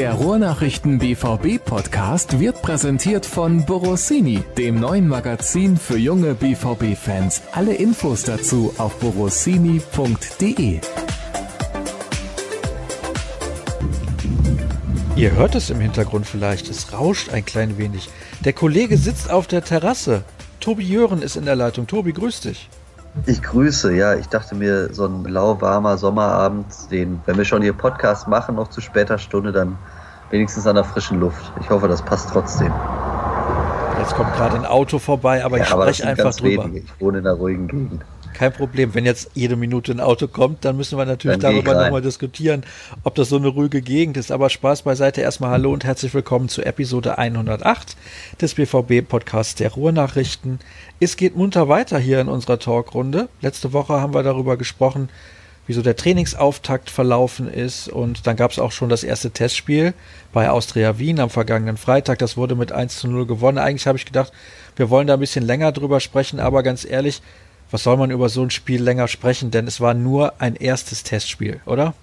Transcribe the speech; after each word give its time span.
Der 0.00 0.14
Ruhrnachrichten 0.14 0.98
BVB 0.98 1.62
Podcast 1.62 2.40
wird 2.40 2.62
präsentiert 2.62 3.26
von 3.26 3.66
Borossini, 3.66 4.42
dem 4.56 4.80
neuen 4.80 5.06
Magazin 5.06 5.76
für 5.76 5.98
junge 5.98 6.32
BVB 6.32 6.96
Fans. 6.96 7.42
Alle 7.52 7.74
Infos 7.74 8.22
dazu 8.22 8.72
auf 8.78 8.98
borossini.de. 8.98 10.80
Ihr 15.16 15.32
hört 15.32 15.54
es 15.54 15.68
im 15.68 15.80
Hintergrund 15.80 16.26
vielleicht, 16.26 16.70
es 16.70 16.94
rauscht 16.94 17.30
ein 17.34 17.44
klein 17.44 17.76
wenig. 17.76 18.08
Der 18.42 18.54
Kollege 18.54 18.96
sitzt 18.96 19.30
auf 19.30 19.48
der 19.48 19.62
Terrasse. 19.62 20.22
Tobi 20.60 20.84
Jören 20.84 21.20
ist 21.20 21.36
in 21.36 21.44
der 21.44 21.56
Leitung. 21.56 21.86
Tobi, 21.86 22.14
grüß 22.14 22.40
dich. 22.40 22.70
Ich 23.26 23.42
grüße, 23.42 23.94
ja. 23.94 24.14
Ich 24.14 24.28
dachte 24.28 24.54
mir, 24.54 24.94
so 24.94 25.04
ein 25.04 25.24
lauwarmer 25.24 25.98
Sommerabend, 25.98 26.66
den, 26.90 27.20
wenn 27.26 27.36
wir 27.36 27.44
schon 27.44 27.60
hier 27.60 27.72
Podcast 27.72 28.28
machen, 28.28 28.54
noch 28.54 28.68
zu 28.68 28.80
später 28.80 29.18
Stunde, 29.18 29.52
dann 29.52 29.76
wenigstens 30.30 30.66
an 30.66 30.76
der 30.76 30.84
frischen 30.84 31.20
Luft. 31.20 31.52
Ich 31.60 31.68
hoffe, 31.70 31.88
das 31.88 32.02
passt 32.02 32.30
trotzdem. 32.30 32.72
Jetzt 33.98 34.14
kommt 34.14 34.32
gerade 34.34 34.56
ein 34.56 34.64
Auto 34.64 34.98
vorbei, 34.98 35.44
aber 35.44 35.58
ja, 35.58 35.64
ich 35.64 35.68
spreche 35.68 36.06
einfach 36.06 36.34
drüber. 36.34 36.64
Wenige. 36.64 36.86
Ich 36.86 37.00
wohne 37.00 37.18
in 37.18 37.26
einer 37.26 37.36
ruhigen 37.36 37.68
Gegend. 37.68 38.04
Kein 38.32 38.52
Problem. 38.52 38.94
Wenn 38.94 39.04
jetzt 39.04 39.32
jede 39.34 39.56
Minute 39.56 39.92
ein 39.92 40.00
Auto 40.00 40.26
kommt, 40.28 40.64
dann 40.64 40.76
müssen 40.76 40.96
wir 40.96 41.04
natürlich 41.04 41.38
dann 41.38 41.52
darüber 41.52 41.74
nochmal 41.74 42.00
diskutieren, 42.00 42.62
ob 43.02 43.14
das 43.16 43.28
so 43.28 43.36
eine 43.36 43.48
ruhige 43.48 43.82
Gegend 43.82 44.16
ist. 44.16 44.32
Aber 44.32 44.48
Spaß 44.48 44.82
beiseite. 44.82 45.20
Erstmal 45.20 45.50
Hallo 45.50 45.72
und 45.72 45.84
herzlich 45.84 46.14
willkommen 46.14 46.48
zu 46.48 46.64
Episode 46.64 47.18
108 47.18 47.96
des 48.40 48.54
BVB-Podcasts 48.54 49.56
der 49.56 49.72
Ruhrnachrichten. 49.72 50.60
Es 51.00 51.16
geht 51.16 51.36
munter 51.36 51.68
weiter 51.68 51.98
hier 51.98 52.20
in 52.20 52.28
unserer 52.28 52.58
Talkrunde. 52.58 53.28
Letzte 53.42 53.72
Woche 53.72 54.00
haben 54.00 54.14
wir 54.14 54.22
darüber 54.22 54.56
gesprochen, 54.56 55.10
wie 55.70 55.74
so 55.74 55.82
der 55.82 55.94
Trainingsauftakt 55.94 56.90
verlaufen 56.90 57.48
ist. 57.48 57.86
Und 57.86 58.26
dann 58.26 58.34
gab 58.34 58.50
es 58.50 58.58
auch 58.58 58.72
schon 58.72 58.88
das 58.88 59.04
erste 59.04 59.30
Testspiel 59.30 59.94
bei 60.32 60.50
Austria 60.50 60.98
Wien 60.98 61.20
am 61.20 61.30
vergangenen 61.30 61.76
Freitag. 61.76 62.18
Das 62.18 62.36
wurde 62.36 62.56
mit 62.56 62.72
1 62.72 62.98
zu 62.98 63.06
0 63.06 63.24
gewonnen. 63.24 63.56
Eigentlich 63.56 63.86
habe 63.86 63.96
ich 63.96 64.04
gedacht, 64.04 64.32
wir 64.74 64.90
wollen 64.90 65.06
da 65.06 65.14
ein 65.14 65.20
bisschen 65.20 65.44
länger 65.44 65.70
drüber 65.70 66.00
sprechen, 66.00 66.40
aber 66.40 66.64
ganz 66.64 66.84
ehrlich, 66.84 67.22
was 67.70 67.84
soll 67.84 67.96
man 67.98 68.10
über 68.10 68.28
so 68.28 68.42
ein 68.42 68.50
Spiel 68.50 68.82
länger 68.82 69.06
sprechen? 69.06 69.52
Denn 69.52 69.68
es 69.68 69.80
war 69.80 69.94
nur 69.94 70.32
ein 70.40 70.56
erstes 70.56 71.04
Testspiel, 71.04 71.60
oder? 71.66 71.94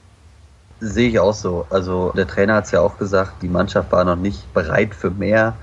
Sehe 0.79 1.09
ich 1.09 1.19
auch 1.19 1.33
so. 1.33 1.65
Also 1.69 2.13
der 2.15 2.25
Trainer 2.25 2.55
hat 2.55 2.67
es 2.67 2.71
ja 2.71 2.79
auch 2.79 2.97
gesagt, 2.97 3.41
die 3.41 3.49
Mannschaft 3.49 3.91
war 3.91 4.05
noch 4.05 4.15
nicht 4.15 4.53
bereit 4.53 4.95
für 4.95 5.11
mehr. 5.11 5.57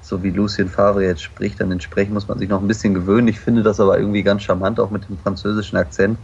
So 0.00 0.22
wie 0.22 0.30
Lucien 0.30 0.68
Favre 0.68 1.04
jetzt 1.04 1.22
spricht, 1.22 1.60
dann 1.60 1.72
entsprechend 1.72 2.14
muss 2.14 2.28
man 2.28 2.38
sich 2.38 2.48
noch 2.48 2.62
ein 2.62 2.68
bisschen 2.68 2.94
gewöhnen. 2.94 3.26
Ich 3.26 3.40
finde 3.40 3.64
das 3.64 3.80
aber 3.80 3.98
irgendwie 3.98 4.22
ganz 4.22 4.44
charmant, 4.44 4.78
auch 4.78 4.90
mit 4.90 5.08
dem 5.08 5.18
französischen 5.18 5.76
Akzent. 5.76 6.18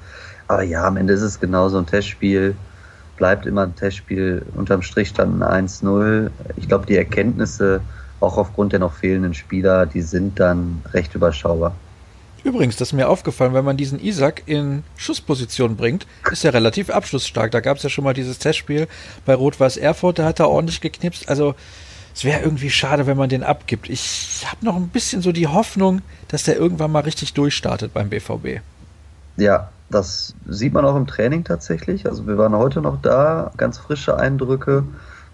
Aber 0.48 0.62
ja, 0.62 0.84
am 0.84 0.96
Ende 0.96 1.14
ist 1.14 1.22
es 1.22 1.40
genauso 1.40 1.78
ein 1.78 1.86
Testspiel. 1.86 2.56
Bleibt 3.16 3.46
immer 3.46 3.62
ein 3.62 3.74
Testspiel. 3.76 4.44
Unterm 4.54 4.82
Strich 4.82 5.08
stand 5.08 5.42
ein 5.42 5.66
1-0. 5.66 6.30
Ich 6.56 6.68
glaube, 6.68 6.86
die 6.86 6.96
Erkenntnisse, 6.96 7.80
auch 8.20 8.36
aufgrund 8.36 8.72
der 8.72 8.80
noch 8.80 8.94
fehlenden 8.94 9.34
Spieler, 9.34 9.86
die 9.86 10.02
sind 10.02 10.40
dann 10.40 10.82
recht 10.92 11.14
überschaubar. 11.14 11.74
Übrigens, 12.42 12.76
das 12.76 12.88
ist 12.88 12.92
mir 12.92 13.08
aufgefallen, 13.08 13.54
wenn 13.54 13.64
man 13.64 13.78
diesen 13.78 13.98
Isaac 13.98 14.42
in 14.44 14.82
Schussposition 14.96 15.76
bringt, 15.76 16.06
ist 16.30 16.44
er 16.44 16.52
relativ 16.52 16.90
abschlussstark. 16.90 17.50
Da 17.50 17.60
gab 17.60 17.78
es 17.78 17.82
ja 17.82 17.88
schon 17.88 18.04
mal 18.04 18.12
dieses 18.12 18.38
Testspiel 18.38 18.86
bei 19.24 19.34
Rot-Weiß 19.34 19.78
Erfurt, 19.78 20.18
da 20.18 20.26
hat 20.26 20.40
er 20.40 20.50
ordentlich 20.50 20.82
geknipst. 20.82 21.30
Also 21.30 21.54
es 22.14 22.22
wäre 22.22 22.42
irgendwie 22.42 22.68
schade, 22.68 23.06
wenn 23.06 23.16
man 23.16 23.30
den 23.30 23.42
abgibt. 23.42 23.88
Ich 23.88 24.44
habe 24.46 24.62
noch 24.62 24.76
ein 24.76 24.88
bisschen 24.88 25.22
so 25.22 25.32
die 25.32 25.46
Hoffnung, 25.46 26.02
dass 26.28 26.42
der 26.44 26.56
irgendwann 26.56 26.92
mal 26.92 27.00
richtig 27.00 27.32
durchstartet 27.32 27.94
beim 27.94 28.10
BVB. 28.10 28.60
Ja, 29.38 29.70
das 29.94 30.34
sieht 30.46 30.72
man 30.72 30.84
auch 30.84 30.96
im 30.96 31.06
Training 31.06 31.44
tatsächlich. 31.44 32.06
Also 32.06 32.26
wir 32.26 32.36
waren 32.36 32.56
heute 32.56 32.80
noch 32.80 33.00
da, 33.00 33.52
ganz 33.56 33.78
frische 33.78 34.18
Eindrücke. 34.18 34.84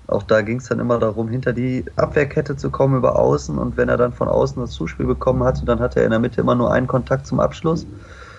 Auch 0.07 0.23
da 0.23 0.43
ging 0.43 0.59
es 0.59 0.69
dann 0.69 0.81
immer 0.81 0.99
darum, 0.99 1.29
hinter 1.29 1.53
die 1.53 1.85
Abwehrkette 1.97 2.57
zu 2.57 2.71
kommen 2.71 2.97
über 2.97 3.19
außen. 3.19 3.59
Und 3.59 3.77
wenn 3.77 3.89
er 3.89 3.97
dann 3.97 4.13
von 4.13 4.29
außen 4.29 4.61
das 4.61 4.73
Zuspiel 4.73 5.07
bekommen 5.07 5.45
hatte, 5.45 5.65
dann 5.65 5.81
hatte 5.81 6.01
er 6.01 6.05
in 6.05 6.11
der 6.11 6.19
Mitte 6.19 6.41
immer 6.41 6.55
nur 6.55 6.73
einen 6.73 6.87
Kontakt 6.87 7.27
zum 7.27 7.41
Abschluss. 7.41 7.87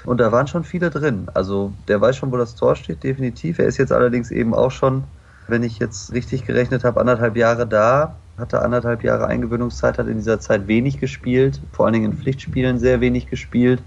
Und 0.04 0.20
da 0.20 0.32
waren 0.32 0.48
schon 0.48 0.64
viele 0.64 0.90
drin. 0.90 1.28
Also 1.34 1.74
der 1.88 2.02
weiß 2.02 2.18
schon, 2.18 2.32
wo 2.32 2.38
das 2.38 2.56
Tor 2.56 2.76
steht, 2.76 3.04
definitiv. 3.04 3.60
Er 3.60 3.66
ist 3.66 3.78
jetzt 3.78 3.92
allerdings 3.92 4.32
eben 4.32 4.54
auch 4.54 4.72
schon, 4.72 5.04
wenn 5.48 5.64
ich 5.64 5.80
jetzt 5.80 6.12
richtig 6.14 6.46
gerechnet 6.46 6.84
habe, 6.84 7.00
anderthalb 7.00 7.36
Jahre 7.36 7.66
da. 7.68 8.16
Hatte 8.38 8.62
anderthalb 8.62 9.04
Jahre 9.04 9.28
Eingewöhnungszeit, 9.28 9.98
hat 9.98 10.08
in 10.08 10.18
dieser 10.18 10.40
Zeit 10.40 10.68
wenig 10.68 11.00
gespielt, 11.00 11.62
vor 11.72 11.86
allen 11.86 11.94
Dingen 11.94 12.12
in 12.12 12.18
Pflichtspielen 12.18 12.80
sehr 12.80 13.00
wenig 13.00 13.28
gespielt. 13.28 13.84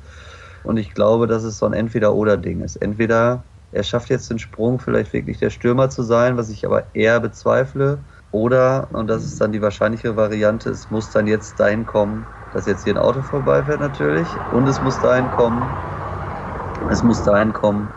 Und 0.65 0.77
ich 0.79 0.95
glaube, 0.95 1.27
dass 1.27 1.45
es 1.45 1.59
so 1.59 1.67
ein 1.67 1.73
Entweder-Oder-Ding 1.73 2.63
ist. 2.63 2.77
Entweder 2.77 3.45
er 3.71 3.83
schafft 3.83 4.09
jetzt 4.09 4.31
den 4.31 4.39
Sprung, 4.39 4.79
vielleicht 4.79 5.13
wirklich 5.13 5.39
der 5.39 5.51
Stürmer 5.51 5.91
zu 5.91 6.03
sein, 6.03 6.37
was 6.37 6.49
ich 6.51 6.65
aber 6.65 6.95
eher 6.95 7.21
bezweifle. 7.21 7.99
Oder, 8.31 8.89
und 8.93 9.09
das 9.09 9.25
ist 9.25 9.41
dann 9.41 9.53
die 9.53 9.63
wahrscheinliche 9.63 10.17
Variante, 10.17 10.71
es 10.71 10.91
muss 10.91 11.11
dann 11.11 11.27
jetzt 11.27 11.61
dahin 11.61 11.87
kommen, 11.87 12.27
dass 12.51 12.67
jetzt 12.67 12.85
hier 12.85 12.95
ein 12.95 12.99
Auto 12.99 13.23
vorbeifährt 13.23 13.81
natürlich. 13.81 14.41
Und 14.51 14.69
es 14.69 14.81
muss 14.81 15.01
dahin 15.01 15.31
kommen, 15.31 15.77
es 16.89 17.03
muss 17.03 17.23
dahin 17.23 17.53
kommen, 17.53 17.95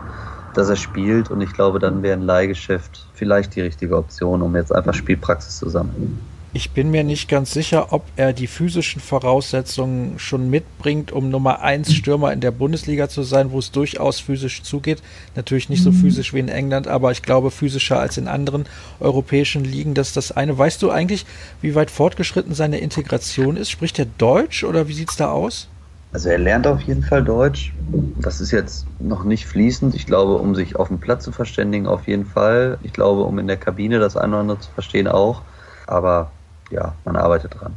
dass 0.52 0.68
er 0.68 0.76
spielt. 0.76 1.30
Und 1.30 1.40
ich 1.40 1.52
glaube, 1.52 1.78
dann 1.78 2.02
wäre 2.02 2.18
ein 2.18 2.22
Leihgeschäft 2.22 3.10
vielleicht 3.14 3.54
die 3.54 3.60
richtige 3.62 3.96
Option, 3.96 4.42
um 4.42 4.56
jetzt 4.56 4.74
einfach 4.74 4.94
Spielpraxis 4.94 5.58
zu 5.58 5.68
sammeln. 5.68 6.37
Ich 6.58 6.72
bin 6.72 6.90
mir 6.90 7.04
nicht 7.04 7.28
ganz 7.28 7.52
sicher, 7.52 7.92
ob 7.92 8.02
er 8.16 8.32
die 8.32 8.48
physischen 8.48 9.00
Voraussetzungen 9.00 10.18
schon 10.18 10.50
mitbringt, 10.50 11.12
um 11.12 11.30
Nummer 11.30 11.60
1 11.60 11.94
Stürmer 11.94 12.32
in 12.32 12.40
der 12.40 12.50
Bundesliga 12.50 13.08
zu 13.08 13.22
sein, 13.22 13.52
wo 13.52 13.60
es 13.60 13.70
durchaus 13.70 14.18
physisch 14.18 14.64
zugeht. 14.64 15.00
Natürlich 15.36 15.68
nicht 15.68 15.84
so 15.84 15.92
mhm. 15.92 16.00
physisch 16.00 16.34
wie 16.34 16.40
in 16.40 16.48
England, 16.48 16.88
aber 16.88 17.12
ich 17.12 17.22
glaube 17.22 17.52
physischer 17.52 18.00
als 18.00 18.18
in 18.18 18.26
anderen 18.26 18.64
europäischen 18.98 19.62
Ligen. 19.62 19.94
Das 19.94 20.08
ist 20.08 20.16
das 20.16 20.32
eine. 20.32 20.58
Weißt 20.58 20.82
du 20.82 20.90
eigentlich, 20.90 21.26
wie 21.62 21.76
weit 21.76 21.92
fortgeschritten 21.92 22.54
seine 22.54 22.78
Integration 22.78 23.56
ist? 23.56 23.70
Spricht 23.70 24.00
er 24.00 24.06
Deutsch 24.18 24.64
oder 24.64 24.88
wie 24.88 24.94
sieht 24.94 25.10
es 25.10 25.16
da 25.16 25.30
aus? 25.30 25.68
Also 26.12 26.28
er 26.28 26.38
lernt 26.38 26.66
auf 26.66 26.80
jeden 26.80 27.04
Fall 27.04 27.22
Deutsch. 27.22 27.72
Das 28.20 28.40
ist 28.40 28.50
jetzt 28.50 28.84
noch 28.98 29.22
nicht 29.22 29.46
fließend. 29.46 29.94
Ich 29.94 30.06
glaube, 30.06 30.34
um 30.34 30.56
sich 30.56 30.74
auf 30.74 30.88
dem 30.88 30.98
Platz 30.98 31.22
zu 31.22 31.30
verständigen, 31.30 31.86
auf 31.86 32.08
jeden 32.08 32.26
Fall. 32.26 32.78
Ich 32.82 32.92
glaube, 32.92 33.22
um 33.22 33.38
in 33.38 33.46
der 33.46 33.58
Kabine 33.58 34.00
das 34.00 34.16
eine 34.16 34.32
oder 34.32 34.40
andere 34.40 34.58
zu 34.58 34.72
verstehen, 34.72 35.06
auch. 35.06 35.42
Aber 35.86 36.32
ja, 36.70 36.94
man 37.04 37.16
arbeitet 37.16 37.54
dran. 37.58 37.74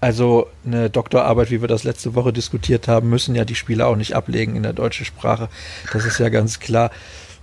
Also 0.00 0.48
eine 0.66 0.90
Doktorarbeit, 0.90 1.50
wie 1.50 1.62
wir 1.62 1.68
das 1.68 1.82
letzte 1.82 2.14
Woche 2.14 2.32
diskutiert 2.32 2.88
haben, 2.88 3.08
müssen 3.08 3.34
ja 3.34 3.46
die 3.46 3.54
Spieler 3.54 3.86
auch 3.86 3.96
nicht 3.96 4.14
ablegen 4.14 4.54
in 4.54 4.62
der 4.62 4.74
deutschen 4.74 5.06
Sprache. 5.06 5.48
Das 5.92 6.04
ist 6.04 6.18
ja 6.18 6.28
ganz 6.28 6.60
klar. 6.60 6.90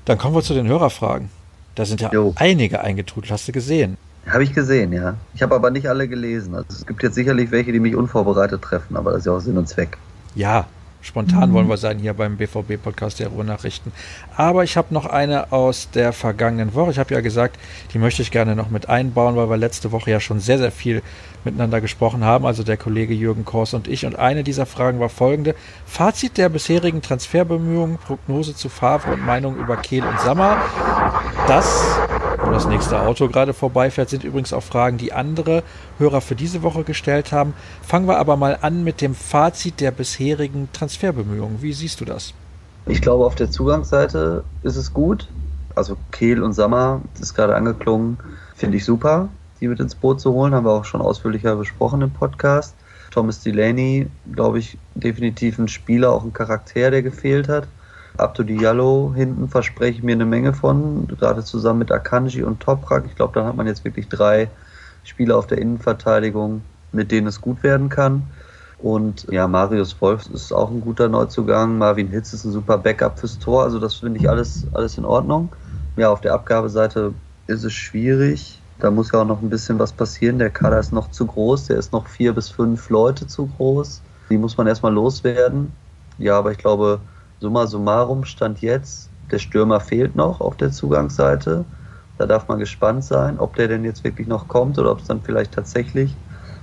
Dann 0.06 0.20
kommen 0.20 0.36
wir 0.36 0.44
zu 0.44 0.54
den 0.54 0.68
Hörerfragen. 0.68 1.30
Da 1.74 1.86
sind 1.86 2.02
ja 2.02 2.12
jo. 2.12 2.34
einige 2.36 2.82
eingetrudelt, 2.82 3.32
hast 3.32 3.48
du 3.48 3.52
gesehen? 3.52 3.98
Habe 4.28 4.44
ich 4.44 4.54
gesehen, 4.54 4.94
ja. 4.94 5.16
Ich 5.34 5.42
habe 5.42 5.56
aber 5.56 5.72
nicht 5.72 5.88
alle 5.88 6.08
gelesen. 6.08 6.54
Also 6.54 6.68
es 6.70 6.86
gibt 6.86 7.02
jetzt 7.02 7.16
sicherlich 7.16 7.50
welche, 7.50 7.72
die 7.72 7.80
mich 7.80 7.96
unvorbereitet 7.96 8.62
treffen, 8.62 8.96
aber 8.96 9.12
das 9.12 9.22
ist 9.22 9.26
ja 9.26 9.32
auch 9.32 9.40
Sinn 9.40 9.58
und 9.58 9.68
Zweck. 9.68 9.98
Ja, 10.36 10.68
Spontan 11.02 11.50
mhm. 11.50 11.54
wollen 11.54 11.70
wir 11.70 11.78
sein 11.78 12.00
hier 12.00 12.14
beim 12.14 12.38
BVB-Podcast 12.38 13.20
der 13.20 13.30
Ruhrnachrichten. 13.30 13.92
Aber 14.36 14.64
ich 14.64 14.78
habe 14.78 14.94
noch 14.94 15.06
eine 15.06 15.52
aus 15.52 15.90
der 15.90 16.14
vergangenen 16.14 16.74
Woche. 16.76 16.92
Ich 16.92 17.00
habe 17.00 17.14
ja 17.14 17.22
gesagt, 17.22 17.58
die 17.94 18.00
möchte 18.00 18.22
ich 18.22 18.32
gerne 18.32 18.56
noch 18.56 18.70
mit 18.70 18.90
einbauen, 18.90 19.36
weil 19.36 19.50
wir 19.50 19.58
letzte 19.58 19.92
Woche 19.92 20.12
ja 20.12 20.20
schon 20.20 20.40
sehr, 20.40 20.58
sehr 20.58 20.72
viel 20.72 21.02
miteinander 21.44 21.82
gesprochen 21.82 22.24
haben, 22.24 22.46
also 22.46 22.64
der 22.64 22.78
Kollege 22.78 23.14
Jürgen 23.14 23.46
Kors 23.46 23.74
und 23.74 23.88
ich. 23.88 24.06
Und 24.06 24.18
eine 24.18 24.44
dieser 24.44 24.66
Fragen 24.66 25.00
war 25.00 25.10
folgende. 25.10 25.56
Fazit 25.86 26.38
der 26.38 26.50
bisherigen 26.50 27.02
Transferbemühungen, 27.02 27.98
Prognose 27.98 28.56
zu 28.56 28.70
Favre 28.70 29.14
und 29.14 29.26
Meinung 29.26 29.58
über 29.58 29.78
Kehl 29.78 30.04
und 30.04 30.20
Sammer. 30.20 30.58
Das 31.48 32.00
wo 32.38 32.52
das 32.52 32.68
nächste 32.68 33.00
Auto 33.02 33.28
gerade 33.28 33.54
vorbeifährt, 33.54 34.10
sind 34.10 34.24
übrigens 34.24 34.54
auch 34.54 34.64
Fragen, 34.64 34.98
die 34.98 35.14
andere 35.14 35.64
Hörer 35.98 36.22
für 36.22 36.36
diese 36.36 36.64
Woche 36.64 36.84
gestellt 36.84 37.32
haben. 37.32 37.54
Fangen 37.82 38.08
wir 38.08 38.18
aber 38.18 38.38
mal 38.38 38.58
an 38.62 38.84
mit 38.84 39.02
dem 39.02 39.16
Fazit 39.16 39.80
der 39.80 39.92
bisherigen 39.92 40.70
Transferbemühungen. 40.74 41.62
Wie 41.62 41.74
siehst 41.74 42.02
du 42.02 42.06
das? 42.06 42.34
Ich 42.86 43.02
glaube, 43.02 43.26
auf 43.26 43.36
der 43.36 43.52
Zugangsseite 43.52 44.44
ist 44.64 44.76
es 44.76 44.94
gut. 44.94 45.28
Also 45.76 45.98
Kehl 46.12 46.44
und 46.44 46.54
Sammer, 46.54 47.02
das 47.14 47.30
ist 47.30 47.34
gerade 47.36 47.56
angeklungen, 47.56 48.18
finde 48.56 48.78
ich 48.78 48.86
super, 48.86 49.30
die 49.60 49.68
mit 49.68 49.80
ins 49.80 49.96
Boot 49.96 50.20
zu 50.20 50.34
holen. 50.34 50.54
Haben 50.54 50.66
wir 50.66 50.72
auch 50.72 50.86
schon 50.86 51.02
ausführlicher 51.02 51.56
besprochen 51.56 52.02
im 52.02 52.12
Podcast. 52.12 52.76
Thomas 53.12 53.42
Delaney, 53.42 54.08
glaube 54.32 54.60
ich, 54.60 54.78
definitiv 54.96 55.60
ein 55.60 55.68
Spieler, 55.68 56.12
auch 56.12 56.24
ein 56.24 56.34
Charakter, 56.34 56.92
der 56.92 57.04
gefehlt 57.04 57.48
hat. 57.50 57.68
Abdo 58.18 58.44
Diallo 58.44 59.14
hinten 59.16 59.48
verspreche 59.48 60.00
ich 60.00 60.04
mir 60.04 60.14
eine 60.14 60.26
Menge 60.26 60.54
von, 60.54 61.08
gerade 61.08 61.44
zusammen 61.44 61.80
mit 61.80 61.92
Akanji 61.92 62.44
und 62.44 62.60
Toprak. 62.60 63.06
Ich 63.06 63.16
glaube, 63.16 63.40
da 63.40 63.46
hat 63.46 63.56
man 63.56 63.68
jetzt 63.68 63.86
wirklich 63.86 64.10
drei 64.10 64.50
Spieler 65.04 65.38
auf 65.38 65.48
der 65.48 65.58
Innenverteidigung, 65.58 66.62
mit 66.92 67.12
denen 67.12 67.28
es 67.28 67.42
gut 67.42 67.64
werden 67.64 67.90
kann. 67.90 68.24
Und 68.78 69.28
ja, 69.30 69.48
Marius 69.48 70.02
Wolf 70.02 70.28
ist 70.34 70.52
auch 70.52 70.72
ein 70.72 70.82
guter 70.82 71.08
Neuzugang. 71.08 71.78
Marvin 71.78 72.08
Hitz 72.08 72.34
ist 72.34 72.46
ein 72.46 72.52
super 72.52 72.78
Backup 72.78 73.20
fürs 73.20 73.38
Tor. 73.38 73.64
Also 73.64 73.80
das 73.80 73.96
finde 73.96 74.20
ich 74.20 74.30
alles, 74.30 74.66
alles 74.74 74.98
in 74.98 75.06
Ordnung. 75.06 75.50
Ja, 75.98 76.10
auf 76.10 76.22
der 76.22 76.34
Abgabeseite 76.34 77.14
ist 77.48 77.64
es 77.64 77.74
schwierig. 77.74 78.60
Da 78.80 78.90
muss 78.90 79.12
ja 79.12 79.22
auch 79.22 79.26
noch 79.26 79.42
ein 79.42 79.50
bisschen 79.50 79.78
was 79.78 79.94
passieren. 79.94 80.40
Der 80.40 80.50
Kader 80.50 80.80
ist 80.80 80.92
noch 80.92 81.12
zu 81.12 81.28
groß. 81.28 81.68
Der 81.68 81.78
ist 81.78 81.94
noch 81.94 82.08
vier 82.08 82.34
bis 82.34 82.50
fünf 82.50 82.90
Leute 82.90 83.28
zu 83.28 83.46
groß. 83.46 84.02
Die 84.32 84.38
muss 84.38 84.58
man 84.58 84.66
erstmal 84.66 84.94
loswerden. 84.94 85.72
Ja, 86.18 86.40
aber 86.40 86.52
ich 86.52 86.58
glaube, 86.58 87.00
summa 87.42 87.66
summarum 87.66 88.24
stand 88.24 88.62
jetzt, 88.62 89.10
der 89.32 89.40
Stürmer 89.40 89.80
fehlt 89.80 90.16
noch 90.16 90.40
auf 90.42 90.56
der 90.56 90.72
Zugangsseite. 90.72 91.66
Da 92.18 92.26
darf 92.28 92.48
man 92.48 92.60
gespannt 92.60 93.04
sein, 93.04 93.40
ob 93.40 93.56
der 93.56 93.68
denn 93.68 93.84
jetzt 93.84 94.04
wirklich 94.04 94.28
noch 94.28 94.48
kommt 94.48 94.78
oder 94.78 94.92
ob 94.92 95.00
es 95.00 95.08
dann 95.08 95.22
vielleicht 95.22 95.54
tatsächlich 95.54 96.16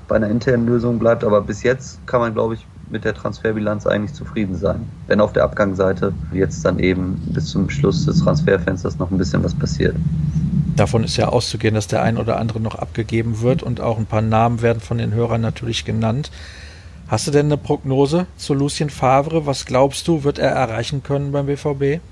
bei 0.06 0.16
einer 0.16 0.28
internen 0.28 0.66
Lösung 0.66 0.98
bleibt. 1.00 1.24
Aber 1.24 1.40
bis 1.40 1.64
jetzt 1.64 2.06
kann 2.06 2.20
man, 2.20 2.32
glaube 2.32 2.54
ich, 2.54 2.66
mit 2.90 3.04
der 3.04 3.12
Transferbilanz 3.12 3.86
eigentlich 3.86 4.14
zufrieden 4.14 4.54
sein. 4.54 4.88
Wenn 5.08 5.20
auf 5.20 5.32
der 5.32 5.44
Abgangsseite 5.44 6.14
jetzt 6.32 6.64
dann 6.64 6.78
eben 6.78 7.20
bis 7.34 7.46
zum 7.46 7.68
Schluss 7.68 8.06
des 8.06 8.20
Transferfensters 8.20 8.98
noch 8.98 9.10
ein 9.10 9.18
bisschen 9.18 9.42
was 9.42 9.54
passiert. 9.54 9.96
Davon 10.76 11.02
ist 11.02 11.16
ja 11.16 11.28
auszugehen, 11.28 11.74
dass 11.74 11.88
der 11.88 12.02
ein 12.02 12.16
oder 12.16 12.38
andere 12.38 12.60
noch 12.60 12.76
abgegeben 12.76 13.40
wird 13.40 13.64
und 13.64 13.80
auch 13.80 13.98
ein 13.98 14.06
paar 14.06 14.22
Namen 14.22 14.62
werden 14.62 14.80
von 14.80 14.98
den 14.98 15.12
Hörern 15.12 15.40
natürlich 15.40 15.84
genannt. 15.84 16.30
Hast 17.08 17.26
du 17.26 17.30
denn 17.30 17.46
eine 17.46 17.56
Prognose 17.56 18.26
zu 18.36 18.52
Lucien 18.52 18.90
Favre? 18.90 19.46
Was 19.46 19.64
glaubst 19.64 20.06
du, 20.08 20.24
wird 20.24 20.38
er 20.38 20.50
erreichen 20.50 21.02
können 21.02 21.32
beim 21.32 21.46
BVB? 21.46 22.02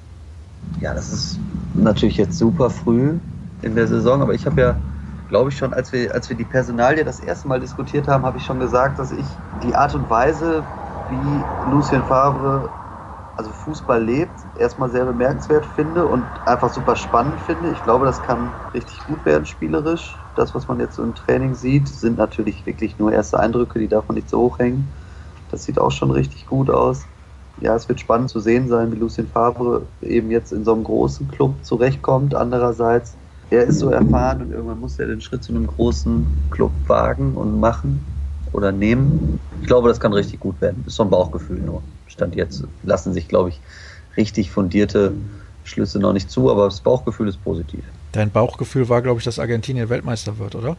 Ja, 0.81 0.95
das 0.95 1.13
ist 1.13 1.39
natürlich 1.75 2.17
jetzt 2.17 2.39
super 2.39 2.71
früh 2.71 3.19
in 3.61 3.75
der 3.75 3.87
Saison, 3.89 4.23
aber 4.23 4.33
ich 4.33 4.47
habe 4.47 4.59
ja 4.59 4.77
glaube 5.29 5.51
ich 5.51 5.59
schon, 5.59 5.75
als 5.75 5.93
wir, 5.93 6.15
als 6.15 6.31
wir 6.31 6.37
die 6.37 6.45
Personalie 6.45 7.05
das 7.05 7.21
erste 7.21 7.47
Mal 7.47 7.61
diskutiert 7.61 8.09
haben, 8.09 8.25
habe 8.25 8.39
ich 8.39 8.45
schon 8.45 8.59
gesagt, 8.59 8.99
dass 8.99 9.13
ich 9.13 9.27
die 9.63 9.75
Art 9.75 9.95
und 9.95 10.09
Weise, 10.09 10.63
wie 11.11 11.71
Lucien 11.75 12.03
Favre 12.05 12.71
also 13.37 13.51
Fußball 13.51 14.03
lebt, 14.03 14.33
erstmal 14.59 14.89
sehr 14.89 15.05
bemerkenswert 15.05 15.67
finde 15.77 16.07
und 16.07 16.25
einfach 16.47 16.73
super 16.73 16.97
spannend 16.97 17.39
finde. 17.47 17.71
Ich 17.73 17.83
glaube, 17.85 18.07
das 18.07 18.23
kann 18.23 18.51
richtig 18.73 18.99
gut 19.07 19.23
werden 19.27 19.45
spielerisch. 19.45 20.17
Das, 20.37 20.55
was 20.55 20.69
man 20.69 20.81
jetzt 20.81 20.99
im 20.99 21.15
Training 21.15 21.55
sieht, 21.55 21.89
sind 21.89 22.19
natürlich 22.19 22.67
wirklich 22.67 22.99
nur 22.99 23.13
erste 23.13 23.41
Eindrücke, 23.41 23.79
die 23.79 23.89
darf 23.89 24.07
man 24.09 24.17
nicht 24.17 24.29
so 24.29 24.39
hochhängen. 24.41 24.93
Das 25.51 25.65
sieht 25.65 25.79
auch 25.79 25.91
schon 25.91 26.11
richtig 26.11 26.47
gut 26.47 26.71
aus. 26.71 27.05
Ja, 27.61 27.75
es 27.75 27.89
wird 27.89 28.01
spannend 28.01 28.29
zu 28.29 28.39
sehen 28.41 28.69
sein, 28.69 28.93
wie 28.93 28.97
Lucien 28.97 29.27
Favre 29.29 29.87
eben 30.03 30.31
jetzt 30.31 30.53
in 30.53 30.65
so 30.65 30.75
einem 30.75 30.85
großen 30.85 31.29
Club 31.29 31.65
zurechtkommt. 31.65 32.35
Andererseits 32.35 33.17
er 33.49 33.65
ist 33.65 33.79
so 33.79 33.91
erfahren 33.91 34.43
und 34.43 34.51
irgendwann 34.53 34.81
muss 34.81 34.99
er 34.99 35.07
den 35.07 35.21
Schritt 35.21 35.45
zu 35.45 35.53
einem 35.53 35.67
großen 35.67 36.27
Club 36.51 36.73
wagen 36.87 37.35
und 37.35 37.61
machen 37.61 38.01
oder 38.53 38.73
nehmen. 38.73 39.39
Ich 39.61 39.69
glaube, 39.69 39.89
das 39.89 40.01
kann 40.01 40.13
richtig 40.13 40.41
gut 40.41 40.61
werden. 40.61 40.85
Ist 40.87 40.97
so 40.97 41.05
ein 41.05 41.11
Bauchgefühl 41.11 41.61
nur. 41.61 41.83
Stand 42.07 42.35
jetzt 42.35 42.65
lassen 42.83 43.13
sich, 43.13 43.29
glaube 43.29 43.51
ich, 43.51 43.61
richtig 44.17 44.51
fundierte 44.51 45.13
Schlüsse 45.63 46.01
noch 46.01 46.13
nicht 46.13 46.31
zu, 46.31 46.51
aber 46.51 46.65
das 46.65 46.81
Bauchgefühl 46.81 47.29
ist 47.29 47.43
positiv. 47.43 47.85
Dein 48.17 48.31
Bauchgefühl 48.31 48.89
war, 48.89 49.03
glaube 49.03 49.19
ich, 49.19 49.25
dass 49.25 49.39
Argentinien 49.39 49.89
Weltmeister 49.89 50.39
wird, 50.39 50.55
oder? 50.55 50.77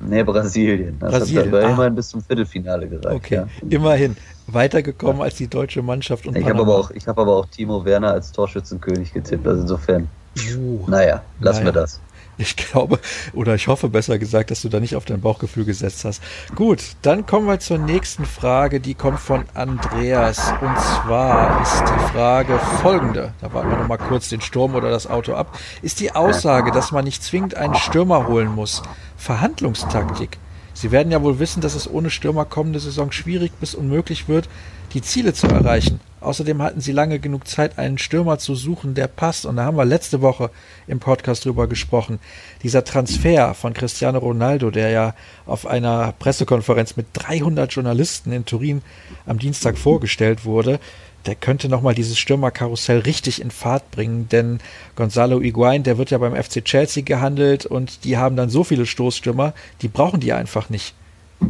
Nee, 0.00 0.22
Brasilien. 0.22 0.96
Das 0.98 1.12
Brasilien. 1.12 1.46
hat 1.46 1.54
aber 1.54 1.66
ah. 1.66 1.70
immerhin 1.72 1.94
bis 1.94 2.08
zum 2.08 2.22
Viertelfinale 2.22 2.88
gereicht. 2.88 3.16
Okay, 3.16 3.34
ja. 3.34 3.46
immerhin. 3.68 4.16
Weitergekommen 4.46 5.18
ja. 5.18 5.24
als 5.24 5.36
die 5.36 5.46
deutsche 5.46 5.82
Mannschaft. 5.82 6.26
Und 6.26 6.36
ich 6.36 6.48
habe 6.48 6.60
aber, 6.60 6.76
auch, 6.76 6.90
hab 6.90 7.18
aber 7.18 7.36
auch 7.36 7.46
Timo 7.46 7.84
Werner 7.84 8.12
als 8.12 8.32
Torschützenkönig 8.32 9.12
getippt. 9.12 9.46
Also 9.46 9.62
insofern 9.62 10.08
Uh, 10.56 10.84
naja, 10.86 11.22
lassen 11.40 11.64
naja. 11.64 11.74
wir 11.74 11.80
das. 11.80 12.00
Ich 12.38 12.56
glaube, 12.56 12.98
oder 13.34 13.54
ich 13.54 13.68
hoffe 13.68 13.88
besser 13.88 14.18
gesagt, 14.18 14.50
dass 14.50 14.62
du 14.62 14.68
da 14.68 14.80
nicht 14.80 14.96
auf 14.96 15.04
dein 15.04 15.20
Bauchgefühl 15.20 15.64
gesetzt 15.64 16.04
hast. 16.04 16.22
Gut, 16.54 16.82
dann 17.02 17.26
kommen 17.26 17.46
wir 17.46 17.60
zur 17.60 17.78
nächsten 17.78 18.24
Frage, 18.24 18.80
die 18.80 18.94
kommt 18.94 19.20
von 19.20 19.44
Andreas. 19.54 20.52
Und 20.60 20.78
zwar 20.78 21.60
ist 21.62 21.82
die 21.82 22.12
Frage 22.12 22.58
folgende. 22.80 23.34
Da 23.40 23.52
warten 23.52 23.70
wir 23.70 23.76
nochmal 23.76 23.98
kurz 23.98 24.30
den 24.30 24.40
Sturm 24.40 24.74
oder 24.74 24.90
das 24.90 25.06
Auto 25.06 25.34
ab. 25.34 25.58
Ist 25.82 26.00
die 26.00 26.14
Aussage, 26.14 26.72
dass 26.72 26.90
man 26.90 27.04
nicht 27.04 27.22
zwingend 27.22 27.54
einen 27.54 27.74
Stürmer 27.74 28.26
holen 28.26 28.48
muss, 28.54 28.82
Verhandlungstaktik? 29.16 30.38
Sie 30.74 30.90
werden 30.90 31.12
ja 31.12 31.22
wohl 31.22 31.38
wissen, 31.38 31.60
dass 31.60 31.74
es 31.74 31.90
ohne 31.90 32.10
Stürmer 32.10 32.44
kommende 32.44 32.80
Saison 32.80 33.12
schwierig 33.12 33.52
bis 33.60 33.74
unmöglich 33.74 34.28
wird, 34.28 34.48
die 34.94 35.02
Ziele 35.02 35.32
zu 35.32 35.46
erreichen. 35.46 36.00
Außerdem 36.20 36.62
hatten 36.62 36.80
sie 36.80 36.92
lange 36.92 37.18
genug 37.18 37.48
Zeit, 37.48 37.78
einen 37.78 37.98
Stürmer 37.98 38.38
zu 38.38 38.54
suchen, 38.54 38.94
der 38.94 39.08
passt. 39.08 39.44
Und 39.44 39.56
da 39.56 39.64
haben 39.64 39.76
wir 39.76 39.84
letzte 39.84 40.22
Woche 40.22 40.50
im 40.86 41.00
Podcast 41.00 41.44
drüber 41.44 41.66
gesprochen. 41.66 42.20
Dieser 42.62 42.84
Transfer 42.84 43.54
von 43.54 43.74
Cristiano 43.74 44.18
Ronaldo, 44.18 44.70
der 44.70 44.90
ja 44.90 45.14
auf 45.46 45.66
einer 45.66 46.12
Pressekonferenz 46.18 46.96
mit 46.96 47.06
300 47.14 47.72
Journalisten 47.72 48.32
in 48.32 48.44
Turin 48.44 48.82
am 49.26 49.38
Dienstag 49.38 49.76
vorgestellt 49.76 50.44
wurde, 50.44 50.78
der 51.26 51.34
könnte 51.34 51.68
nochmal 51.68 51.94
dieses 51.94 52.18
Stürmerkarussell 52.18 53.00
richtig 53.00 53.40
in 53.40 53.50
Fahrt 53.50 53.90
bringen, 53.90 54.28
denn 54.28 54.60
Gonzalo 54.96 55.40
Higuain, 55.40 55.82
der 55.82 55.98
wird 55.98 56.10
ja 56.10 56.18
beim 56.18 56.34
FC 56.34 56.64
Chelsea 56.64 57.02
gehandelt 57.02 57.66
und 57.66 58.04
die 58.04 58.16
haben 58.16 58.36
dann 58.36 58.50
so 58.50 58.64
viele 58.64 58.86
Stoßstürmer, 58.86 59.54
die 59.82 59.88
brauchen 59.88 60.20
die 60.20 60.32
einfach 60.32 60.68
nicht. 60.70 60.94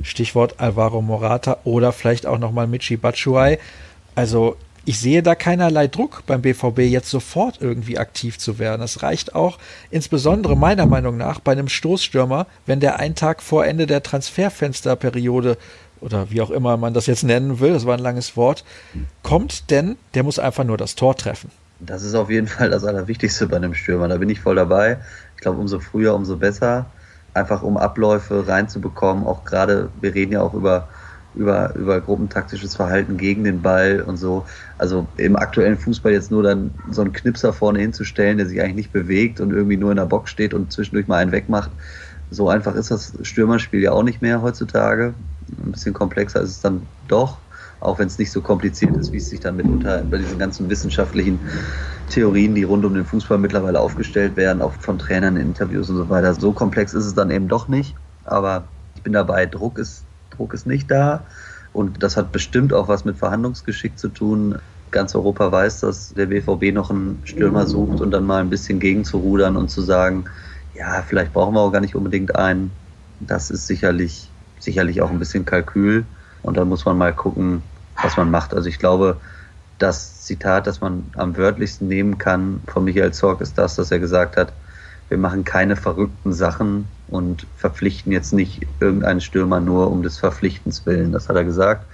Stichwort 0.02 0.58
Alvaro 0.58 1.02
Morata 1.02 1.58
oder 1.64 1.92
vielleicht 1.92 2.26
auch 2.26 2.38
nochmal 2.38 2.66
Michi 2.66 2.96
Batshuayi. 2.96 3.58
Also 4.14 4.56
ich 4.84 4.98
sehe 4.98 5.22
da 5.22 5.34
keinerlei 5.34 5.86
Druck 5.86 6.24
beim 6.26 6.42
BVB 6.42 6.80
jetzt 6.80 7.10
sofort 7.10 7.58
irgendwie 7.60 7.98
aktiv 7.98 8.38
zu 8.38 8.58
werden. 8.58 8.82
Es 8.82 9.02
reicht 9.02 9.34
auch 9.34 9.58
insbesondere 9.90 10.56
meiner 10.56 10.86
Meinung 10.86 11.16
nach 11.16 11.38
bei 11.38 11.52
einem 11.52 11.68
Stoßstürmer, 11.68 12.46
wenn 12.66 12.80
der 12.80 12.98
einen 12.98 13.14
Tag 13.14 13.42
vor 13.42 13.64
Ende 13.64 13.86
der 13.86 14.02
Transferfensterperiode 14.02 15.56
oder 16.02 16.30
wie 16.30 16.42
auch 16.42 16.50
immer 16.50 16.76
man 16.76 16.94
das 16.94 17.06
jetzt 17.06 17.24
nennen 17.24 17.60
will, 17.60 17.72
das 17.72 17.86
war 17.86 17.94
ein 17.94 18.02
langes 18.02 18.36
Wort, 18.36 18.64
kommt, 19.22 19.70
denn 19.70 19.96
der 20.14 20.22
muss 20.22 20.38
einfach 20.38 20.64
nur 20.64 20.76
das 20.76 20.94
Tor 20.94 21.16
treffen. 21.16 21.50
Das 21.80 22.02
ist 22.02 22.14
auf 22.14 22.30
jeden 22.30 22.46
Fall 22.46 22.70
das 22.70 22.84
Allerwichtigste 22.84 23.46
bei 23.46 23.56
einem 23.56 23.74
Stürmer. 23.74 24.08
Da 24.08 24.16
bin 24.16 24.28
ich 24.28 24.40
voll 24.40 24.56
dabei. 24.56 24.98
Ich 25.34 25.40
glaube, 25.40 25.58
umso 25.58 25.80
früher, 25.80 26.14
umso 26.14 26.36
besser. 26.36 26.86
Einfach 27.34 27.62
um 27.62 27.76
Abläufe 27.76 28.46
reinzubekommen. 28.46 29.26
Auch 29.26 29.44
gerade, 29.44 29.88
wir 30.00 30.14
reden 30.14 30.32
ja 30.32 30.42
auch 30.42 30.54
über 30.54 30.88
über, 31.34 31.74
über 31.74 32.00
gruppentaktisches 32.00 32.76
Verhalten 32.76 33.16
gegen 33.16 33.44
den 33.44 33.62
Ball 33.62 34.02
und 34.02 34.16
so. 34.16 34.44
Also 34.78 35.06
im 35.16 35.36
aktuellen 35.36 35.78
Fußball 35.78 36.12
jetzt 36.12 36.30
nur 36.30 36.42
dann 36.42 36.72
so 36.90 37.02
einen 37.02 37.12
Knipser 37.12 37.52
vorne 37.52 37.80
hinzustellen, 37.80 38.38
der 38.38 38.46
sich 38.46 38.60
eigentlich 38.60 38.74
nicht 38.74 38.92
bewegt 38.92 39.40
und 39.40 39.52
irgendwie 39.52 39.76
nur 39.76 39.90
in 39.90 39.96
der 39.96 40.06
Box 40.06 40.30
steht 40.30 40.54
und 40.54 40.72
zwischendurch 40.72 41.08
mal 41.08 41.18
einen 41.18 41.32
wegmacht. 41.32 41.70
So 42.30 42.48
einfach 42.48 42.74
ist 42.74 42.90
das 42.90 43.14
Stürmerspiel 43.22 43.80
ja 43.80 43.92
auch 43.92 44.02
nicht 44.02 44.22
mehr 44.22 44.42
heutzutage. 44.42 45.14
Ein 45.64 45.72
bisschen 45.72 45.94
komplexer 45.94 46.40
ist 46.40 46.50
es 46.50 46.60
dann 46.60 46.82
doch, 47.08 47.38
auch 47.80 47.98
wenn 47.98 48.06
es 48.06 48.18
nicht 48.18 48.30
so 48.30 48.40
kompliziert 48.40 48.96
ist, 48.96 49.12
wie 49.12 49.16
es 49.16 49.28
sich 49.28 49.40
dann 49.40 49.56
mitunter 49.56 50.02
bei 50.10 50.18
diesen 50.18 50.38
ganzen 50.38 50.70
wissenschaftlichen 50.70 51.40
Theorien, 52.10 52.54
die 52.54 52.62
rund 52.62 52.84
um 52.84 52.94
den 52.94 53.04
Fußball 53.04 53.38
mittlerweile 53.38 53.80
aufgestellt 53.80 54.36
werden, 54.36 54.62
auch 54.62 54.72
von 54.72 54.98
Trainern 54.98 55.36
in 55.36 55.48
Interviews 55.48 55.90
und 55.90 55.96
so 55.96 56.08
weiter. 56.08 56.34
So 56.34 56.52
komplex 56.52 56.94
ist 56.94 57.06
es 57.06 57.14
dann 57.14 57.30
eben 57.30 57.48
doch 57.48 57.68
nicht. 57.68 57.94
Aber 58.24 58.64
ich 58.96 59.02
bin 59.02 59.12
dabei, 59.12 59.46
Druck 59.46 59.78
ist 59.78 60.04
Druck 60.36 60.54
ist 60.54 60.66
nicht 60.66 60.90
da. 60.90 61.24
Und 61.72 62.02
das 62.02 62.16
hat 62.16 62.32
bestimmt 62.32 62.72
auch 62.72 62.88
was 62.88 63.04
mit 63.04 63.16
Verhandlungsgeschick 63.16 63.98
zu 63.98 64.08
tun. 64.08 64.58
Ganz 64.90 65.14
Europa 65.14 65.50
weiß, 65.50 65.80
dass 65.80 66.12
der 66.12 66.26
BVB 66.26 66.74
noch 66.74 66.90
einen 66.90 67.22
Stürmer 67.24 67.66
sucht 67.66 68.00
und 68.00 68.10
dann 68.10 68.26
mal 68.26 68.40
ein 68.40 68.50
bisschen 68.50 68.78
gegenzurudern 68.78 69.56
und 69.56 69.70
zu 69.70 69.80
sagen, 69.80 70.24
ja, 70.74 71.02
vielleicht 71.06 71.32
brauchen 71.32 71.54
wir 71.54 71.60
auch 71.60 71.72
gar 71.72 71.80
nicht 71.80 71.94
unbedingt 71.94 72.36
einen. 72.36 72.70
Das 73.20 73.50
ist 73.50 73.66
sicherlich, 73.66 74.31
sicherlich 74.62 75.02
auch 75.02 75.10
ein 75.10 75.18
bisschen 75.18 75.44
Kalkül. 75.44 76.04
Und 76.42 76.56
dann 76.56 76.68
muss 76.68 76.84
man 76.84 76.98
mal 76.98 77.12
gucken, 77.12 77.62
was 78.00 78.16
man 78.16 78.30
macht. 78.30 78.54
Also 78.54 78.68
ich 78.68 78.78
glaube, 78.78 79.16
das 79.78 80.22
Zitat, 80.22 80.66
das 80.66 80.80
man 80.80 81.04
am 81.16 81.36
wörtlichsten 81.36 81.88
nehmen 81.88 82.18
kann 82.18 82.60
von 82.66 82.84
Michael 82.84 83.12
Zorg, 83.12 83.40
ist 83.40 83.58
das, 83.58 83.76
dass 83.76 83.90
er 83.90 83.98
gesagt 83.98 84.36
hat, 84.36 84.52
wir 85.08 85.18
machen 85.18 85.44
keine 85.44 85.76
verrückten 85.76 86.32
Sachen 86.32 86.86
und 87.08 87.46
verpflichten 87.56 88.12
jetzt 88.12 88.32
nicht 88.32 88.66
irgendeinen 88.80 89.20
Stürmer 89.20 89.60
nur 89.60 89.90
um 89.90 90.02
des 90.02 90.18
Verpflichtens 90.18 90.86
willen. 90.86 91.12
Das 91.12 91.28
hat 91.28 91.36
er 91.36 91.44
gesagt. 91.44 91.84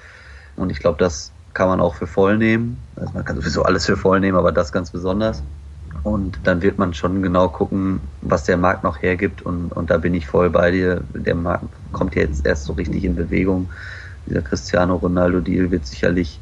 Und 0.57 0.71
ich 0.71 0.79
glaube, 0.79 0.99
das 0.99 1.33
kann 1.53 1.69
man 1.69 1.81
auch 1.81 1.97
für 1.97 2.07
voll 2.07 2.39
nehmen. 2.39 2.79
Also 2.95 3.13
man 3.15 3.25
kann 3.25 3.37
sowieso 3.37 3.65
alles 3.65 3.87
für 3.87 3.97
voll 3.97 4.21
nehmen, 4.21 4.39
aber 4.39 4.53
das 4.53 4.71
ganz 4.71 4.91
besonders. 4.91 5.43
Und 6.05 6.39
dann 6.45 6.63
wird 6.63 6.79
man 6.79 6.95
schon 6.95 7.23
genau 7.23 7.49
gucken, 7.49 8.01
was 8.21 8.45
der 8.45 8.57
Markt 8.57 8.85
noch 8.85 9.03
hergibt. 9.03 9.43
Und, 9.43 9.73
und 9.73 9.91
da 9.91 9.99
bin 9.99 10.15
ich 10.15 10.27
voll 10.27 10.51
bei 10.51 10.71
dir. 10.71 11.03
Der 11.15 11.35
Markt 11.35 11.65
kommt 11.93 12.15
jetzt 12.15 12.47
erst 12.47 12.65
so 12.65 12.73
richtig 12.75 13.05
in 13.05 13.15
Bewegung. 13.15 13.69
Dieser 14.27 14.43
Cristiano 14.43 14.97
Ronaldo-Deal 14.97 15.71
wird 15.71 15.87
sicherlich 15.87 16.41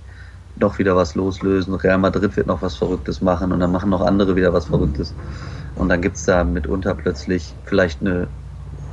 noch 0.59 0.79
wieder 0.79 0.97
was 0.97 1.15
loslösen. 1.15 1.75
Real 1.75 1.99
Madrid 1.99 2.37
wird 2.37 2.47
noch 2.47 2.63
was 2.63 2.77
Verrücktes 2.77 3.21
machen 3.21 3.53
und 3.53 3.61
dann 3.61 3.73
machen 3.73 3.91
noch 3.91 4.01
andere 4.01 4.37
wieder 4.37 4.53
was 4.53 4.67
Verrücktes. 4.67 5.15
Und 5.77 5.89
dann 5.89 6.01
gibt 6.01 6.17
es 6.17 6.25
da 6.25 6.43
mitunter 6.45 6.95
plötzlich 6.95 7.55
vielleicht 7.65 8.01
eine 8.01 8.29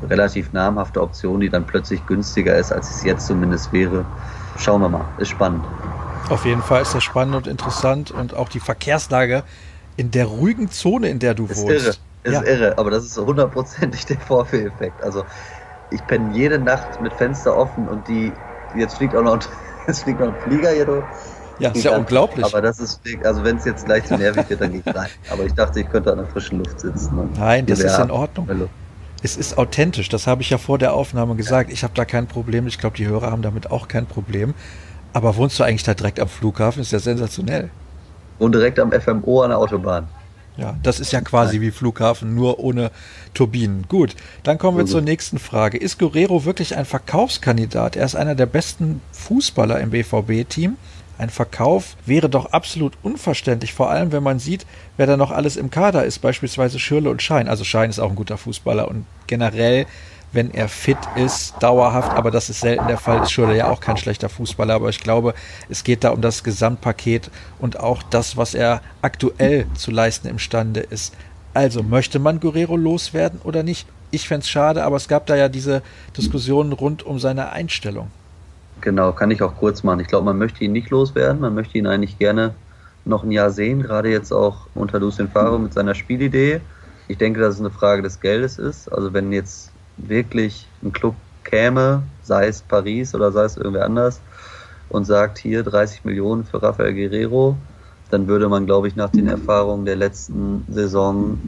relativ 0.10 0.51
namhafte 0.51 1.01
Option, 1.01 1.39
die 1.39 1.50
dann 1.50 1.65
plötzlich 1.65 2.05
günstiger 2.05 2.55
ist, 2.57 2.72
als 2.72 2.91
es 2.91 3.03
jetzt 3.03 3.27
zumindest 3.27 3.72
wäre. 3.72 4.05
Schauen 4.57 4.81
wir 4.81 4.89
mal, 4.89 5.05
ist 5.17 5.29
spannend. 5.29 5.63
Auf 6.29 6.45
jeden 6.45 6.62
Fall 6.62 6.81
ist 6.81 6.93
das 6.93 7.03
spannend 7.03 7.36
und 7.36 7.48
interessant 7.48 8.12
und 8.12 8.36
auch 8.36 8.50
die 8.50 8.60
Verkehrslage 8.60 9.43
in 9.95 10.12
der 10.12 10.25
ruhigen 10.25 10.69
Zone, 10.69 11.10
in 11.10 11.19
der 11.19 11.33
du 11.33 11.45
ist 11.45 11.62
wohnst. 11.62 11.86
Irre. 11.86 11.95
Ist 12.24 12.33
ja. 12.33 12.43
irre, 12.43 12.77
aber 12.77 12.91
das 12.91 13.03
ist 13.03 13.17
hundertprozentig 13.17 14.05
der 14.05 14.17
Vorführeffekt. 14.17 15.03
Also 15.03 15.24
ich 15.93 16.05
penne 16.07 16.33
jede 16.33 16.59
Nacht 16.59 17.00
mit 17.01 17.13
Fenster 17.13 17.55
offen 17.55 17.88
und 17.88 18.07
die, 18.07 18.31
jetzt 18.75 18.97
fliegt 18.97 19.15
auch 19.15 19.23
noch, 19.23 19.39
jetzt 19.88 20.03
fliegt 20.03 20.19
noch 20.19 20.27
ein 20.27 20.41
Flieger 20.41 20.71
hier 20.71 21.03
ja, 21.59 21.69
ist 21.69 21.83
ja 21.83 21.95
unglaublich. 21.95 22.45
Aber 22.45 22.62
das 22.62 22.79
ist, 22.79 23.00
also 23.23 23.43
wenn 23.43 23.57
es 23.57 23.65
jetzt 23.65 23.85
gleich 23.85 24.03
zu 24.05 24.17
nervig 24.17 24.50
wird, 24.50 24.62
dann 24.62 24.71
gehe 24.71 24.81
ich 24.83 24.95
rein. 24.95 25.09
Aber 25.29 25.43
ich 25.43 25.53
dachte, 25.53 25.79
ich 25.79 25.89
könnte 25.89 26.12
an 26.12 26.17
der 26.17 26.27
frischen 26.27 26.59
Luft 26.59 26.79
sitzen. 26.79 27.29
Nein, 27.38 27.65
das 27.65 27.79
ist 27.79 27.97
in 28.00 28.12
Ordnung. 28.12 28.69
Es 29.21 29.38
ist 29.38 29.57
authentisch, 29.57 30.09
das 30.09 30.27
habe 30.27 30.41
ich 30.41 30.50
ja 30.50 30.57
vor 30.57 30.77
der 30.77 30.93
Aufnahme 30.93 31.35
gesagt. 31.35 31.71
Ich 31.71 31.83
habe 31.83 31.93
da 31.95 32.03
kein 32.05 32.27
Problem. 32.27 32.67
Ich 32.67 32.79
glaube, 32.79 32.97
die 32.97 33.07
Hörer 33.07 33.31
haben 33.31 33.41
damit 33.41 33.71
auch 33.71 33.88
kein 33.88 34.05
Problem. 34.05 34.53
Aber 35.13 35.38
wohnst 35.38 35.59
du 35.59 35.63
eigentlich 35.63 35.83
da 35.83 35.93
direkt 35.93 36.19
am 36.19 36.27
Flughafen? 36.27 36.81
Ist 36.81 36.91
ja 36.91 37.00
sensationell. 37.00 37.69
Und 38.39 38.53
direkt 38.53 38.79
am 38.79 38.91
FMO 38.91 39.41
an 39.41 39.51
der 39.51 39.59
Autobahn. 39.59 40.07
Ja, 40.55 40.75
das 40.83 41.00
ist 41.00 41.12
ja 41.12 41.22
quasi 41.22 41.62
wie 41.62 41.72
Flughafen, 41.72 42.36
nur 42.36 42.60
ohne 42.60 42.91
Turbinen. 43.33 43.86
Gut, 43.88 44.15
dann 44.43 44.60
kommen 44.60 44.77
wir 44.77 44.86
zur 44.86 45.01
nächsten 45.01 45.39
Frage. 45.39 45.77
Ist 45.77 45.98
Guerrero 45.98 46.45
wirklich 46.45 46.75
ein 46.75 46.86
Verkaufskandidat? 46.86 47.95
Er 47.95 48.05
ist 48.05 48.15
einer 48.15 48.36
der 48.36 48.45
besten 48.45 49.01
Fußballer 49.12 49.79
im 49.79 49.89
BVB-Team. 49.89 50.77
Ein 51.17 51.29
Verkauf 51.29 51.95
wäre 52.05 52.29
doch 52.29 52.48
absolut 52.48 52.93
unverständlich, 53.01 53.74
vor 53.74 53.89
allem 53.89 54.12
wenn 54.12 54.24
man 54.24 54.39
sieht, 54.39 54.65
wer 54.98 55.07
da 55.07 55.15
noch 55.15 55.31
alles 55.31 55.57
im 55.57 55.69
Kader 55.69 56.05
ist, 56.05 56.19
beispielsweise 56.19 56.79
Schürle 56.79 57.10
und 57.10 57.22
Schein. 57.22 57.48
Also 57.48 57.63
Schein 57.63 57.89
ist 57.89 58.00
auch 58.00 58.10
ein 58.10 58.15
guter 58.15 58.38
Fußballer 58.38 58.88
und 58.88 59.05
generell, 59.27 59.86
wenn 60.33 60.51
er 60.51 60.67
fit 60.67 60.97
ist, 61.15 61.55
dauerhaft, 61.61 62.11
aber 62.17 62.31
das 62.31 62.49
ist 62.49 62.61
selten 62.61 62.87
der 62.87 62.97
Fall, 62.97 63.21
ist 63.21 63.31
Schürle 63.31 63.55
ja 63.55 63.69
auch 63.69 63.79
kein 63.79 63.97
schlechter 63.97 64.29
Fußballer, 64.29 64.73
aber 64.73 64.89
ich 64.89 64.99
glaube, 64.99 65.33
es 65.69 65.83
geht 65.83 66.03
da 66.03 66.09
um 66.09 66.21
das 66.21 66.43
Gesamtpaket 66.43 67.29
und 67.59 67.79
auch 67.79 68.03
das, 68.03 68.35
was 68.35 68.55
er 68.55 68.81
aktuell 69.01 69.67
zu 69.75 69.91
leisten 69.91 70.27
imstande 70.27 70.81
ist. 70.81 71.13
Also, 71.53 71.83
möchte 71.83 72.17
man 72.17 72.39
Guerrero 72.39 72.75
loswerden 72.75 73.39
oder 73.43 73.61
nicht? 73.61 73.87
Ich 74.09 74.27
fände 74.27 74.41
es 74.41 74.49
schade, 74.49 74.83
aber 74.83 74.95
es 74.95 75.07
gab 75.07 75.27
da 75.27 75.35
ja 75.35 75.49
diese 75.49 75.83
Diskussionen 76.17 76.73
rund 76.73 77.03
um 77.03 77.19
seine 77.19 77.51
Einstellung. 77.51 78.09
Genau, 78.81 79.11
kann 79.11 79.31
ich 79.31 79.41
auch 79.41 79.55
kurz 79.55 79.83
machen. 79.83 79.99
Ich 79.99 80.07
glaube, 80.07 80.25
man 80.25 80.37
möchte 80.37 80.63
ihn 80.63 80.71
nicht 80.71 80.89
loswerden. 80.89 81.41
Man 81.41 81.53
möchte 81.53 81.77
ihn 81.77 81.87
eigentlich 81.87 82.17
gerne 82.17 82.53
noch 83.05 83.23
ein 83.23 83.31
Jahr 83.31 83.51
sehen, 83.51 83.81
gerade 83.81 84.09
jetzt 84.09 84.31
auch 84.31 84.67
unter 84.75 84.99
Lucien 84.99 85.29
Favre 85.29 85.59
mit 85.59 85.73
seiner 85.73 85.95
Spielidee. 85.95 86.61
Ich 87.07 87.17
denke, 87.17 87.39
dass 87.39 87.55
es 87.55 87.59
eine 87.59 87.69
Frage 87.69 88.01
des 88.01 88.19
Geldes 88.19 88.57
ist. 88.59 88.91
Also 88.91 89.13
wenn 89.13 89.31
jetzt 89.31 89.73
wirklich 89.97 90.67
ein 90.83 90.91
Club 90.91 91.15
käme, 91.43 92.03
sei 92.23 92.47
es 92.47 92.62
Paris 92.62 93.13
oder 93.13 93.31
sei 93.31 93.43
es 93.43 93.57
irgendwer 93.57 93.85
anders, 93.85 94.19
und 94.89 95.05
sagt 95.05 95.38
hier 95.38 95.63
30 95.63 96.05
Millionen 96.05 96.43
für 96.43 96.62
Rafael 96.62 96.93
Guerrero, 96.93 97.57
dann 98.09 98.27
würde 98.27 98.47
man, 98.47 98.65
glaube 98.65 98.88
ich, 98.88 98.95
nach 98.95 99.09
den 99.09 99.27
Erfahrungen 99.27 99.85
der 99.85 99.95
letzten 99.95 100.65
Saison, 100.69 101.39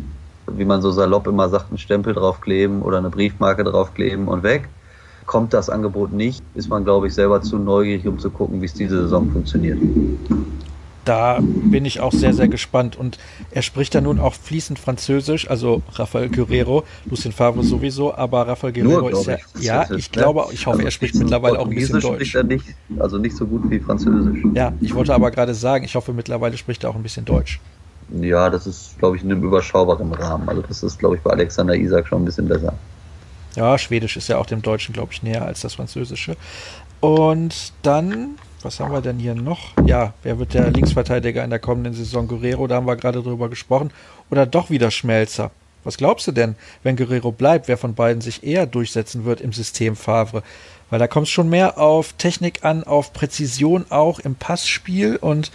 wie 0.51 0.65
man 0.65 0.81
so 0.81 0.91
salopp 0.91 1.27
immer 1.27 1.47
sagt, 1.47 1.69
einen 1.69 1.77
Stempel 1.77 2.13
draufkleben 2.13 2.81
oder 2.81 2.97
eine 2.97 3.09
Briefmarke 3.09 3.63
draufkleben 3.63 4.27
und 4.27 4.43
weg. 4.43 4.67
Kommt 5.27 5.53
das 5.53 5.69
Angebot 5.69 6.11
nicht, 6.11 6.43
ist 6.55 6.69
man, 6.69 6.83
glaube 6.83 7.07
ich, 7.07 7.13
selber 7.13 7.41
zu 7.41 7.57
neugierig, 7.57 8.07
um 8.07 8.19
zu 8.19 8.29
gucken, 8.29 8.61
wie 8.61 8.65
es 8.65 8.73
diese 8.73 9.01
Saison 9.01 9.29
funktioniert. 9.31 9.79
Da 11.05 11.39
bin 11.41 11.85
ich 11.85 11.99
auch 11.99 12.11
sehr, 12.11 12.33
sehr 12.33 12.47
gespannt. 12.47 12.95
Und 12.95 13.19
er 13.51 13.61
spricht 13.61 13.93
da 13.95 14.01
nun 14.01 14.19
auch 14.19 14.33
fließend 14.33 14.79
Französisch, 14.79 15.49
also 15.49 15.83
Rafael 15.93 16.29
Guerrero, 16.29 16.83
Lucien 17.05 17.31
Favre 17.31 17.63
sowieso, 17.63 18.13
aber 18.13 18.47
Rafael 18.47 18.73
Guerrero 18.73 19.09
Nur, 19.09 19.11
ist 19.11 19.25
ja, 19.27 19.37
ich, 19.57 19.63
ja, 19.63 19.83
ich 19.83 20.11
ne? 20.11 20.21
glaube, 20.21 20.47
ich 20.51 20.65
hoffe, 20.65 20.77
also 20.77 20.87
er 20.87 20.91
spricht 20.91 21.15
mittlerweile 21.15 21.59
auch 21.59 21.67
ein 21.67 21.75
bisschen 21.75 21.99
Deutsch. 21.99 22.15
Spricht 22.15 22.35
er 22.35 22.43
nicht, 22.43 22.65
also 22.99 23.17
nicht 23.17 23.37
so 23.37 23.45
gut 23.45 23.69
wie 23.69 23.79
Französisch. 23.79 24.39
Ja, 24.53 24.73
ich 24.81 24.93
wollte 24.95 25.13
aber 25.13 25.29
gerade 25.31 25.53
sagen, 25.53 25.85
ich 25.85 25.95
hoffe, 25.95 26.11
mittlerweile 26.11 26.57
spricht 26.57 26.83
er 26.83 26.89
auch 26.89 26.95
ein 26.95 27.03
bisschen 27.03 27.23
Deutsch. 27.25 27.59
Ja, 28.21 28.49
das 28.49 28.67
ist, 28.67 28.97
glaube 28.99 29.15
ich, 29.15 29.23
in 29.23 29.31
einem 29.31 29.43
überschaubaren 29.43 30.11
Rahmen. 30.13 30.47
Also 30.49 30.61
das 30.61 30.83
ist, 30.83 30.99
glaube 30.99 31.15
ich, 31.15 31.21
bei 31.21 31.31
Alexander 31.31 31.75
Isak 31.75 32.07
schon 32.07 32.21
ein 32.21 32.25
bisschen 32.25 32.47
besser. 32.47 32.73
Ja, 33.55 33.77
Schwedisch 33.77 34.17
ist 34.17 34.27
ja 34.27 34.37
auch 34.37 34.45
dem 34.45 34.61
Deutschen, 34.61 34.93
glaube 34.93 35.13
ich, 35.13 35.23
näher 35.23 35.45
als 35.45 35.61
das 35.61 35.75
Französische. 35.75 36.35
Und 36.99 37.73
dann, 37.81 38.35
was 38.65 38.79
haben 38.79 38.91
wir 38.91 39.01
denn 39.01 39.19
hier 39.19 39.35
noch? 39.35 39.73
Ja, 39.85 40.13
wer 40.23 40.39
wird 40.39 40.55
der 40.55 40.71
Linksverteidiger 40.71 41.43
in 41.43 41.51
der 41.51 41.59
kommenden 41.59 41.93
Saison? 41.93 42.27
Guerrero, 42.27 42.65
da 42.65 42.75
haben 42.75 42.87
wir 42.87 42.95
gerade 42.95 43.21
drüber 43.21 43.47
gesprochen. 43.47 43.91
Oder 44.31 44.47
doch 44.47 44.71
wieder 44.71 44.89
Schmelzer? 44.89 45.51
Was 45.83 45.97
glaubst 45.97 46.25
du 46.25 46.31
denn, 46.31 46.55
wenn 46.81 46.95
Guerrero 46.95 47.31
bleibt, 47.31 47.67
wer 47.67 47.77
von 47.77 47.93
beiden 47.93 48.21
sich 48.21 48.43
eher 48.43 48.65
durchsetzen 48.65 49.23
wird 49.23 49.39
im 49.39 49.53
System 49.53 49.95
Favre? 49.95 50.41
Weil 50.89 50.97
da 50.97 51.07
kommt 51.07 51.27
es 51.27 51.31
schon 51.31 51.47
mehr 51.47 51.77
auf 51.77 52.13
Technik 52.13 52.65
an, 52.65 52.83
auf 52.83 53.13
Präzision 53.13 53.85
auch 53.89 54.17
im 54.19 54.33
Passspiel 54.33 55.17
und 55.17 55.51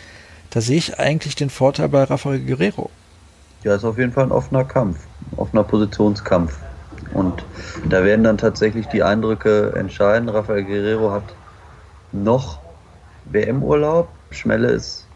da 0.50 0.60
sehe 0.60 0.78
ich 0.78 1.00
eigentlich 1.00 1.34
den 1.34 1.50
Vorteil 1.50 1.88
bei 1.88 2.04
Rafael 2.04 2.38
Guerrero. 2.38 2.90
Ja, 3.64 3.74
ist 3.74 3.84
auf 3.84 3.98
jeden 3.98 4.12
Fall 4.12 4.24
ein 4.24 4.32
offener 4.32 4.64
Kampf, 4.64 4.98
offener 5.36 5.64
Positionskampf. 5.64 6.56
Und 7.12 7.44
da 7.88 8.04
werden 8.04 8.22
dann 8.22 8.38
tatsächlich 8.38 8.86
die 8.86 9.02
Eindrücke 9.02 9.72
entscheiden. 9.74 10.28
Rafael 10.28 10.62
Guerrero 10.62 11.10
hat 11.10 11.24
noch 12.12 12.59
WM-Urlaub. 13.32 14.08
Schmelle 14.30 14.68
ist 14.68 15.08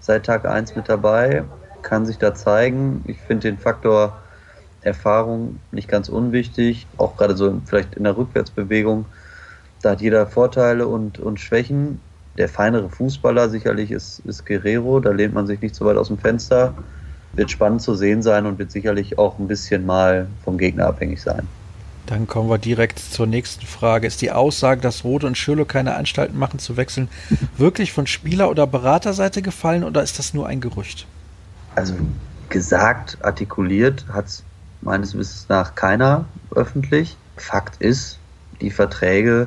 seit 0.00 0.26
Tag 0.26 0.46
1 0.46 0.76
mit 0.76 0.88
dabei, 0.88 1.44
kann 1.82 2.06
sich 2.06 2.18
da 2.18 2.34
zeigen. 2.34 3.02
Ich 3.06 3.20
finde 3.20 3.50
den 3.50 3.58
Faktor 3.58 4.22
Erfahrung 4.80 5.60
nicht 5.70 5.88
ganz 5.88 6.08
unwichtig, 6.08 6.88
auch 6.96 7.16
gerade 7.16 7.36
so 7.36 7.60
vielleicht 7.66 7.94
in 7.94 8.04
der 8.04 8.16
Rückwärtsbewegung. 8.16 9.06
Da 9.82 9.90
hat 9.90 10.00
jeder 10.00 10.26
Vorteile 10.26 10.86
und, 10.88 11.18
und 11.18 11.40
Schwächen. 11.40 12.00
Der 12.38 12.48
feinere 12.48 12.88
Fußballer 12.88 13.48
sicherlich 13.48 13.90
ist, 13.90 14.20
ist 14.20 14.46
Guerrero, 14.46 15.00
da 15.00 15.10
lehnt 15.10 15.34
man 15.34 15.46
sich 15.46 15.60
nicht 15.60 15.74
so 15.74 15.84
weit 15.84 15.96
aus 15.96 16.08
dem 16.08 16.18
Fenster 16.18 16.76
wird 17.34 17.50
spannend 17.50 17.82
zu 17.82 17.94
sehen 17.94 18.22
sein 18.22 18.46
und 18.46 18.58
wird 18.58 18.70
sicherlich 18.70 19.18
auch 19.18 19.38
ein 19.38 19.48
bisschen 19.48 19.86
mal 19.86 20.30
vom 20.40 20.58
Gegner 20.58 20.86
abhängig 20.86 21.22
sein. 21.22 21.48
Dann 22.06 22.26
kommen 22.26 22.50
wir 22.50 22.58
direkt 22.58 22.98
zur 22.98 23.26
nächsten 23.26 23.64
Frage. 23.64 24.06
Ist 24.06 24.22
die 24.22 24.32
Aussage, 24.32 24.80
dass 24.80 25.04
Rode 25.04 25.26
und 25.26 25.38
Schürle 25.38 25.64
keine 25.64 25.94
Anstalten 25.94 26.38
machen 26.38 26.58
zu 26.58 26.76
wechseln, 26.76 27.08
wirklich 27.56 27.92
von 27.92 28.06
Spieler- 28.06 28.50
oder 28.50 28.66
Beraterseite 28.66 29.40
gefallen 29.40 29.84
oder 29.84 30.02
ist 30.02 30.18
das 30.18 30.34
nur 30.34 30.46
ein 30.46 30.60
Gerücht? 30.60 31.06
Also 31.74 31.94
gesagt, 32.48 33.18
artikuliert 33.22 34.04
hat 34.12 34.26
es 34.26 34.44
meines 34.82 35.16
Wissens 35.16 35.48
nach 35.48 35.74
keiner 35.74 36.26
öffentlich. 36.54 37.16
Fakt 37.36 37.80
ist, 37.80 38.18
die 38.60 38.70
Verträge, 38.70 39.46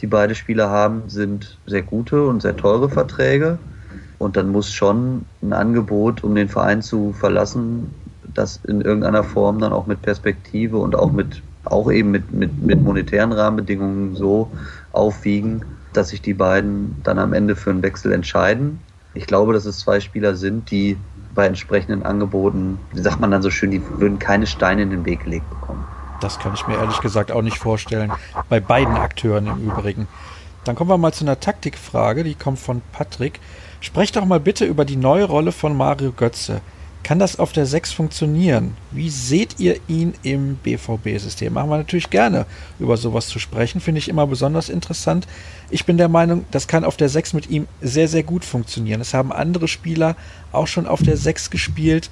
die 0.00 0.06
beide 0.06 0.34
Spieler 0.34 0.70
haben, 0.70 1.02
sind 1.08 1.58
sehr 1.66 1.82
gute 1.82 2.26
und 2.26 2.42
sehr 2.42 2.56
teure 2.56 2.88
Verträge. 2.88 3.58
Und 4.18 4.36
dann 4.36 4.50
muss 4.50 4.72
schon 4.72 5.26
ein 5.42 5.52
Angebot, 5.52 6.22
um 6.22 6.34
den 6.34 6.48
Verein 6.48 6.80
zu 6.80 7.12
verlassen, 7.12 7.92
das 8.34 8.60
in 8.66 8.80
irgendeiner 8.80 9.24
Form 9.24 9.58
dann 9.58 9.72
auch 9.72 9.86
mit 9.86 10.00
Perspektive 10.00 10.78
und 10.78 10.94
auch 10.94 11.12
mit 11.12 11.42
auch 11.64 11.90
eben 11.90 12.10
mit, 12.10 12.32
mit, 12.32 12.62
mit 12.62 12.82
monetären 12.82 13.32
Rahmenbedingungen 13.32 14.16
so 14.16 14.50
aufwiegen, 14.92 15.64
dass 15.92 16.08
sich 16.08 16.22
die 16.22 16.34
beiden 16.34 17.00
dann 17.02 17.18
am 17.18 17.32
Ende 17.32 17.56
für 17.56 17.70
einen 17.70 17.82
Wechsel 17.82 18.12
entscheiden. 18.12 18.80
Ich 19.14 19.26
glaube, 19.26 19.52
dass 19.52 19.66
es 19.66 19.78
zwei 19.78 20.00
Spieler 20.00 20.34
sind, 20.34 20.70
die 20.70 20.96
bei 21.34 21.46
entsprechenden 21.46 22.02
Angeboten, 22.02 22.78
wie 22.92 23.00
sagt 23.00 23.20
man 23.20 23.30
dann 23.30 23.42
so 23.42 23.50
schön, 23.50 23.70
die 23.70 23.82
würden 23.98 24.18
keine 24.18 24.46
Steine 24.46 24.82
in 24.82 24.90
den 24.90 25.04
Weg 25.04 25.24
gelegt 25.24 25.48
bekommen. 25.50 25.84
Das 26.20 26.38
kann 26.38 26.54
ich 26.54 26.66
mir 26.66 26.76
ehrlich 26.76 27.00
gesagt 27.00 27.32
auch 27.32 27.42
nicht 27.42 27.58
vorstellen. 27.58 28.12
Bei 28.48 28.60
beiden 28.60 28.94
Akteuren 28.94 29.46
im 29.46 29.68
Übrigen. 29.68 30.06
Dann 30.64 30.76
kommen 30.76 30.90
wir 30.90 30.98
mal 30.98 31.12
zu 31.12 31.24
einer 31.24 31.40
Taktikfrage, 31.40 32.22
die 32.22 32.36
kommt 32.36 32.60
von 32.60 32.80
Patrick. 32.92 33.40
Sprecht 33.80 34.14
doch 34.14 34.24
mal 34.24 34.38
bitte 34.38 34.64
über 34.64 34.84
die 34.84 34.96
neue 34.96 35.24
Rolle 35.24 35.50
von 35.50 35.76
Mario 35.76 36.12
Götze. 36.12 36.60
Kann 37.02 37.18
das 37.18 37.38
auf 37.38 37.52
der 37.52 37.66
6 37.66 37.92
funktionieren? 37.92 38.76
Wie 38.92 39.10
seht 39.10 39.58
ihr 39.58 39.76
ihn 39.88 40.14
im 40.22 40.54
BVB-System? 40.56 41.52
Machen 41.52 41.70
wir 41.70 41.78
natürlich 41.78 42.10
gerne 42.10 42.46
über 42.78 42.96
sowas 42.96 43.26
zu 43.26 43.38
sprechen, 43.38 43.80
finde 43.80 43.98
ich 43.98 44.08
immer 44.08 44.26
besonders 44.26 44.68
interessant. 44.68 45.26
Ich 45.70 45.84
bin 45.84 45.96
der 45.96 46.08
Meinung, 46.08 46.44
das 46.52 46.68
kann 46.68 46.84
auf 46.84 46.96
der 46.96 47.08
6 47.08 47.32
mit 47.32 47.50
ihm 47.50 47.66
sehr, 47.80 48.06
sehr 48.06 48.22
gut 48.22 48.44
funktionieren. 48.44 49.00
Es 49.00 49.14
haben 49.14 49.32
andere 49.32 49.66
Spieler 49.66 50.16
auch 50.52 50.68
schon 50.68 50.86
auf 50.86 51.02
der 51.02 51.16
6 51.16 51.50
gespielt, 51.50 52.08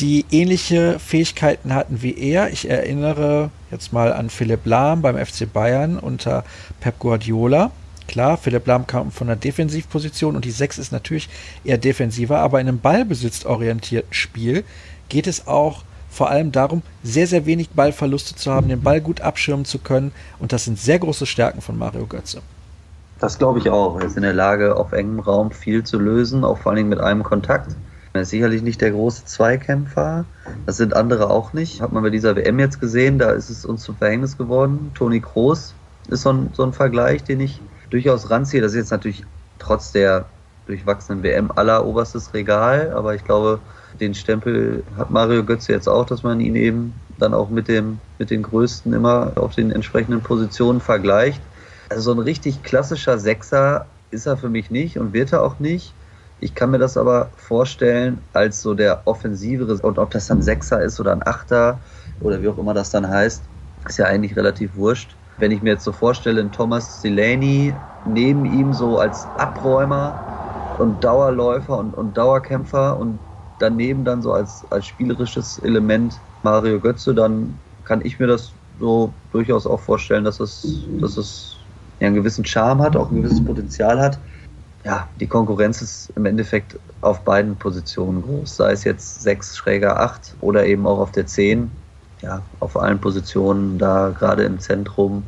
die 0.00 0.26
ähnliche 0.30 0.98
Fähigkeiten 0.98 1.72
hatten 1.72 2.02
wie 2.02 2.18
er. 2.18 2.50
Ich 2.50 2.68
erinnere 2.68 3.50
jetzt 3.70 3.94
mal 3.94 4.12
an 4.12 4.28
Philipp 4.28 4.66
Lahm 4.66 5.00
beim 5.00 5.16
FC 5.16 5.50
Bayern 5.50 5.98
unter 5.98 6.44
Pep 6.80 6.98
Guardiola. 6.98 7.70
Klar, 8.06 8.36
Philipp 8.36 8.66
Lahm 8.66 8.86
kam 8.86 9.10
von 9.10 9.26
der 9.26 9.36
Defensivposition 9.36 10.36
und 10.36 10.44
die 10.44 10.50
6 10.50 10.78
ist 10.78 10.92
natürlich 10.92 11.28
eher 11.64 11.78
defensiver, 11.78 12.38
aber 12.38 12.60
in 12.60 12.68
einem 12.68 12.80
ballbesitzorientierten 12.80 14.12
Spiel 14.12 14.64
geht 15.08 15.26
es 15.26 15.46
auch 15.46 15.82
vor 16.08 16.30
allem 16.30 16.50
darum, 16.50 16.82
sehr, 17.02 17.26
sehr 17.26 17.44
wenig 17.44 17.70
Ballverluste 17.70 18.36
zu 18.36 18.50
haben, 18.50 18.68
den 18.68 18.82
Ball 18.82 19.00
gut 19.00 19.20
abschirmen 19.20 19.64
zu 19.64 19.78
können 19.78 20.12
und 20.38 20.52
das 20.52 20.64
sind 20.64 20.78
sehr 20.78 20.98
große 20.98 21.26
Stärken 21.26 21.60
von 21.60 21.76
Mario 21.76 22.06
Götze. 22.06 22.40
Das 23.18 23.38
glaube 23.38 23.58
ich 23.58 23.70
auch. 23.70 23.98
Er 23.98 24.06
ist 24.06 24.16
in 24.16 24.22
der 24.22 24.34
Lage, 24.34 24.76
auf 24.76 24.92
engem 24.92 25.20
Raum 25.20 25.50
viel 25.50 25.84
zu 25.84 25.98
lösen, 25.98 26.44
auch 26.44 26.58
vor 26.58 26.72
allem 26.72 26.88
mit 26.88 27.00
einem 27.00 27.22
Kontakt. 27.22 27.74
Er 28.12 28.22
ist 28.22 28.30
sicherlich 28.30 28.62
nicht 28.62 28.80
der 28.80 28.92
große 28.92 29.24
Zweikämpfer. 29.26 30.24
Das 30.64 30.76
sind 30.78 30.94
andere 30.94 31.30
auch 31.30 31.52
nicht. 31.52 31.82
Hat 31.82 31.92
man 31.92 32.02
bei 32.02 32.10
dieser 32.10 32.34
WM 32.36 32.58
jetzt 32.58 32.80
gesehen, 32.80 33.18
da 33.18 33.30
ist 33.30 33.50
es 33.50 33.64
uns 33.64 33.82
zum 33.82 33.96
Verhängnis 33.96 34.38
geworden. 34.38 34.90
Toni 34.94 35.20
Kroos 35.20 35.74
ist 36.08 36.22
so 36.22 36.32
ein, 36.32 36.50
so 36.54 36.62
ein 36.62 36.72
Vergleich, 36.72 37.24
den 37.24 37.40
ich 37.40 37.60
durchaus 37.90 38.30
ranziehe. 38.30 38.60
Das 38.60 38.72
ist 38.72 38.78
jetzt 38.78 38.90
natürlich 38.90 39.24
trotz 39.58 39.92
der 39.92 40.26
durchwachsenen 40.66 41.22
WM 41.22 41.50
aller 41.54 41.86
oberstes 41.86 42.34
Regal, 42.34 42.92
aber 42.92 43.14
ich 43.14 43.24
glaube, 43.24 43.60
den 44.00 44.14
Stempel 44.14 44.82
hat 44.96 45.10
Mario 45.10 45.44
Götze 45.44 45.72
jetzt 45.72 45.88
auch, 45.88 46.04
dass 46.04 46.22
man 46.22 46.40
ihn 46.40 46.56
eben 46.56 46.94
dann 47.18 47.32
auch 47.34 47.48
mit 47.48 47.68
dem 47.68 47.98
mit 48.18 48.30
den 48.30 48.42
Größten 48.42 48.92
immer 48.92 49.32
auf 49.36 49.54
den 49.54 49.70
entsprechenden 49.70 50.20
Positionen 50.22 50.80
vergleicht. 50.80 51.40
Also 51.88 52.02
so 52.02 52.12
ein 52.12 52.18
richtig 52.18 52.62
klassischer 52.62 53.18
Sechser 53.18 53.86
ist 54.10 54.26
er 54.26 54.36
für 54.36 54.48
mich 54.48 54.70
nicht 54.70 54.98
und 54.98 55.12
wird 55.12 55.32
er 55.32 55.42
auch 55.42 55.58
nicht. 55.58 55.92
Ich 56.40 56.54
kann 56.54 56.70
mir 56.70 56.78
das 56.78 56.96
aber 56.96 57.30
vorstellen 57.36 58.18
als 58.32 58.60
so 58.60 58.74
der 58.74 59.06
offensivere 59.06 59.78
und 59.78 59.98
ob 59.98 60.10
das 60.10 60.26
dann 60.26 60.42
Sechser 60.42 60.82
ist 60.82 61.00
oder 61.00 61.12
ein 61.12 61.26
Achter 61.26 61.80
oder 62.20 62.42
wie 62.42 62.48
auch 62.48 62.58
immer 62.58 62.74
das 62.74 62.90
dann 62.90 63.08
heißt, 63.08 63.42
ist 63.88 63.98
ja 63.98 64.06
eigentlich 64.06 64.36
relativ 64.36 64.76
wurscht. 64.76 65.16
Wenn 65.38 65.50
ich 65.50 65.62
mir 65.62 65.70
jetzt 65.70 65.84
so 65.84 65.92
vorstelle, 65.92 66.50
Thomas 66.50 67.00
Delaney 67.02 67.74
neben 68.04 68.44
ihm 68.44 68.72
so 68.72 68.98
als 68.98 69.26
Abräumer 69.36 70.14
und 70.78 71.02
Dauerläufer 71.04 71.78
und, 71.78 71.94
und 71.94 72.16
Dauerkämpfer 72.16 72.98
und 72.98 73.18
daneben 73.58 74.04
dann 74.04 74.22
so 74.22 74.32
als, 74.32 74.64
als 74.70 74.86
spielerisches 74.86 75.58
Element 75.58 76.18
Mario 76.42 76.80
Götze, 76.80 77.14
dann 77.14 77.58
kann 77.84 78.04
ich 78.04 78.18
mir 78.18 78.26
das 78.26 78.52
so 78.78 79.12
durchaus 79.32 79.66
auch 79.66 79.80
vorstellen, 79.80 80.24
dass 80.24 80.40
es, 80.40 80.84
dass 81.00 81.16
es 81.16 81.56
ja, 82.00 82.06
einen 82.06 82.16
gewissen 82.16 82.44
Charme 82.44 82.82
hat, 82.82 82.96
auch 82.96 83.10
ein 83.10 83.22
gewisses 83.22 83.44
Potenzial 83.44 84.00
hat. 84.00 84.18
Ja, 84.84 85.08
die 85.18 85.26
Konkurrenz 85.26 85.82
ist 85.82 86.12
im 86.14 86.26
Endeffekt 86.26 86.78
auf 87.00 87.24
beiden 87.24 87.56
Positionen 87.56 88.22
groß, 88.22 88.56
sei 88.56 88.72
es 88.72 88.84
jetzt 88.84 89.22
6 89.22 89.56
schräger 89.56 89.98
8 89.98 90.36
oder 90.40 90.66
eben 90.66 90.86
auch 90.86 90.98
auf 90.98 91.10
der 91.10 91.26
10. 91.26 91.70
Ja, 92.22 92.42
auf 92.60 92.76
allen 92.76 93.00
Positionen, 93.00 93.78
da 93.78 94.10
gerade 94.10 94.44
im 94.44 94.58
Zentrum 94.58 95.22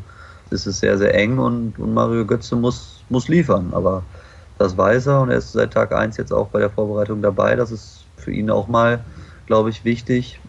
ist 0.51 0.67
es 0.67 0.81
sehr, 0.81 0.97
sehr 0.97 1.15
eng 1.15 1.39
und, 1.39 1.79
und 1.79 1.93
Mario 1.93 2.25
Götze 2.25 2.57
muss, 2.57 3.05
muss 3.11 3.29
liefern. 3.29 3.71
Aber 3.73 4.03
das 4.59 4.77
weiß 4.77 5.07
er 5.07 5.21
und 5.21 5.31
er 5.31 5.39
ist 5.39 5.53
seit 5.53 5.73
Tag 5.73 5.93
1 5.93 6.17
jetzt 6.17 6.33
auch 6.33 6.49
bei 6.49 6.59
der 6.59 6.71
Vorbereitung 6.71 7.23
dabei. 7.23 7.57
Das 7.57 7.71
ist 7.71 8.07
für 8.17 8.33
ihn 8.33 8.51
auch 8.51 8.69
mal, 8.69 9.05
glaube 9.47 9.71
ich, 9.71 9.85
wichtig. 9.85 10.41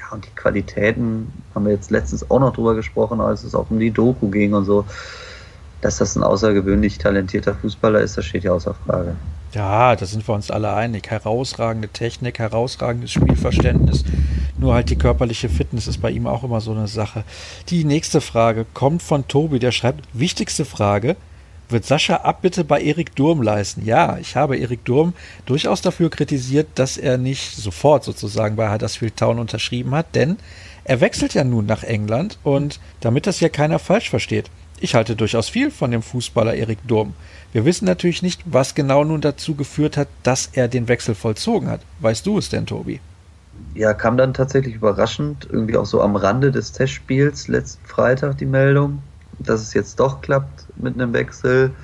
Ja, 0.00 0.14
und 0.14 0.24
die 0.24 0.34
Qualitäten 0.34 1.32
haben 1.54 1.66
wir 1.66 1.72
jetzt 1.72 1.90
letztens 1.90 2.30
auch 2.30 2.40
noch 2.40 2.52
drüber 2.52 2.74
gesprochen, 2.74 3.20
als 3.20 3.42
es 3.44 3.54
auch 3.54 3.70
um 3.70 3.78
die 3.78 3.90
Doku 3.90 4.28
ging 4.28 4.54
und 4.54 4.64
so. 4.64 4.86
Dass 5.80 5.98
das 5.98 6.16
ein 6.16 6.24
außergewöhnlich 6.24 6.98
talentierter 6.98 7.54
Fußballer 7.54 8.00
ist, 8.00 8.16
das 8.16 8.24
steht 8.24 8.44
ja 8.44 8.52
außer 8.52 8.74
Frage. 8.74 9.16
Ja, 9.54 9.96
da 9.96 10.04
sind 10.04 10.28
wir 10.28 10.34
uns 10.34 10.50
alle 10.50 10.74
einig. 10.74 11.10
Herausragende 11.10 11.88
Technik, 11.88 12.38
herausragendes 12.38 13.12
Spielverständnis. 13.12 14.04
Nur 14.58 14.74
halt 14.74 14.90
die 14.90 14.96
körperliche 14.96 15.48
Fitness 15.48 15.86
ist 15.86 16.02
bei 16.02 16.10
ihm 16.10 16.26
auch 16.26 16.44
immer 16.44 16.60
so 16.60 16.72
eine 16.72 16.88
Sache. 16.88 17.24
Die 17.68 17.84
nächste 17.84 18.20
Frage 18.20 18.66
kommt 18.74 19.02
von 19.02 19.26
Tobi, 19.26 19.58
der 19.58 19.72
schreibt, 19.72 20.04
wichtigste 20.12 20.64
Frage, 20.64 21.16
wird 21.70 21.84
Sascha 21.84 22.16
Abbitte 22.16 22.64
bei 22.64 22.80
Erik 22.80 23.14
Durm 23.14 23.42
leisten? 23.42 23.84
Ja, 23.84 24.18
ich 24.18 24.36
habe 24.36 24.56
Erik 24.56 24.84
Durm 24.84 25.12
durchaus 25.46 25.80
dafür 25.80 26.10
kritisiert, 26.10 26.68
dass 26.74 26.96
er 26.96 27.18
nicht 27.18 27.56
sofort 27.56 28.04
sozusagen 28.04 28.56
bei 28.56 28.72
Huddersfield 28.72 29.16
Town 29.16 29.38
unterschrieben 29.38 29.94
hat, 29.94 30.14
denn 30.14 30.38
er 30.84 31.00
wechselt 31.00 31.34
ja 31.34 31.44
nun 31.44 31.66
nach 31.66 31.84
England 31.84 32.38
und 32.42 32.80
damit 33.00 33.26
das 33.26 33.40
ja 33.40 33.50
keiner 33.50 33.78
falsch 33.78 34.08
versteht. 34.08 34.50
Ich 34.80 34.94
halte 34.94 35.14
durchaus 35.14 35.48
viel 35.50 35.70
von 35.70 35.90
dem 35.90 36.02
Fußballer 36.02 36.54
Erik 36.54 36.78
Durm. 36.82 37.16
Wir 37.52 37.64
wissen 37.66 37.84
natürlich 37.84 38.22
nicht, 38.22 38.42
was 38.46 38.74
genau 38.74 39.04
nun 39.04 39.20
dazu 39.20 39.56
geführt 39.56 39.96
hat, 39.98 40.08
dass 40.22 40.46
er 40.46 40.68
den 40.68 40.88
Wechsel 40.88 41.14
vollzogen 41.14 41.68
hat. 41.68 41.86
Weißt 41.98 42.24
du 42.26 42.38
es 42.38 42.48
denn, 42.48 42.66
Tobi? 42.66 43.02
Ja, 43.74 43.94
kam 43.94 44.16
dann 44.16 44.34
tatsächlich 44.34 44.74
überraschend, 44.74 45.46
irgendwie 45.50 45.76
auch 45.76 45.86
so 45.86 46.00
am 46.02 46.16
Rande 46.16 46.52
des 46.52 46.72
Testspiels 46.72 47.48
letzten 47.48 47.86
Freitag 47.86 48.38
die 48.38 48.46
Meldung, 48.46 49.02
dass 49.38 49.62
es 49.62 49.72
jetzt 49.74 49.98
doch 50.00 50.20
klappt 50.20 50.72
mit 50.76 50.94
einem 50.94 51.12
Wechsel. 51.12 51.76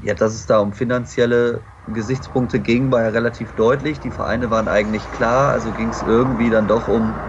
Ja, 0.00 0.14
dass 0.14 0.34
es 0.34 0.46
da 0.46 0.58
um 0.60 0.72
finanzielle 0.72 1.66
Gesichtspunkte 1.86 2.60
ging, 2.60 2.90
war 2.92 3.02
ja 3.02 3.08
relativ 3.10 3.54
deutlich. 3.54 4.00
Die 4.00 4.10
Vereine 4.12 4.50
waren 4.50 4.68
eigentlich 4.68 5.10
klar, 5.10 5.52
also 5.52 5.72
ging 5.72 5.90
es 5.90 6.02
irgendwie 6.02 6.50
dann 6.50 6.68
doch 6.68 6.88
um 6.88 7.22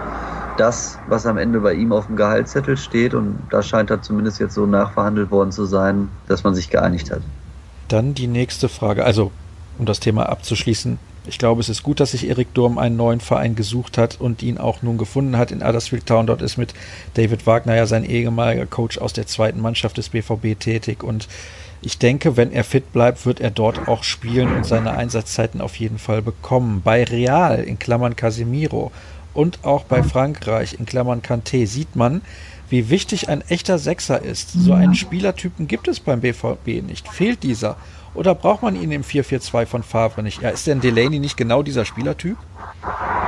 das, 0.62 1.00
was 1.08 1.26
am 1.26 1.38
Ende 1.38 1.60
bei 1.60 1.74
ihm 1.74 1.92
auf 1.92 2.06
dem 2.06 2.16
Gehaltszettel 2.16 2.78
steht. 2.78 3.16
Und 3.16 3.40
da 3.50 3.64
scheint 3.64 3.90
er 3.90 4.02
zumindest 4.02 4.40
jetzt 4.40 4.54
so 4.54 4.68
nachverhandelt 4.68 5.32
worden 5.32 5.52
zu 5.52 5.66
sein, 5.66 6.10
dass 6.28 6.44
man 6.44 6.54
sich 6.54 6.70
geeinigt 6.70 7.10
hat. 7.10 7.22
Dann 7.88 8.14
die 8.14 8.28
nächste 8.28 8.70
Frage. 8.70 9.04
Also, 9.04 9.32
um 9.80 9.86
das 9.86 10.00
Thema 10.00 10.30
abzuschließen. 10.30 11.00
Ich 11.26 11.40
glaube, 11.40 11.62
es 11.62 11.70
ist 11.70 11.82
gut, 11.82 12.00
dass 12.00 12.12
sich 12.12 12.28
Erik 12.28 12.54
Durm 12.54 12.78
einen 12.78 12.96
neuen 12.96 13.22
Verein 13.22 13.56
gesucht 13.56 13.98
hat 13.98 14.22
und 14.22 14.44
ihn 14.44 14.60
auch 14.60 14.84
nun 14.84 14.98
gefunden 15.00 15.38
hat 15.38 15.52
in 15.52 15.64
Addersfield 15.64 16.06
Town. 16.06 16.28
Dort 16.28 16.44
ist 16.44 16.58
mit 16.58 16.74
David 17.16 17.48
Wagner 17.48 17.76
ja 17.76 17.88
sein 17.88 18.04
ehemaliger 18.04 18.68
Coach 18.68 19.00
aus 19.00 19.14
der 19.14 19.28
zweiten 19.28 19.62
Mannschaft 19.62 19.98
des 19.98 20.10
BVB 20.10 20.60
tätig 20.60 21.04
und 21.04 21.28
ich 21.84 21.98
denke, 21.98 22.38
wenn 22.38 22.52
er 22.52 22.64
fit 22.64 22.94
bleibt, 22.94 23.26
wird 23.26 23.40
er 23.40 23.50
dort 23.50 23.88
auch 23.88 24.04
spielen 24.04 24.56
und 24.56 24.68
seine 24.68 24.92
Einsatzzeiten 24.92 25.62
auf 25.62 25.78
jeden 25.78 25.98
Fall 25.98 26.22
bekommen. 26.22 26.82
Bei 26.84 27.04
Real, 27.04 27.60
in 27.64 27.80
Klammern 27.80 28.16
Casemiro, 28.16 28.92
und 29.34 29.64
auch 29.64 29.84
bei 29.84 30.04
Frankreich, 30.04 30.76
in 30.80 30.86
Klammern 30.86 31.22
Kanté, 31.22 31.66
sieht 31.68 31.96
man, 31.96 32.22
wie 32.70 32.90
wichtig 32.90 33.30
ein 33.30 33.42
echter 33.42 33.78
Sechser 33.78 34.22
ist. 34.22 34.52
So 34.52 34.74
einen 34.74 34.96
Spielertypen 34.96 35.68
gibt 35.68 35.88
es 35.88 36.00
beim 36.00 36.22
BVB 36.22 36.82
nicht. 36.82 37.08
Fehlt 37.10 37.44
dieser? 37.44 37.76
Oder 38.14 38.36
braucht 38.36 38.62
man 38.62 38.76
ihn 38.76 38.92
im 38.92 39.04
4-4-2 39.04 39.66
von 39.66 39.84
Favre 39.84 40.24
nicht? 40.24 40.42
Ja, 40.42 40.50
ist 40.50 40.68
denn 40.68 40.82
Delaney 40.82 41.20
nicht 41.20 41.38
genau 41.38 41.64
dieser 41.64 41.86
Spielertyp? 41.86 42.38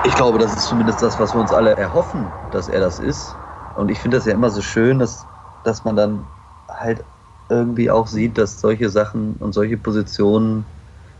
Ich 0.06 0.16
glaube, 0.16 0.40
das 0.40 0.54
ist 0.54 0.68
zumindest 0.68 1.02
das, 1.02 1.20
was 1.20 1.34
wir 1.34 1.42
uns 1.42 1.52
alle 1.52 1.76
erhoffen, 1.76 2.26
dass 2.52 2.68
er 2.68 2.82
das 2.82 3.00
ist. 3.00 3.36
Und 3.76 3.90
ich 3.90 4.00
finde 4.00 4.18
das 4.18 4.26
ja 4.26 4.34
immer 4.34 4.50
so 4.50 4.62
schön, 4.62 5.00
dass, 5.00 5.26
dass 5.64 5.86
man 5.86 5.96
dann 5.96 6.26
halt 6.68 7.04
irgendwie 7.50 7.90
auch 7.90 8.08
sieht, 8.08 8.38
dass 8.38 8.60
solche 8.60 8.90
Sachen 8.90 9.36
und 9.40 9.54
solche 9.54 9.78
Positionen 9.78 10.66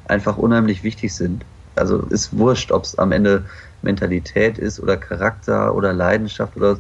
einfach 0.08 0.38
unheimlich 0.38 0.84
wichtig 0.84 1.14
sind. 1.14 1.46
Also 1.76 2.00
ist 2.04 2.38
wurscht, 2.38 2.72
ob 2.72 2.84
es 2.84 2.98
am 2.98 3.12
Ende 3.12 3.46
Mentalität 3.82 4.58
ist 4.58 4.80
oder 4.80 4.98
Charakter 4.98 5.76
oder 5.76 5.94
Leidenschaft 5.94 6.56
oder 6.56 6.78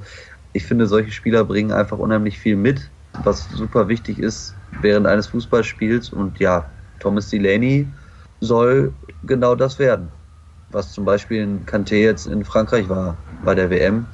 ich 0.53 0.65
finde, 0.65 0.86
solche 0.86 1.12
Spieler 1.12 1.43
bringen 1.43 1.71
einfach 1.71 1.97
unheimlich 1.97 2.38
viel 2.38 2.56
mit, 2.56 2.91
was 3.23 3.49
super 3.49 3.88
wichtig 3.88 4.19
ist 4.19 4.56
während 4.82 5.08
eines 5.08 5.27
Fußballspiels. 5.27 6.10
Und 6.10 6.39
ja, 6.39 6.69
Thomas 6.99 7.29
Delaney 7.29 7.88
soll 8.39 8.93
genau 9.23 9.56
das 9.56 9.79
werden, 9.79 10.10
was 10.69 10.93
zum 10.93 11.06
Beispiel 11.06 11.41
in 11.41 11.65
Kanté 11.65 11.95
jetzt 11.95 12.27
in 12.27 12.45
Frankreich 12.45 12.88
war 12.88 13.17
bei 13.43 13.56
der 13.56 13.69
WM. 13.71 14.06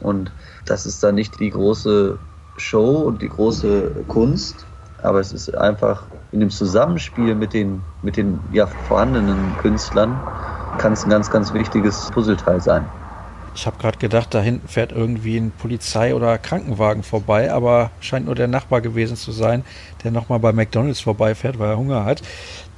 Und 0.00 0.32
das 0.64 0.86
ist 0.86 1.02
dann 1.02 1.14
nicht 1.14 1.38
die 1.38 1.50
große 1.50 2.18
Show 2.56 3.02
und 3.02 3.20
die 3.22 3.28
große 3.28 4.04
Kunst, 4.08 4.66
aber 4.98 5.20
es 5.20 5.32
ist 5.32 5.54
einfach 5.56 6.06
in 6.32 6.40
dem 6.40 6.50
Zusammenspiel 6.50 7.34
mit 7.34 7.52
den, 7.52 7.82
mit 8.02 8.16
den 8.16 8.40
ja, 8.52 8.66
vorhandenen 8.66 9.56
Künstlern 9.58 10.18
kann 10.78 10.94
es 10.94 11.04
ein 11.04 11.10
ganz, 11.10 11.30
ganz 11.30 11.52
wichtiges 11.52 12.10
Puzzleteil 12.10 12.60
sein. 12.60 12.86
Ich 13.54 13.66
habe 13.66 13.76
gerade 13.76 13.98
gedacht, 13.98 14.32
da 14.32 14.40
hinten 14.40 14.66
fährt 14.66 14.92
irgendwie 14.92 15.36
ein 15.36 15.50
Polizei- 15.50 16.14
oder 16.14 16.38
Krankenwagen 16.38 17.02
vorbei, 17.02 17.52
aber 17.52 17.90
scheint 18.00 18.24
nur 18.24 18.34
der 18.34 18.48
Nachbar 18.48 18.80
gewesen 18.80 19.14
zu 19.14 19.30
sein, 19.30 19.62
der 20.02 20.10
nochmal 20.10 20.38
bei 20.38 20.52
McDonalds 20.52 21.00
vorbeifährt, 21.00 21.58
weil 21.58 21.70
er 21.70 21.76
Hunger 21.76 22.06
hat. 22.06 22.22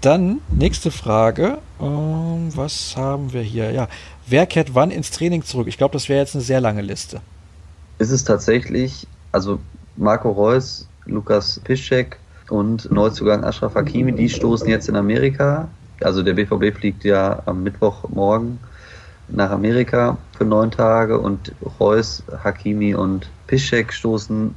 Dann 0.01 0.40
nächste 0.51 0.90
Frage. 0.90 1.59
Ähm, 1.81 2.49
was 2.57 2.97
haben 2.97 3.33
wir 3.33 3.43
hier? 3.43 3.71
Ja, 3.71 3.87
wer 4.27 4.47
kehrt 4.47 4.75
wann 4.75 4.90
ins 4.90 5.12
Training 5.12 5.45
zurück? 5.45 5.69
Ich 5.69 5.79
glaube, 5.79 5.93
das 5.93 6.09
wäre 6.09 6.21
jetzt 6.21 6.35
eine 6.35 6.43
sehr 6.43 6.61
lange 6.61 6.83
Liste. 6.83 7.21
Ist 7.99 8.11
es 8.11 8.25
tatsächlich, 8.25 9.07
also 9.31 9.61
Marco 9.97 10.33
Reus, 10.33 10.88
Lukas 11.07 11.61
Piszczek 11.62 12.19
und 12.49 12.91
Neuzugang 12.91 13.45
Ashraf 13.45 13.75
Hakimi, 13.75 14.13
die 14.13 14.29
stoßen 14.29 14.69
jetzt 14.69 14.89
in 14.89 14.97
Amerika 14.97 15.69
also 16.01 16.23
der 16.23 16.35
BVB 16.35 16.77
fliegt 16.77 17.05
ja 17.05 17.43
am 17.47 17.63
Mittwochmorgen 17.63 18.59
nach 19.29 19.51
Amerika 19.51 20.19
für 20.37 20.45
neun 20.45 20.71
Tage 20.71 21.19
und 21.19 21.53
Reus, 21.81 22.23
Hakimi 22.43 22.95
und 22.95 23.31
Piszek 23.47 23.93
stoßen 23.93 24.55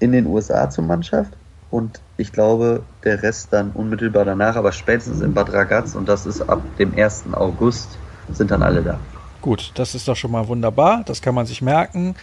in 0.00 0.12
den 0.12 0.26
USA 0.26 0.68
zur 0.70 0.84
Mannschaft. 0.84 1.32
Und 1.70 2.00
ich 2.16 2.32
glaube, 2.32 2.82
der 3.04 3.22
Rest 3.22 3.52
dann 3.52 3.70
unmittelbar 3.70 4.24
danach, 4.24 4.56
aber 4.56 4.72
spätestens 4.72 5.20
in 5.20 5.32
Bad 5.32 5.52
Ragaz 5.52 5.94
und 5.94 6.08
das 6.08 6.26
ist 6.26 6.42
ab 6.42 6.60
dem 6.78 6.92
1. 6.96 7.24
August, 7.32 7.96
sind 8.32 8.50
dann 8.50 8.62
alle 8.62 8.82
da. 8.82 8.98
Gut, 9.40 9.70
das 9.74 9.94
ist 9.94 10.08
doch 10.08 10.16
schon 10.16 10.32
mal 10.32 10.48
wunderbar. 10.48 11.02
Das 11.06 11.22
kann 11.22 11.34
man 11.34 11.46
sich 11.46 11.62
merken. 11.62 12.16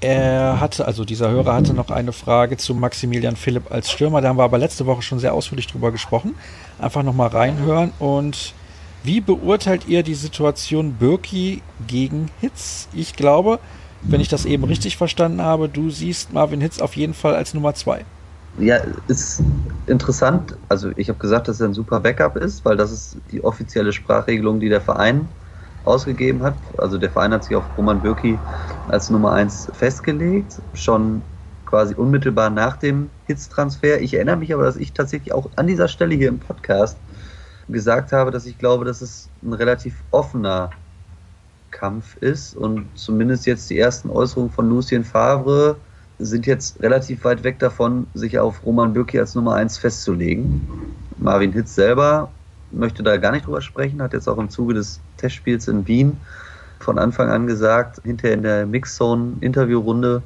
Er 0.00 0.60
hatte, 0.60 0.86
also 0.86 1.04
dieser 1.04 1.30
Hörer 1.30 1.54
hatte 1.54 1.74
noch 1.74 1.90
eine 1.90 2.12
Frage 2.12 2.56
zu 2.56 2.74
Maximilian 2.74 3.36
Philipp 3.36 3.70
als 3.70 3.90
Stürmer. 3.90 4.22
Da 4.22 4.28
haben 4.28 4.38
wir 4.38 4.44
aber 4.44 4.56
letzte 4.56 4.86
Woche 4.86 5.02
schon 5.02 5.18
sehr 5.18 5.34
ausführlich 5.34 5.66
drüber 5.66 5.92
gesprochen. 5.92 6.34
Einfach 6.78 7.02
nochmal 7.02 7.28
reinhören. 7.28 7.92
Und 7.98 8.54
wie 9.02 9.20
beurteilt 9.20 9.88
ihr 9.88 10.02
die 10.02 10.14
Situation 10.14 10.94
Birki 10.94 11.62
gegen 11.86 12.30
Hitz? 12.40 12.88
Ich 12.94 13.14
glaube, 13.14 13.58
wenn 14.02 14.22
ich 14.22 14.28
das 14.28 14.46
eben 14.46 14.64
richtig 14.64 14.96
verstanden 14.96 15.42
habe, 15.42 15.68
du 15.68 15.90
siehst 15.90 16.32
Marvin 16.32 16.62
Hitz 16.62 16.80
auf 16.80 16.96
jeden 16.96 17.12
Fall 17.12 17.34
als 17.34 17.52
Nummer 17.52 17.74
zwei. 17.74 18.04
Ja, 18.58 18.78
ist 19.06 19.42
interessant. 19.86 20.56
Also 20.68 20.90
ich 20.96 21.08
habe 21.08 21.18
gesagt, 21.18 21.48
dass 21.48 21.60
er 21.60 21.68
ein 21.68 21.74
super 21.74 22.00
Backup 22.00 22.36
ist, 22.36 22.64
weil 22.64 22.76
das 22.76 22.90
ist 22.90 23.16
die 23.30 23.44
offizielle 23.44 23.92
Sprachregelung, 23.92 24.60
die 24.60 24.68
der 24.68 24.80
Verein 24.80 25.28
ausgegeben 25.84 26.42
hat. 26.42 26.54
Also 26.78 26.98
der 26.98 27.10
Verein 27.10 27.32
hat 27.32 27.44
sich 27.44 27.56
auf 27.56 27.64
Roman 27.76 28.00
Bürki 28.00 28.38
als 28.88 29.10
Nummer 29.10 29.32
1 29.32 29.70
festgelegt, 29.72 30.60
schon 30.74 31.22
quasi 31.66 31.94
unmittelbar 31.94 32.50
nach 32.50 32.76
dem 32.76 33.10
Hits-Transfer. 33.26 34.00
Ich 34.00 34.14
erinnere 34.14 34.36
mich 34.36 34.52
aber, 34.52 34.64
dass 34.64 34.76
ich 34.76 34.92
tatsächlich 34.92 35.32
auch 35.32 35.48
an 35.56 35.66
dieser 35.66 35.88
Stelle 35.88 36.14
hier 36.14 36.28
im 36.28 36.38
Podcast 36.38 36.96
gesagt 37.68 38.12
habe, 38.12 38.30
dass 38.30 38.46
ich 38.46 38.58
glaube, 38.58 38.84
dass 38.84 39.00
es 39.00 39.28
ein 39.42 39.52
relativ 39.52 39.94
offener 40.10 40.70
Kampf 41.70 42.16
ist 42.16 42.56
und 42.56 42.86
zumindest 42.96 43.46
jetzt 43.46 43.70
die 43.70 43.78
ersten 43.78 44.10
Äußerungen 44.10 44.50
von 44.50 44.68
Lucien 44.68 45.04
Favre 45.04 45.76
sind 46.18 46.46
jetzt 46.46 46.82
relativ 46.82 47.24
weit 47.24 47.44
weg 47.44 47.58
davon, 47.60 48.06
sich 48.14 48.38
auf 48.38 48.64
Roman 48.66 48.92
Bürki 48.92 49.18
als 49.18 49.34
Nummer 49.34 49.54
1 49.54 49.78
festzulegen. 49.78 50.68
Marvin 51.16 51.52
Hitz 51.52 51.74
selber 51.74 52.30
möchte 52.72 53.02
da 53.02 53.16
gar 53.16 53.32
nicht 53.32 53.46
drüber 53.46 53.60
sprechen, 53.60 54.02
hat 54.02 54.12
jetzt 54.12 54.28
auch 54.28 54.38
im 54.38 54.50
Zuge 54.50 54.74
des 54.74 55.00
Testspiels 55.16 55.68
in 55.68 55.86
Wien 55.86 56.16
von 56.78 56.98
Anfang 56.98 57.28
an 57.28 57.46
gesagt, 57.46 58.00
hinterher 58.04 58.34
in 58.36 58.42
der 58.42 58.66
Mixzone-Interviewrunde, 58.66 60.22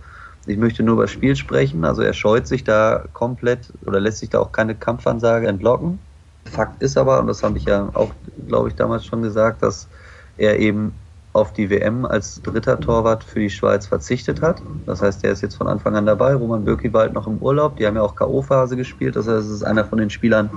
ich 0.46 0.58
möchte 0.58 0.82
nur 0.82 0.94
über 0.94 1.04
das 1.04 1.10
Spiel 1.10 1.36
sprechen. 1.36 1.84
Also 1.84 2.02
er 2.02 2.12
scheut 2.12 2.46
sich 2.46 2.64
da 2.64 3.04
komplett 3.12 3.72
oder 3.86 3.98
lässt 3.98 4.18
sich 4.18 4.30
da 4.30 4.40
auch 4.40 4.52
keine 4.52 4.74
Kampfansage 4.74 5.46
entlocken. 5.46 5.98
Fakt 6.44 6.82
ist 6.82 6.98
aber, 6.98 7.20
und 7.20 7.26
das 7.26 7.42
habe 7.42 7.56
ich 7.56 7.64
ja 7.64 7.88
auch, 7.94 8.10
glaube 8.46 8.68
ich, 8.68 8.74
damals 8.74 9.06
schon 9.06 9.22
gesagt, 9.22 9.62
dass 9.62 9.88
er 10.36 10.58
eben 10.58 10.92
auf 11.32 11.52
die 11.52 11.68
WM 11.68 12.04
als 12.04 12.40
dritter 12.42 12.78
Torwart 12.78 13.24
für 13.24 13.40
die 13.40 13.50
Schweiz 13.50 13.86
verzichtet 13.86 14.40
hat. 14.40 14.62
Das 14.86 15.02
heißt, 15.02 15.24
er 15.24 15.32
ist 15.32 15.40
jetzt 15.42 15.56
von 15.56 15.66
Anfang 15.66 15.96
an 15.96 16.06
dabei. 16.06 16.34
Roman 16.34 16.64
Bürki 16.64 16.88
bald 16.88 17.12
noch 17.12 17.26
im 17.26 17.38
Urlaub. 17.38 17.76
Die 17.76 17.86
haben 17.86 17.96
ja 17.96 18.02
auch 18.02 18.14
K.O.-Phase 18.14 18.76
gespielt. 18.76 19.16
Das 19.16 19.26
heißt, 19.26 19.46
es 19.46 19.50
ist 19.50 19.64
einer 19.64 19.84
von 19.84 19.98
den 19.98 20.10
Spielern, 20.10 20.50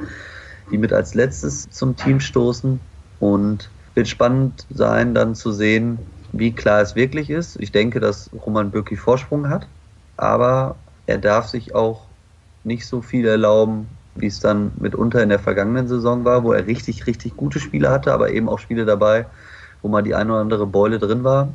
die 0.71 0.77
mit 0.77 0.93
als 0.93 1.13
letztes 1.13 1.69
zum 1.69 1.95
Team 1.95 2.19
stoßen. 2.19 2.79
Und 3.19 3.71
wird 3.95 4.07
spannend 4.07 4.67
sein, 4.69 5.15
dann 5.15 5.33
zu 5.33 5.51
sehen, 5.51 5.97
wie 6.31 6.53
klar 6.53 6.81
es 6.81 6.95
wirklich 6.95 7.31
ist. 7.31 7.59
Ich 7.59 7.71
denke, 7.71 7.99
dass 7.99 8.29
Roman 8.31 8.69
Bürki 8.69 8.95
Vorsprung 8.95 9.49
hat. 9.49 9.67
Aber 10.17 10.75
er 11.07 11.17
darf 11.17 11.47
sich 11.47 11.73
auch 11.73 12.07
nicht 12.63 12.85
so 12.85 13.01
viel 13.01 13.25
erlauben, 13.25 13.87
wie 14.15 14.27
es 14.27 14.39
dann 14.39 14.71
mitunter 14.79 15.23
in 15.23 15.29
der 15.29 15.39
vergangenen 15.39 15.87
Saison 15.87 16.25
war, 16.25 16.43
wo 16.43 16.53
er 16.53 16.67
richtig, 16.67 17.07
richtig 17.07 17.35
gute 17.35 17.59
Spiele 17.59 17.89
hatte, 17.89 18.13
aber 18.13 18.31
eben 18.31 18.49
auch 18.49 18.59
Spiele 18.59 18.85
dabei, 18.85 19.25
wo 19.81 19.87
mal 19.87 20.03
die 20.03 20.15
eine 20.15 20.31
oder 20.31 20.41
andere 20.41 20.67
Beule 20.67 20.99
drin 20.99 21.23
war. 21.23 21.53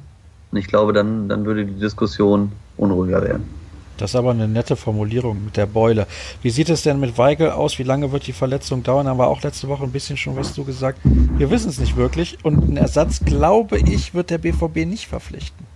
Und 0.51 0.59
ich 0.59 0.66
glaube, 0.66 0.92
dann, 0.92 1.29
dann 1.29 1.44
würde 1.44 1.64
die 1.66 1.79
Diskussion 1.79 2.53
unruhiger 2.77 3.22
werden. 3.22 3.62
Das 3.96 4.11
ist 4.11 4.16
aber 4.16 4.31
eine 4.31 4.48
nette 4.48 4.76
Formulierung 4.76 5.44
mit 5.44 5.57
der 5.57 5.66
Beule. 5.66 6.07
Wie 6.42 6.50
sieht 6.50 6.70
es 6.70 6.83
denn 6.83 7.00
mit 7.00 7.18
Weigel 7.18 7.50
aus? 7.50 7.78
Wie 7.78 7.83
lange 7.83 8.12
wird 8.12 8.26
die 8.26 8.33
Verletzung 8.33 8.83
dauern? 8.83 9.07
Haben 9.07 9.18
wir 9.18 9.28
auch 9.28 9.42
letzte 9.42 9.68
Woche 9.68 9.85
ein 9.85 9.92
bisschen 9.92 10.16
schon 10.16 10.37
was 10.37 10.55
zu 10.55 10.64
gesagt. 10.64 10.98
Wir 11.05 11.50
wissen 11.50 11.68
es 11.68 11.78
nicht 11.78 11.96
wirklich. 11.96 12.38
Und 12.42 12.62
einen 12.62 12.76
Ersatz, 12.76 13.20
glaube 13.24 13.78
ich, 13.78 14.14
wird 14.14 14.31
der 14.31 14.38
BVB 14.38 14.87
nicht 14.87 15.07
verpflichten. 15.07 15.66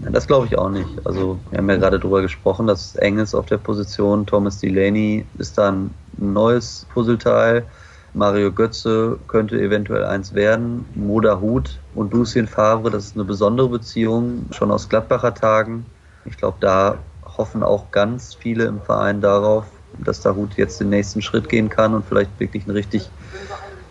Ja, 0.00 0.10
das 0.10 0.26
glaube 0.26 0.46
ich 0.46 0.58
auch 0.58 0.68
nicht. 0.68 0.88
Also, 1.04 1.38
wir 1.50 1.58
haben 1.58 1.70
ja 1.70 1.76
gerade 1.76 1.98
darüber 1.98 2.22
gesprochen, 2.22 2.66
dass 2.66 2.96
eng 2.96 3.18
ist 3.18 3.34
auf 3.34 3.46
der 3.46 3.58
Position. 3.58 4.26
Thomas 4.26 4.58
Delaney 4.58 5.24
ist 5.38 5.56
da 5.56 5.70
ein 5.70 5.90
neues 6.18 6.86
Puzzleteil. 6.92 7.64
Mario 8.12 8.50
Götze 8.50 9.18
könnte 9.28 9.60
eventuell 9.60 10.04
eins 10.04 10.34
werden. 10.34 10.86
Moda 10.94 11.38
Hut 11.40 11.78
und 11.94 12.12
Lucien 12.14 12.46
Favre, 12.46 12.90
das 12.90 13.06
ist 13.06 13.14
eine 13.14 13.24
besondere 13.24 13.68
Beziehung, 13.68 14.46
schon 14.52 14.70
aus 14.70 14.88
Gladbacher 14.88 15.34
Tagen. 15.34 15.84
Ich 16.24 16.36
glaube, 16.38 16.56
da 16.60 16.96
hoffen 17.38 17.62
auch 17.62 17.90
ganz 17.90 18.34
viele 18.34 18.64
im 18.64 18.80
Verein 18.80 19.20
darauf, 19.20 19.66
dass 20.04 20.20
der 20.20 20.36
Hut 20.36 20.56
jetzt 20.56 20.80
den 20.80 20.90
nächsten 20.90 21.22
Schritt 21.22 21.48
gehen 21.48 21.68
kann 21.68 21.94
und 21.94 22.04
vielleicht 22.04 22.38
wirklich 22.38 22.66
ein 22.66 22.72
richtig, 22.72 23.10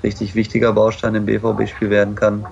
richtig 0.04 0.36
wichtiger 0.36 0.74
Baustein 0.74 1.16
im 1.16 1.26
BVB-Spiel 1.26 1.90
werden 1.90 2.16
kann 2.16 2.46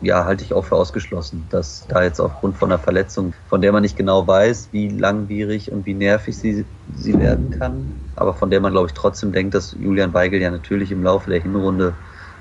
ja, 0.00 0.24
halte 0.24 0.44
ich 0.44 0.52
auch 0.52 0.64
für 0.64 0.76
ausgeschlossen, 0.76 1.46
dass 1.50 1.86
da 1.88 2.02
jetzt 2.02 2.20
aufgrund 2.20 2.56
von 2.56 2.70
einer 2.70 2.78
Verletzung, 2.78 3.34
von 3.48 3.60
der 3.60 3.72
man 3.72 3.82
nicht 3.82 3.96
genau 3.96 4.26
weiß, 4.26 4.68
wie 4.72 4.88
langwierig 4.88 5.72
und 5.72 5.86
wie 5.86 5.94
nervig 5.94 6.36
sie, 6.36 6.64
sie 6.94 7.18
werden 7.18 7.50
kann, 7.50 7.94
aber 8.14 8.34
von 8.34 8.50
der 8.50 8.60
man, 8.60 8.72
glaube 8.72 8.88
ich, 8.88 8.94
trotzdem 8.94 9.32
denkt, 9.32 9.54
dass 9.54 9.72
Julian 9.72 10.12
Weigel 10.12 10.40
ja 10.40 10.50
natürlich 10.50 10.92
im 10.92 11.02
Laufe 11.02 11.30
der 11.30 11.40
Hinrunde 11.40 11.94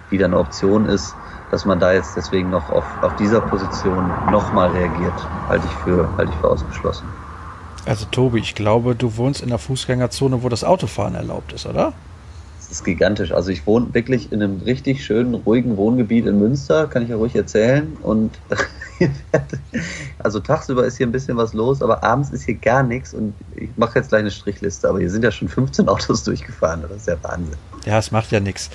wieder 0.09 0.25
eine 0.25 0.37
Option 0.37 0.85
ist, 0.85 1.15
dass 1.49 1.65
man 1.65 1.79
da 1.79 1.93
jetzt 1.93 2.15
deswegen 2.15 2.49
noch 2.49 2.69
auf, 2.69 2.97
auf 3.01 3.15
dieser 3.15 3.41
Position 3.41 4.17
nochmal 4.29 4.71
reagiert, 4.71 5.29
halte 5.47 5.67
ich, 5.67 5.75
für, 5.75 6.13
halte 6.17 6.31
ich 6.31 6.37
für 6.37 6.49
ausgeschlossen. 6.49 7.24
Also 7.85 8.05
Tobi, 8.05 8.39
ich 8.39 8.55
glaube, 8.55 8.95
du 8.95 9.17
wohnst 9.17 9.41
in 9.41 9.49
der 9.49 9.59
Fußgängerzone, 9.59 10.43
wo 10.43 10.49
das 10.49 10.63
Autofahren 10.63 11.15
erlaubt 11.15 11.53
ist, 11.53 11.65
oder? 11.65 11.93
ist 12.75 12.83
gigantisch. 12.83 13.31
Also 13.31 13.49
ich 13.49 13.65
wohne 13.65 13.93
wirklich 13.93 14.31
in 14.31 14.41
einem 14.41 14.61
richtig 14.61 15.03
schönen, 15.03 15.33
ruhigen 15.33 15.77
Wohngebiet 15.77 16.25
in 16.25 16.39
Münster, 16.39 16.87
kann 16.87 17.03
ich 17.03 17.09
ja 17.09 17.15
ruhig 17.15 17.35
erzählen. 17.35 17.97
Und 18.01 18.37
also 20.19 20.39
tagsüber 20.39 20.85
ist 20.85 20.97
hier 20.97 21.07
ein 21.07 21.11
bisschen 21.11 21.37
was 21.37 21.53
los, 21.53 21.81
aber 21.81 22.03
abends 22.03 22.29
ist 22.31 22.43
hier 22.43 22.55
gar 22.55 22.83
nichts. 22.83 23.13
Und 23.13 23.33
ich 23.55 23.69
mache 23.77 23.99
jetzt 23.99 24.09
gleich 24.09 24.19
eine 24.19 24.31
Strichliste, 24.31 24.89
aber 24.89 24.99
hier 24.99 25.09
sind 25.09 25.23
ja 25.23 25.31
schon 25.31 25.47
15 25.47 25.87
Autos 25.87 26.23
durchgefahren. 26.25 26.81
Das 26.81 26.91
ist 26.91 27.07
ja 27.07 27.17
Wahnsinn. 27.21 27.57
Ja, 27.85 27.97
es 27.97 28.11
macht 28.11 28.31
ja 28.31 28.39
nichts. 28.39 28.69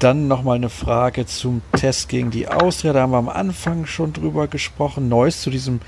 Dann 0.00 0.26
nochmal 0.26 0.56
eine 0.56 0.70
Frage 0.70 1.24
zum 1.24 1.62
Test 1.76 2.08
gegen 2.08 2.30
die 2.30 2.48
Austria. 2.48 2.92
Da 2.92 3.02
haben 3.02 3.12
wir 3.12 3.18
am 3.18 3.28
Anfang 3.28 3.86
schon 3.86 4.12
drüber 4.12 4.48
gesprochen. 4.48 5.08
Neues 5.08 5.40
zu 5.40 5.50
diesem 5.50 5.80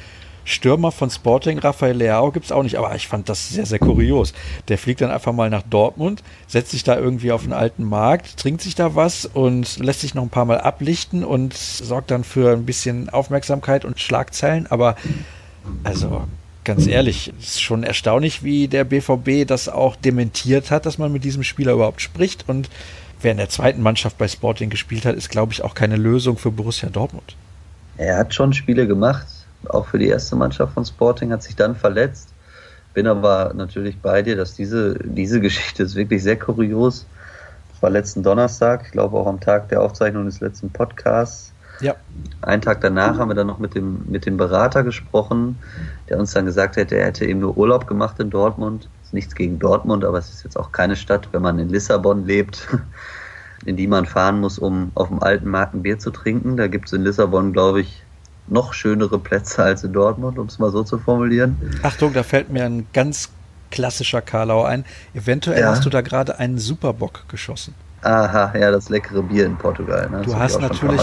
Stürmer 0.47 0.93
von 0.93 1.11
Sporting, 1.11 1.59
Rafael 1.59 1.97
Leao, 1.97 2.31
gibt 2.31 2.47
es 2.47 2.53
auch 2.53 2.63
nicht. 2.63 2.79
Aber 2.79 2.95
ich 2.95 3.09
fand 3.09 3.29
das 3.29 3.51
sehr, 3.51 3.67
sehr 3.67 3.81
kurios. 3.81 4.33
Der 4.69 4.79
fliegt 4.79 5.01
dann 5.01 5.11
einfach 5.11 5.33
mal 5.33 5.51
nach 5.51 5.63
Dortmund, 5.63 6.23
setzt 6.47 6.71
sich 6.71 6.85
da 6.85 6.97
irgendwie 6.97 7.33
auf 7.33 7.43
den 7.43 7.53
alten 7.53 7.85
Markt, 7.85 8.39
trinkt 8.39 8.63
sich 8.63 8.77
da 8.77 8.95
was 8.95 9.27
und 9.27 9.79
lässt 9.79 10.01
sich 10.01 10.15
noch 10.15 10.23
ein 10.23 10.31
paar 10.31 10.45
Mal 10.45 10.61
ablichten 10.61 11.25
und 11.25 11.53
sorgt 11.53 12.13
dann 12.13 12.25
für 12.25 12.53
ein 12.53 12.65
bisschen 12.65 13.11
Aufmerksamkeit 13.11 13.85
und 13.85 14.01
Schlagzeilen. 14.01 14.69
Aber 14.69 14.95
also 15.83 16.23
ganz 16.63 16.87
ehrlich, 16.87 17.33
ist 17.41 17.61
schon 17.61 17.83
erstaunlich, 17.83 18.45
wie 18.45 18.69
der 18.69 18.85
BVB 18.85 19.47
das 19.47 19.69
auch 19.69 19.97
dementiert 19.97 20.71
hat, 20.71 20.87
dass 20.87 20.99
man 20.99 21.13
mit 21.13 21.25
diesem 21.25 21.43
Spieler 21.43 21.73
überhaupt 21.73 22.01
spricht. 22.01 22.49
Und 22.49 22.71
wer 23.21 23.33
in 23.33 23.39
der 23.39 23.49
zweiten 23.49 23.83
Mannschaft 23.83 24.17
bei 24.17 24.29
Sporting 24.29 24.71
gespielt 24.71 25.07
hat, 25.07 25.17
ist, 25.17 25.29
glaube 25.29 25.53
ich, 25.53 25.63
auch 25.63 25.75
keine 25.75 25.97
Lösung 25.97 26.39
für 26.39 26.53
Borussia 26.53 26.89
Dortmund. 26.89 27.35
Er 27.97 28.19
hat 28.19 28.35
schon 28.35 28.53
Spiele 28.53 28.87
gemacht, 28.87 29.27
auch 29.69 29.87
für 29.87 29.99
die 29.99 30.09
erste 30.09 30.37
Mannschaft 30.37 30.75
von 30.75 30.85
Sporting, 30.85 31.33
hat 31.33 31.43
sich 31.43 31.57
dann 31.57 31.77
verletzt. 31.77 32.31
Bin 32.95 33.07
aber 33.07 33.53
natürlich 33.55 34.01
bei 34.01 34.23
dir, 34.23 34.37
dass 34.37 34.55
diese, 34.55 34.95
diese 35.05 35.41
Geschichte 35.41 35.83
ist 35.83 35.97
wirklich 35.97 36.23
sehr 36.23 36.39
kurios. 36.39 37.07
Das 37.73 37.83
war 37.83 37.91
letzten 37.91 38.23
Donnerstag, 38.23 38.85
ich 38.87 38.93
glaube 38.93 39.19
auch 39.19 39.27
am 39.27 39.39
Tag 39.39 39.69
der 39.69 39.83
Aufzeichnung 39.83 40.25
des 40.25 40.41
letzten 40.41 40.71
Podcasts. 40.71 41.53
Ja. 41.81 41.95
Einen 42.41 42.63
Tag 42.63 42.81
danach 42.81 43.19
haben 43.19 43.29
wir 43.29 43.35
dann 43.35 43.49
noch 43.49 43.59
mit 43.59 43.75
dem, 43.75 44.01
mit 44.09 44.25
dem 44.25 44.39
Berater 44.39 44.83
gesprochen, 44.83 45.59
der 46.09 46.19
uns 46.19 46.33
dann 46.33 46.47
gesagt 46.47 46.77
hätte, 46.77 46.97
er 46.97 47.07
hätte 47.07 47.27
eben 47.27 47.41
nur 47.41 47.57
Urlaub 47.57 47.87
gemacht 47.87 48.19
in 48.19 48.31
Dortmund. 48.31 48.89
Ist 49.03 49.13
nichts 49.13 49.35
gegen 49.35 49.59
Dortmund, 49.59 50.05
aber 50.05 50.19
es 50.19 50.31
ist 50.31 50.45
jetzt 50.45 50.59
auch 50.59 50.73
keine 50.73 50.97
Stadt, 50.97 51.29
wenn 51.33 51.43
man 51.43 51.59
in 51.59 51.69
Lissabon 51.69 52.25
lebt, 52.25 52.67
in 53.67 53.77
die 53.77 53.87
man 53.87 54.07
fahren 54.07 54.41
muss, 54.41 54.59
um 54.59 54.91
auf 54.95 55.09
dem 55.09 55.23
alten 55.23 55.51
Markt 55.51 55.75
ein 55.75 55.83
Bier 55.83 55.99
zu 55.99 56.11
trinken. 56.11 56.57
Da 56.57 56.67
gibt 56.67 56.87
es 56.87 56.95
in 56.95 57.03
Lissabon, 57.03 57.53
glaube 57.53 57.83
ich, 57.83 58.06
noch 58.49 58.73
schönere 58.73 59.19
Plätze 59.19 59.63
als 59.63 59.85
in 59.85 59.93
Dortmund, 59.93 60.39
um 60.39 60.47
es 60.47 60.59
mal 60.59 60.71
so 60.71 60.83
zu 60.83 60.99
formulieren. 60.99 61.57
Achtung, 61.83 62.13
da 62.13 62.23
fällt 62.23 62.51
mir 62.51 62.65
ein 62.65 62.87
ganz 62.93 63.31
klassischer 63.71 64.23
Karlau 64.23 64.65
ein. 64.65 64.85
Eventuell 65.15 65.61
ja. 65.61 65.71
hast 65.71 65.85
du 65.85 65.91
da 65.91 66.01
gerade 66.01 66.39
einen 66.39 66.59
Superbock 66.59 67.29
geschossen. 67.29 67.75
Aha, 68.03 68.53
ja, 68.57 68.71
das 68.71 68.89
leckere 68.89 69.23
Bier 69.23 69.47
in 69.47 69.57
Portugal. 69.57 70.09
Ne? 70.11 70.23
Du 70.23 70.37
hast 70.37 70.61
natürlich, 70.61 71.01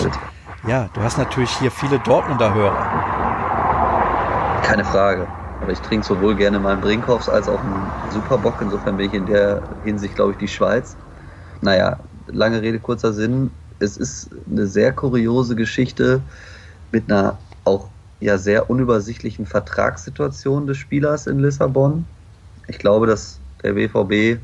ja, 0.68 0.90
du 0.94 1.02
hast 1.02 1.18
natürlich 1.18 1.52
hier 1.58 1.72
viele 1.72 2.00
Dortmunder 2.00 2.54
Hörer. 2.54 4.62
Keine 4.64 4.86
Frage. 4.86 5.28
Aber 5.62 5.72
ich 5.72 5.80
trinke 5.80 6.06
sowohl 6.06 6.36
gerne 6.36 6.60
mal 6.60 6.74
einen 6.74 6.82
Brinkhoffs 6.82 7.30
als 7.30 7.50
auch 7.50 7.60
einen 7.60 7.92
Superbock. 8.12 8.56
Insofern 8.62 8.98
bin 8.98 9.08
ich 9.08 9.14
in 9.14 9.26
der 9.26 9.62
Hinsicht, 9.84 10.16
glaube 10.16 10.34
ich, 10.34 10.38
die 10.38 10.48
Schweiz. 10.48 10.96
Naja, 11.62 11.98
lange 12.28 12.62
Rede, 12.62 12.80
kurzer 12.80 13.14
Sinn. 13.14 13.52
Es 13.80 13.98
ist 13.98 14.30
eine 14.50 14.68
sehr 14.68 14.94
kuriose 14.94 15.56
Geschichte 15.56 16.22
mit 16.94 17.12
einer 17.12 17.38
auch 17.66 17.90
ja 18.22 18.38
sehr 18.38 18.70
unübersichtlichen 18.70 19.46
Vertragssituation 19.46 20.66
des 20.68 20.78
Spielers 20.78 21.28
in 21.28 21.40
Lissabon. 21.40 22.06
Ich 22.68 22.78
glaube, 22.78 23.08
dass 23.08 23.40
der 23.62 23.74
BVB 23.74 24.40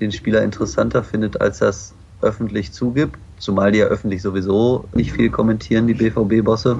den 0.00 0.10
Spieler 0.10 0.42
interessanter 0.42 1.04
findet, 1.04 1.40
als 1.40 1.60
es 1.60 1.92
öffentlich 2.22 2.72
zugibt, 2.72 3.16
zumal 3.38 3.70
die 3.72 3.78
ja 3.78 3.86
öffentlich 3.86 4.22
sowieso 4.22 4.88
nicht 4.94 5.12
viel 5.12 5.30
kommentieren, 5.30 5.86
die 5.86 5.94
BVB-Bosse. 5.94 6.78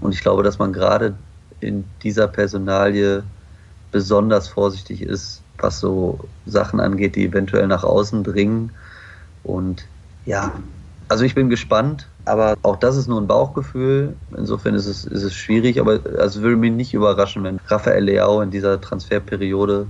Und 0.00 0.14
ich 0.14 0.20
glaube, 0.20 0.42
dass 0.42 0.58
man 0.58 0.72
gerade 0.72 1.14
in 1.60 1.84
dieser 2.02 2.26
Personalie 2.26 3.22
besonders 3.92 4.48
vorsichtig 4.48 5.02
ist, 5.02 5.42
was 5.58 5.80
so 5.80 6.18
Sachen 6.46 6.80
angeht, 6.80 7.16
die 7.16 7.26
eventuell 7.26 7.66
nach 7.66 7.84
außen 7.84 8.24
dringen. 8.24 8.72
Und 9.44 9.84
ja, 10.24 10.52
also 11.08 11.24
ich 11.24 11.34
bin 11.34 11.50
gespannt, 11.50 12.06
aber 12.30 12.56
auch 12.62 12.76
das 12.76 12.96
ist 12.96 13.08
nur 13.08 13.20
ein 13.20 13.26
Bauchgefühl. 13.26 14.14
Insofern 14.36 14.74
ist 14.74 14.86
es, 14.86 15.04
ist 15.04 15.22
es 15.22 15.34
schwierig, 15.34 15.80
aber 15.80 16.00
also 16.18 16.42
würde 16.42 16.56
mich 16.56 16.72
nicht 16.72 16.94
überraschen, 16.94 17.42
wenn 17.44 17.58
Rafael 17.66 18.04
Leao 18.04 18.40
in 18.40 18.50
dieser 18.50 18.80
Transferperiode 18.80 19.86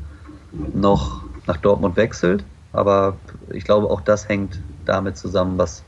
noch 0.75 1.23
nach 1.47 1.59
Dortmund 1.59 1.97
wechselt. 1.97 2.45
Aber 2.73 3.17
ich 3.53 3.65
glaube, 3.65 3.91
auch 3.91 4.01
das 4.01 4.29
hängt 4.29 4.59
damit 4.87 5.17
zusammen, 5.17 5.59
was, 5.59 5.83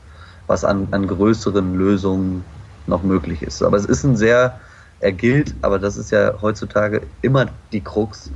was 0.47 0.63
an, 0.63 0.87
an 0.91 1.07
größeren 1.07 1.75
Lösungen 1.75 2.43
noch 2.85 3.03
möglich 3.03 3.41
ist. 3.41 3.63
Aber 3.63 3.77
es 3.77 3.85
ist 3.85 4.03
ein 4.03 4.15
sehr, 4.15 4.59
er 4.99 5.11
gilt, 5.11 5.55
aber 5.61 5.79
das 5.79 5.97
ist 5.97 6.11
ja 6.11 6.33
heutzutage 6.41 7.01
immer 7.21 7.47
die 7.71 7.81
Krux. 7.81 8.31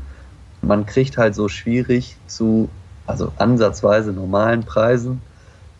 Man 0.61 0.85
kriegt 0.85 1.17
halt 1.17 1.35
so 1.35 1.49
schwierig 1.49 2.17
zu, 2.27 2.69
also 3.05 3.31
ansatzweise 3.37 4.11
normalen 4.11 4.63
Preisen 4.63 5.21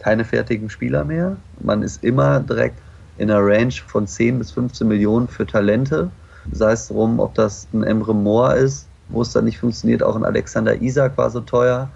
keine 0.08 0.24
fertigen 0.24 0.70
Spieler 0.70 1.04
mehr. 1.04 1.36
Man 1.60 1.84
ist 1.84 2.02
immer 2.02 2.40
direkt 2.40 2.80
in 3.18 3.30
einer 3.30 3.46
Range 3.46 3.74
von 3.88 4.08
10 4.08 4.40
bis 4.40 4.52
15 4.52 4.88
Millionen 4.88 5.28
für 5.28 5.46
Talente. 5.46 6.10
Sei 6.54 6.72
es 6.72 6.88
darum, 6.88 7.20
ob 7.20 7.34
das 7.34 7.68
ein 7.74 7.84
Emre 7.84 8.16
Moore 8.16 8.56
ist, 8.56 8.88
wo 9.10 9.22
es 9.22 9.34
dann 9.34 9.44
nicht 9.44 9.60
funktioniert. 9.60 10.02
Auch 10.02 10.16
ein 10.16 10.24
Alexander 10.24 10.82
Isak 10.82 11.18
war 11.18 11.30
so 11.30 11.42
teuer. 11.42 11.90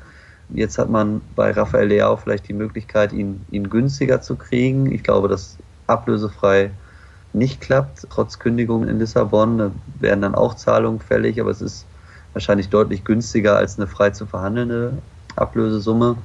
Jetzt 0.49 0.77
hat 0.77 0.89
man 0.89 1.21
bei 1.37 1.51
Rafael 1.51 1.87
Leao 1.87 2.17
vielleicht 2.17 2.49
die 2.49 2.53
Möglichkeit, 2.53 3.13
ihn, 3.13 3.45
ihn 3.49 3.69
günstiger 3.69 4.21
zu 4.21 4.35
kriegen. 4.35 4.91
Ich 4.91 5.03
glaube, 5.03 5.29
dass 5.29 5.55
ablösefrei 5.87 6.71
nicht 7.31 7.61
klappt, 7.61 8.07
trotz 8.09 8.39
Kündigung 8.39 8.89
in 8.89 8.99
Lissabon. 8.99 9.57
Da 9.57 9.71
werden 10.01 10.21
dann 10.21 10.35
auch 10.35 10.55
Zahlungen 10.55 10.99
fällig, 10.99 11.39
aber 11.39 11.51
es 11.51 11.61
ist 11.61 11.85
wahrscheinlich 12.33 12.67
deutlich 12.67 13.05
günstiger 13.05 13.55
als 13.55 13.77
eine 13.77 13.87
frei 13.87 14.09
zu 14.09 14.25
verhandelnde 14.25 14.97
Ablösesumme. 15.37 16.17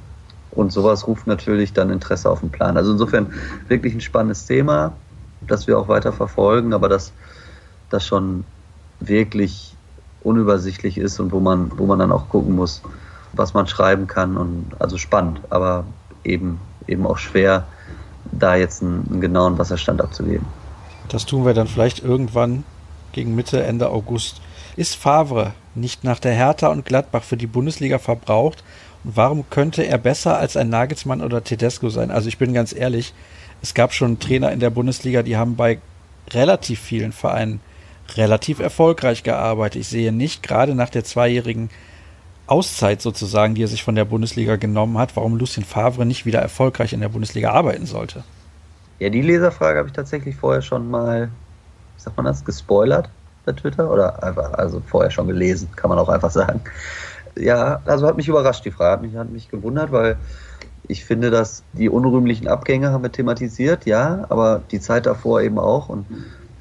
Und 0.56 0.72
sowas 0.72 1.06
ruft 1.06 1.26
natürlich 1.26 1.72
dann 1.72 1.90
Interesse 1.90 2.30
auf 2.30 2.40
den 2.40 2.50
Plan. 2.50 2.76
Also 2.76 2.92
insofern 2.92 3.32
wirklich 3.68 3.94
ein 3.94 4.00
spannendes 4.00 4.46
Thema. 4.46 4.92
das 5.46 5.66
wir 5.66 5.78
auch 5.78 5.86
weiter 5.86 6.12
verfolgen, 6.12 6.72
aber 6.72 6.88
dass 6.88 7.12
das 7.90 8.04
schon 8.04 8.44
wirklich 8.98 9.76
unübersichtlich 10.22 10.98
ist 10.98 11.20
und 11.20 11.30
wo 11.30 11.38
man, 11.40 11.70
wo 11.78 11.86
man 11.86 11.98
dann 11.98 12.10
auch 12.10 12.28
gucken 12.28 12.56
muss, 12.56 12.82
was 13.32 13.54
man 13.54 13.66
schreiben 13.66 14.06
kann 14.06 14.36
und 14.36 14.72
also 14.78 14.98
spannend, 14.98 15.40
aber 15.50 15.84
eben, 16.24 16.58
eben 16.88 17.06
auch 17.06 17.18
schwer, 17.18 17.66
da 18.32 18.56
jetzt 18.56 18.82
einen, 18.82 19.06
einen 19.08 19.20
genauen 19.20 19.58
Wasserstand 19.58 20.00
abzugeben. 20.00 20.46
Das 21.08 21.26
tun 21.26 21.44
wir 21.44 21.54
dann 21.54 21.68
vielleicht 21.68 22.02
irgendwann 22.02 22.64
gegen 23.12 23.34
Mitte, 23.36 23.62
Ende 23.62 23.90
August. 23.90 24.40
Ist 24.76 24.96
Favre 24.96 25.52
nicht 25.74 26.02
nach 26.02 26.18
der 26.18 26.32
Hertha 26.32 26.68
und 26.68 26.84
Gladbach 26.84 27.22
für 27.22 27.36
die 27.36 27.46
Bundesliga 27.46 27.98
verbraucht? 27.98 28.64
Warum 29.08 29.48
könnte 29.50 29.86
er 29.86 29.98
besser 29.98 30.36
als 30.36 30.56
ein 30.56 30.68
Nagelsmann 30.68 31.22
oder 31.22 31.44
Tedesco 31.44 31.90
sein? 31.90 32.10
Also 32.10 32.26
ich 32.26 32.38
bin 32.38 32.52
ganz 32.52 32.74
ehrlich, 32.74 33.14
es 33.62 33.72
gab 33.72 33.92
schon 33.92 34.18
Trainer 34.18 34.50
in 34.50 34.58
der 34.58 34.70
Bundesliga, 34.70 35.22
die 35.22 35.36
haben 35.36 35.54
bei 35.54 35.78
relativ 36.30 36.80
vielen 36.80 37.12
Vereinen 37.12 37.60
relativ 38.16 38.58
erfolgreich 38.58 39.22
gearbeitet. 39.22 39.82
Ich 39.82 39.88
sehe 39.88 40.10
nicht, 40.10 40.42
gerade 40.42 40.74
nach 40.74 40.90
der 40.90 41.04
zweijährigen 41.04 41.70
Auszeit 42.48 43.00
sozusagen, 43.00 43.54
die 43.54 43.62
er 43.62 43.68
sich 43.68 43.84
von 43.84 43.94
der 43.94 44.04
Bundesliga 44.04 44.56
genommen 44.56 44.98
hat, 44.98 45.14
warum 45.14 45.36
Lucien 45.36 45.64
Favre 45.64 46.04
nicht 46.04 46.26
wieder 46.26 46.40
erfolgreich 46.40 46.92
in 46.92 47.00
der 47.00 47.08
Bundesliga 47.08 47.52
arbeiten 47.52 47.86
sollte. 47.86 48.24
Ja, 48.98 49.08
die 49.08 49.22
Leserfrage 49.22 49.78
habe 49.78 49.88
ich 49.88 49.94
tatsächlich 49.94 50.34
vorher 50.34 50.62
schon 50.62 50.90
mal, 50.90 51.28
wie 51.96 52.02
sagt 52.02 52.16
man 52.16 52.26
das, 52.26 52.44
gespoilert 52.44 53.08
bei 53.44 53.52
Twitter 53.52 53.88
oder 53.88 54.20
einfach, 54.20 54.52
also 54.54 54.82
vorher 54.84 55.12
schon 55.12 55.28
gelesen, 55.28 55.68
kann 55.76 55.90
man 55.90 55.98
auch 56.00 56.08
einfach 56.08 56.32
sagen. 56.32 56.60
Ja, 57.38 57.83
also 57.85 58.07
hat 58.07 58.16
mich 58.16 58.29
überrascht, 58.29 58.64
die 58.64 58.70
Frage 58.70 58.92
hat 58.92 59.03
mich, 59.03 59.16
hat 59.16 59.31
mich 59.31 59.49
gewundert, 59.49 59.92
weil 59.92 60.16
ich 60.88 61.05
finde, 61.05 61.31
dass 61.31 61.64
die 61.72 61.88
unrühmlichen 61.88 62.49
Abgänge 62.49 62.92
haben 62.92 63.03
wir 63.03 63.12
thematisiert, 63.12 63.87
ja, 63.87 64.25
aber 64.29 64.62
die 64.70 64.81
Zeit 64.81 65.07
davor 65.07 65.42
eben 65.42 65.59
auch 65.59 65.88
und 65.88 66.07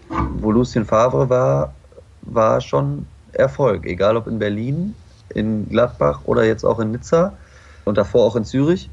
wo 0.10 0.52
Lucien 0.52 0.86
Favre 0.86 1.30
war, 1.30 1.74
war 2.22 2.62
schon 2.62 3.06
Erfolg, 3.32 3.86
egal 3.86 4.18
ob 4.18 4.28
in 4.28 4.40
Berlin, 4.40 4.96
in 5.30 5.68
Gladbach 5.70 6.22
oder 6.26 6.44
jetzt 6.46 6.64
auch 6.64 6.80
in 6.80 6.92
Nizza 6.92 7.38
und 7.86 7.98
davor 7.98 8.26
auch 8.26 8.36
in 8.36 8.46
Zürich. 8.46 8.90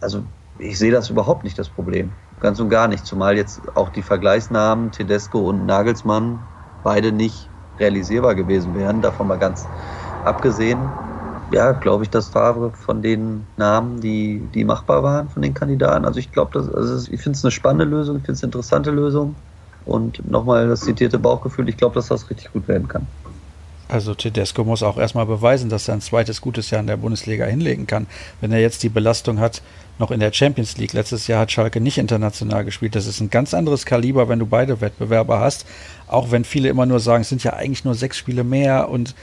Also 0.00 0.22
ich 0.58 0.78
sehe 0.78 0.92
das 0.92 1.10
überhaupt 1.10 1.44
nicht 1.44 1.58
das 1.58 1.68
Problem. 1.68 2.10
Ganz 2.40 2.60
und 2.60 2.68
gar 2.68 2.88
nicht. 2.88 3.06
Zumal 3.06 3.36
jetzt 3.36 3.76
auch 3.76 3.90
die 3.90 4.02
Vergleichsnamen 4.02 4.90
Tedesco 4.92 5.40
und 5.48 5.66
Nagelsmann 5.66 6.38
beide 6.82 7.12
nicht 7.12 7.50
realisierbar 7.78 8.34
gewesen 8.34 8.74
wären, 8.74 9.02
davon 9.02 9.26
mal 9.26 9.38
ganz 9.38 9.68
abgesehen. 10.22 10.92
Ja, 11.52 11.72
glaube 11.72 12.04
ich, 12.04 12.10
dass 12.10 12.28
Favre 12.28 12.72
von 12.72 13.02
den 13.02 13.46
Namen, 13.56 14.00
die, 14.00 14.42
die 14.54 14.64
machbar 14.64 15.02
waren, 15.02 15.28
von 15.28 15.42
den 15.42 15.54
Kandidaten. 15.54 16.04
Also 16.04 16.18
ich 16.18 16.32
glaube, 16.32 16.58
also 16.58 17.12
ich 17.12 17.20
finde 17.20 17.36
es 17.36 17.44
eine 17.44 17.50
spannende 17.50 17.84
Lösung, 17.84 18.16
ich 18.16 18.22
finde 18.22 18.32
es 18.36 18.42
eine 18.42 18.48
interessante 18.48 18.90
Lösung. 18.90 19.34
Und 19.86 20.28
nochmal 20.30 20.68
das 20.68 20.80
zitierte 20.80 21.18
Bauchgefühl, 21.18 21.68
ich 21.68 21.76
glaube, 21.76 21.94
dass 21.94 22.08
das 22.08 22.30
richtig 22.30 22.52
gut 22.52 22.66
werden 22.68 22.88
kann. 22.88 23.06
Also 23.88 24.14
Tedesco 24.14 24.64
muss 24.64 24.82
auch 24.82 24.96
erstmal 24.96 25.26
beweisen, 25.26 25.68
dass 25.68 25.88
er 25.88 25.94
ein 25.94 26.00
zweites 26.00 26.40
gutes 26.40 26.70
Jahr 26.70 26.80
in 26.80 26.86
der 26.86 26.96
Bundesliga 26.96 27.44
hinlegen 27.44 27.86
kann. 27.86 28.06
Wenn 28.40 28.50
er 28.50 28.60
jetzt 28.60 28.82
die 28.82 28.88
Belastung 28.88 29.38
hat, 29.40 29.60
noch 29.98 30.10
in 30.10 30.20
der 30.20 30.32
Champions 30.32 30.76
League. 30.78 30.92
Letztes 30.92 31.26
Jahr 31.26 31.40
hat 31.40 31.52
Schalke 31.52 31.80
nicht 31.80 31.98
international 31.98 32.64
gespielt. 32.64 32.96
Das 32.96 33.06
ist 33.06 33.20
ein 33.20 33.30
ganz 33.30 33.54
anderes 33.54 33.86
Kaliber, 33.86 34.28
wenn 34.28 34.38
du 34.38 34.46
beide 34.46 34.80
Wettbewerber 34.80 35.38
hast. 35.38 35.66
Auch 36.08 36.30
wenn 36.30 36.44
viele 36.44 36.68
immer 36.68 36.86
nur 36.86 36.98
sagen, 36.98 37.22
es 37.22 37.28
sind 37.28 37.44
ja 37.44 37.52
eigentlich 37.52 37.84
nur 37.84 37.94
sechs 37.94 38.16
Spiele 38.16 38.42
mehr 38.42 38.88
und 38.88 39.14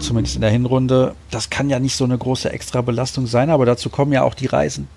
zumindest 0.00 0.36
in 0.36 0.42
der 0.42 0.50
Hinrunde, 0.50 1.14
das 1.30 1.50
kann 1.50 1.70
ja 1.70 1.78
nicht 1.78 1.96
so 1.96 2.04
eine 2.04 2.18
große 2.18 2.50
Extrabelastung 2.50 3.26
sein, 3.26 3.50
aber 3.50 3.66
dazu 3.66 3.90
kommen 3.90 4.12
ja 4.12 4.22
auch 4.22 4.34
die 4.34 4.46
Reisen. 4.46 4.88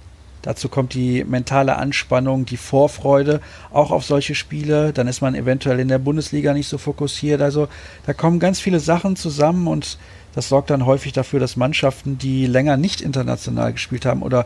Dazu 0.46 0.70
kommt 0.70 0.94
die 0.94 1.24
mentale 1.24 1.76
Anspannung, 1.76 2.46
die 2.46 2.58
Vorfreude 2.58 3.42
auch 3.74 3.90
auf 3.90 4.06
solche 4.06 4.36
Spiele. 4.36 4.94
Dann 4.94 5.08
ist 5.08 5.20
man 5.20 5.34
eventuell 5.34 5.80
in 5.80 5.88
der 5.88 5.98
Bundesliga 5.98 6.54
nicht 6.54 6.68
so 6.68 6.78
fokussiert. 6.78 7.42
Also 7.42 7.68
da 8.06 8.14
kommen 8.14 8.40
ganz 8.40 8.60
viele 8.60 8.80
Sachen 8.80 9.16
zusammen 9.16 9.66
und 9.66 9.98
das 10.36 10.48
sorgt 10.50 10.70
dann 10.70 10.86
häufig 10.86 11.14
dafür, 11.14 11.40
dass 11.40 11.56
Mannschaften, 11.56 12.20
die 12.20 12.46
länger 12.46 12.78
nicht 12.78 13.02
international 13.02 13.74
gespielt 13.74 14.06
haben 14.06 14.22
oder 14.22 14.46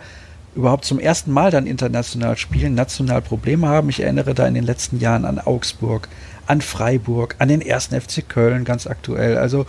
überhaupt 0.56 0.86
zum 0.86 1.00
ersten 1.00 1.32
Mal 1.32 1.52
dann 1.52 1.68
international 1.68 2.38
spielen, 2.38 2.76
national 2.76 3.22
Probleme 3.22 3.68
haben. 3.68 3.90
Ich 3.90 4.00
erinnere 4.00 4.34
da 4.34 4.48
in 4.48 4.54
den 4.54 4.66
letzten 4.66 5.00
Jahren 5.00 5.26
an 5.26 5.38
Augsburg, 5.38 6.08
an 6.48 6.62
Freiburg, 6.62 7.36
an 7.40 7.50
den 7.50 7.62
ersten 7.62 8.00
FC 8.00 8.28
Köln 8.28 8.64
ganz 8.64 8.88
aktuell. 8.88 9.38
Also 9.38 9.66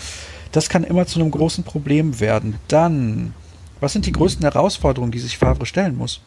das 0.52 0.68
kann 0.68 0.84
immer 0.84 1.06
zu 1.06 1.20
einem 1.20 1.30
großen 1.30 1.64
Problem 1.64 2.20
werden. 2.20 2.56
Dann 2.68 3.34
was 3.80 3.94
sind 3.94 4.04
die 4.04 4.12
größten 4.12 4.42
Herausforderungen, 4.42 5.10
die 5.10 5.18
sich 5.18 5.38
Favre 5.38 5.64
stellen 5.64 5.96
muss? 5.96 6.20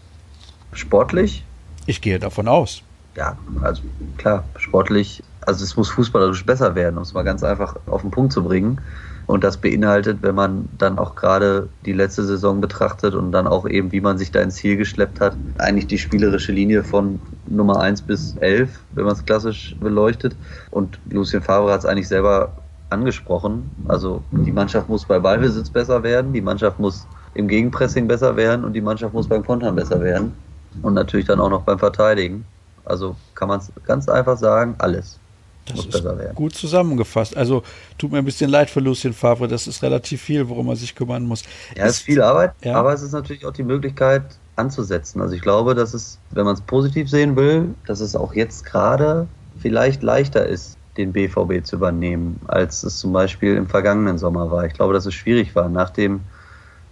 Sportlich? 0.73 1.45
Ich 1.85 2.01
gehe 2.01 2.17
davon 2.17 2.47
aus. 2.47 2.81
Ja, 3.15 3.37
also 3.61 3.83
klar, 4.17 4.43
sportlich. 4.57 5.21
Also 5.41 5.63
es 5.63 5.77
muss 5.77 5.89
fußballerisch 5.91 6.45
besser 6.45 6.73
werden, 6.73 6.97
um 6.97 7.03
es 7.03 7.13
mal 7.13 7.23
ganz 7.23 7.43
einfach 7.43 7.75
auf 7.85 8.01
den 8.01 8.09
Punkt 8.09 8.33
zu 8.33 8.43
bringen. 8.43 8.81
Und 9.27 9.43
das 9.43 9.57
beinhaltet, 9.57 10.17
wenn 10.21 10.35
man 10.35 10.67
dann 10.77 10.97
auch 10.97 11.15
gerade 11.15 11.69
die 11.85 11.93
letzte 11.93 12.23
Saison 12.23 12.59
betrachtet 12.59 13.13
und 13.13 13.31
dann 13.31 13.47
auch 13.47 13.67
eben, 13.67 13.91
wie 13.91 14.01
man 14.01 14.17
sich 14.17 14.31
da 14.31 14.41
ins 14.41 14.55
Ziel 14.55 14.75
geschleppt 14.75 15.21
hat, 15.21 15.37
eigentlich 15.59 15.87
die 15.87 15.97
spielerische 15.97 16.51
Linie 16.51 16.83
von 16.83 17.21
Nummer 17.45 17.79
1 17.79 18.01
bis 18.01 18.35
11, 18.37 18.69
wenn 18.93 19.05
man 19.05 19.13
es 19.13 19.23
klassisch 19.23 19.75
beleuchtet. 19.79 20.35
Und 20.71 20.99
Lucien 21.09 21.41
Favre 21.41 21.71
hat 21.71 21.81
es 21.81 21.85
eigentlich 21.85 22.07
selber 22.07 22.51
angesprochen. 22.93 23.69
Also 23.87 24.23
die 24.31 24.51
Mannschaft 24.51 24.87
muss 24.87 25.05
bei 25.05 25.19
Ballbesitz 25.19 25.69
besser 25.69 26.01
werden, 26.03 26.31
die 26.33 26.41
Mannschaft 26.41 26.79
muss 26.79 27.05
im 27.33 27.47
Gegenpressing 27.47 28.07
besser 28.07 28.35
werden 28.35 28.63
und 28.63 28.73
die 28.73 28.81
Mannschaft 28.81 29.13
muss 29.13 29.27
beim 29.27 29.45
Kontern 29.45 29.75
besser 29.75 29.99
werden. 30.01 30.33
Und 30.81 30.93
natürlich 30.93 31.27
dann 31.27 31.39
auch 31.39 31.49
noch 31.49 31.63
beim 31.63 31.79
Verteidigen. 31.79 32.45
Also 32.85 33.15
kann 33.35 33.47
man 33.47 33.59
es 33.59 33.71
ganz 33.85 34.07
einfach 34.09 34.37
sagen, 34.37 34.75
alles. 34.77 35.19
Das 35.65 35.77
muss 35.77 35.87
besser 35.87 36.17
werden. 36.17 36.35
gut 36.35 36.53
zusammengefasst. 36.53 37.37
Also 37.37 37.63
tut 37.97 38.11
mir 38.11 38.17
ein 38.17 38.25
bisschen 38.25 38.49
leid 38.49 38.69
für 38.69 38.81
Lucien 38.81 39.13
Favre, 39.13 39.47
das 39.47 39.67
ist 39.67 39.81
relativ 39.81 40.21
viel, 40.21 40.49
worum 40.49 40.67
man 40.67 40.75
sich 40.75 40.93
kümmern 40.93 41.25
muss. 41.25 41.43
Ja, 41.75 41.85
es 41.85 41.97
ist 41.97 42.01
viel 42.01 42.21
Arbeit, 42.21 42.53
ja. 42.63 42.75
aber 42.75 42.93
es 42.93 43.01
ist 43.01 43.13
natürlich 43.13 43.45
auch 43.45 43.53
die 43.53 43.63
Möglichkeit 43.63 44.23
anzusetzen. 44.55 45.21
Also 45.21 45.35
ich 45.35 45.41
glaube, 45.41 45.73
dass 45.73 45.93
es, 45.93 46.19
wenn 46.31 46.45
man 46.45 46.55
es 46.55 46.61
positiv 46.61 47.09
sehen 47.09 47.35
will, 47.35 47.73
dass 47.87 48.01
es 48.01 48.15
auch 48.15 48.33
jetzt 48.33 48.65
gerade 48.65 49.27
vielleicht 49.59 50.03
leichter 50.03 50.45
ist, 50.45 50.77
den 50.97 51.13
BVB 51.13 51.63
zu 51.63 51.77
übernehmen, 51.77 52.39
als 52.47 52.83
es 52.83 52.99
zum 52.99 53.13
Beispiel 53.13 53.55
im 53.55 53.67
vergangenen 53.67 54.17
Sommer 54.17 54.51
war. 54.51 54.65
Ich 54.65 54.73
glaube, 54.73 54.93
dass 54.93 55.05
es 55.05 55.13
schwierig 55.13 55.55
war. 55.55 55.69
Nach 55.69 55.89
dem 55.89 56.21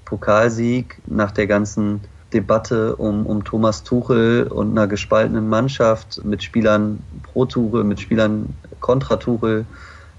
Pokalsieg, 0.05 1.01
nach 1.05 1.31
der 1.31 1.47
ganzen 1.47 2.01
Debatte 2.33 2.95
um, 2.95 3.25
um 3.25 3.43
Thomas 3.43 3.83
Tuchel 3.83 4.47
und 4.47 4.71
einer 4.71 4.87
gespaltenen 4.87 5.49
Mannschaft 5.49 6.23
mit 6.23 6.43
Spielern 6.43 7.03
pro 7.23 7.45
Tuchel, 7.45 7.83
mit 7.83 7.99
Spielern 7.99 8.55
kontra 8.79 9.17
Tuchel. 9.17 9.65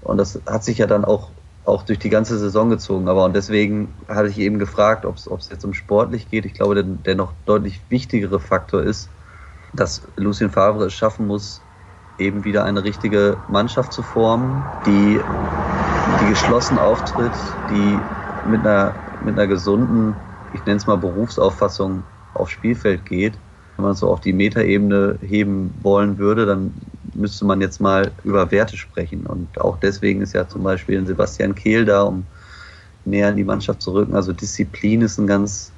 Und 0.01 0.17
das 0.17 0.39
hat 0.45 0.63
sich 0.63 0.77
ja 0.77 0.87
dann 0.87 1.03
auch, 1.05 1.29
auch 1.65 1.83
durch 1.83 1.99
die 1.99 2.09
ganze 2.09 2.37
Saison 2.37 2.69
gezogen. 2.69 3.07
Aber 3.07 3.25
und 3.25 3.35
deswegen 3.35 3.93
hatte 4.07 4.29
ich 4.29 4.37
eben 4.37 4.59
gefragt, 4.59 5.05
ob 5.05 5.17
es 5.17 5.49
jetzt 5.49 5.65
um 5.65 5.73
sportlich 5.73 6.29
geht. 6.29 6.45
Ich 6.45 6.53
glaube, 6.53 6.75
der, 6.75 6.83
der 6.83 7.15
noch 7.15 7.33
deutlich 7.45 7.81
wichtigere 7.89 8.39
Faktor 8.39 8.83
ist, 8.83 9.09
dass 9.73 10.03
Lucien 10.15 10.51
Favre 10.51 10.85
es 10.85 10.93
schaffen 10.93 11.27
muss, 11.27 11.61
eben 12.17 12.43
wieder 12.43 12.63
eine 12.63 12.83
richtige 12.83 13.37
Mannschaft 13.47 13.93
zu 13.93 14.03
formen, 14.03 14.71
die, 14.85 15.23
die 16.19 16.27
geschlossen 16.27 16.77
auftritt, 16.77 17.57
die 17.69 18.05
mit 18.43 18.65
einer 18.65 18.99
mit 19.19 19.37
einer 19.37 19.47
gesunden, 19.47 20.15
ich 20.51 20.65
nenne 20.65 20.77
es 20.77 20.85
mal 20.85 20.97
Berufsauffassung 20.97 22.03
aufs 22.33 22.51
Spielfeld 22.51 23.05
geht. 23.05 23.39
Wenn 23.77 23.85
man 23.85 23.95
so 23.95 24.09
auf 24.09 24.21
die 24.21 24.33
Metaebene 24.33 25.17
heben 25.21 25.79
wollen 25.81 26.17
würde, 26.17 26.45
dann 26.45 26.75
müsste 27.13 27.45
man 27.45 27.61
jetzt 27.61 27.79
mal 27.79 28.11
über 28.23 28.51
Werte 28.51 28.77
sprechen. 28.77 29.25
Und 29.25 29.59
auch 29.61 29.77
deswegen 29.77 30.21
ist 30.21 30.33
ja 30.33 30.47
zum 30.47 30.63
Beispiel 30.63 30.97
ein 30.97 31.05
Sebastian 31.05 31.55
Kehl 31.55 31.85
da, 31.85 32.03
um 32.03 32.25
näher 33.05 33.29
in 33.29 33.37
die 33.37 33.43
Mannschaft 33.43 33.81
zu 33.81 33.93
rücken. 33.93 34.15
Also 34.15 34.33
Disziplin 34.33 35.01
ist 35.01 35.17
ein 35.17 35.27
ganz, 35.27 35.71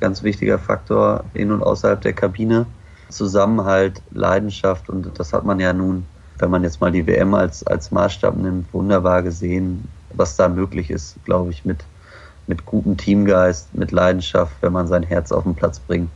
ganz 0.00 0.22
wichtiger 0.22 0.58
Faktor 0.58 1.24
in 1.34 1.52
und 1.52 1.62
außerhalb 1.62 2.00
der 2.00 2.12
Kabine. 2.12 2.66
Zusammenhalt, 3.08 4.02
Leidenschaft 4.10 4.88
und 4.88 5.18
das 5.18 5.32
hat 5.32 5.44
man 5.44 5.60
ja 5.60 5.72
nun, 5.72 6.06
wenn 6.38 6.50
man 6.50 6.64
jetzt 6.64 6.80
mal 6.80 6.92
die 6.92 7.06
WM 7.06 7.34
als, 7.34 7.66
als 7.66 7.90
Maßstab 7.90 8.36
nimmt, 8.36 8.72
wunderbar 8.72 9.22
gesehen, 9.22 9.88
was 10.14 10.36
da 10.36 10.48
möglich 10.48 10.90
ist, 10.90 11.16
glaube 11.24 11.50
ich, 11.50 11.64
mit 11.64 11.84
mit 12.46 12.64
gutem 12.64 12.96
Teamgeist, 12.96 13.74
mit 13.74 13.90
Leidenschaft, 13.90 14.54
wenn 14.60 14.72
man 14.72 14.86
sein 14.86 15.02
Herz 15.02 15.32
auf 15.32 15.44
den 15.44 15.54
Platz 15.54 15.78
bringt. 15.80 16.10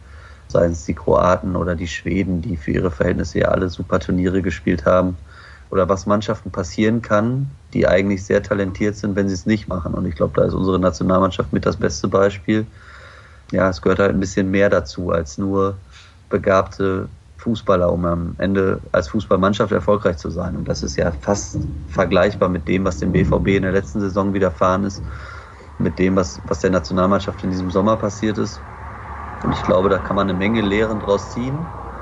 Seien 0.48 0.72
es 0.72 0.84
die 0.84 0.94
Kroaten 0.94 1.56
oder 1.56 1.74
die 1.74 1.86
Schweden, 1.86 2.42
die 2.42 2.56
für 2.56 2.72
ihre 2.72 2.90
Verhältnisse 2.90 3.40
ja 3.40 3.48
alle 3.48 3.68
super 3.68 4.00
Turniere 4.00 4.42
gespielt 4.42 4.84
haben. 4.84 5.16
Oder 5.70 5.88
was 5.88 6.06
Mannschaften 6.06 6.50
passieren 6.50 7.00
kann, 7.00 7.48
die 7.72 7.86
eigentlich 7.86 8.24
sehr 8.24 8.42
talentiert 8.42 8.96
sind, 8.96 9.14
wenn 9.14 9.28
sie 9.28 9.34
es 9.34 9.46
nicht 9.46 9.68
machen. 9.68 9.94
Und 9.94 10.06
ich 10.06 10.16
glaube, 10.16 10.32
da 10.34 10.46
ist 10.46 10.54
unsere 10.54 10.80
Nationalmannschaft 10.80 11.52
mit 11.52 11.64
das 11.64 11.76
beste 11.76 12.08
Beispiel. 12.08 12.66
Ja, 13.52 13.68
es 13.68 13.80
gehört 13.80 14.00
halt 14.00 14.10
ein 14.10 14.20
bisschen 14.20 14.50
mehr 14.50 14.68
dazu 14.68 15.10
als 15.10 15.38
nur 15.38 15.76
begabte 16.30 17.08
Fußballer, 17.38 17.92
um 17.92 18.04
am 18.04 18.34
Ende 18.38 18.80
als 18.92 19.08
Fußballmannschaft 19.08 19.72
erfolgreich 19.72 20.16
zu 20.18 20.30
sein. 20.30 20.56
Und 20.56 20.68
das 20.68 20.82
ist 20.82 20.96
ja 20.96 21.10
fast 21.20 21.58
vergleichbar 21.88 22.48
mit 22.48 22.68
dem, 22.68 22.84
was 22.84 22.98
dem 22.98 23.12
BVB 23.12 23.48
in 23.48 23.62
der 23.62 23.72
letzten 23.72 24.00
Saison 24.00 24.32
widerfahren 24.32 24.84
ist 24.84 25.02
mit 25.80 25.98
dem, 25.98 26.16
was, 26.16 26.40
was 26.46 26.60
der 26.60 26.70
Nationalmannschaft 26.70 27.42
in 27.42 27.50
diesem 27.50 27.70
Sommer 27.70 27.96
passiert 27.96 28.38
ist. 28.38 28.60
Und 29.42 29.52
ich 29.52 29.62
glaube, 29.62 29.88
da 29.88 29.98
kann 29.98 30.16
man 30.16 30.28
eine 30.28 30.38
Menge 30.38 30.60
Lehren 30.60 31.00
draus 31.00 31.32
ziehen. 31.32 31.58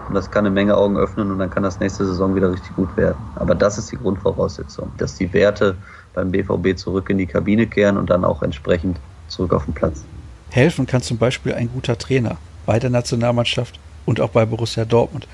Und 0.08 0.14
das 0.14 0.30
kann 0.30 0.46
eine 0.46 0.54
Menge 0.54 0.76
Augen 0.76 0.96
öffnen 0.96 1.30
und 1.30 1.38
dann 1.38 1.50
kann 1.50 1.62
das 1.62 1.80
nächste 1.80 2.06
Saison 2.06 2.34
wieder 2.34 2.50
richtig 2.50 2.74
gut 2.74 2.96
werden. 2.96 3.18
Aber 3.36 3.54
das 3.54 3.76
ist 3.76 3.92
die 3.92 3.96
Grundvoraussetzung, 3.96 4.90
dass 4.96 5.16
die 5.16 5.32
Werte 5.34 5.76
beim 6.14 6.30
BVB 6.30 6.76
zurück 6.76 7.10
in 7.10 7.18
die 7.18 7.26
Kabine 7.26 7.66
kehren 7.66 7.98
und 7.98 8.08
dann 8.08 8.24
auch 8.24 8.42
entsprechend 8.42 8.98
zurück 9.28 9.52
auf 9.52 9.66
den 9.66 9.74
Platz. 9.74 10.04
Helfen 10.50 10.86
kann 10.86 11.02
zum 11.02 11.18
Beispiel 11.18 11.52
ein 11.52 11.70
guter 11.70 11.98
Trainer 11.98 12.38
bei 12.64 12.78
der 12.78 12.88
Nationalmannschaft 12.88 13.78
und 14.08 14.20
auch 14.22 14.30
bei 14.30 14.46
Borussia 14.46 14.86
Dortmund. 14.86 15.28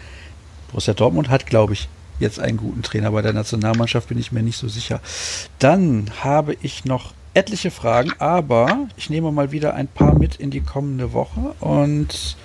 Borussia 0.68 0.94
Dortmund 0.94 1.30
hat, 1.30 1.46
glaube 1.46 1.74
ich, 1.74 1.88
jetzt 2.18 2.40
einen 2.40 2.56
guten 2.56 2.82
Trainer. 2.82 3.12
Bei 3.12 3.22
der 3.22 3.32
Nationalmannschaft 3.32 4.08
bin 4.08 4.18
ich 4.18 4.32
mir 4.32 4.42
nicht 4.42 4.56
so 4.56 4.66
sicher. 4.66 5.00
Dann 5.60 6.10
habe 6.22 6.56
ich 6.60 6.84
noch 6.84 7.14
etliche 7.34 7.70
Fragen, 7.70 8.12
aber 8.18 8.88
ich 8.96 9.10
nehme 9.10 9.30
mal 9.30 9.52
wieder 9.52 9.74
ein 9.74 9.86
paar 9.86 10.18
mit 10.18 10.36
in 10.36 10.50
die 10.50 10.60
kommende 10.60 11.12
Woche 11.12 11.54
und 11.60 12.36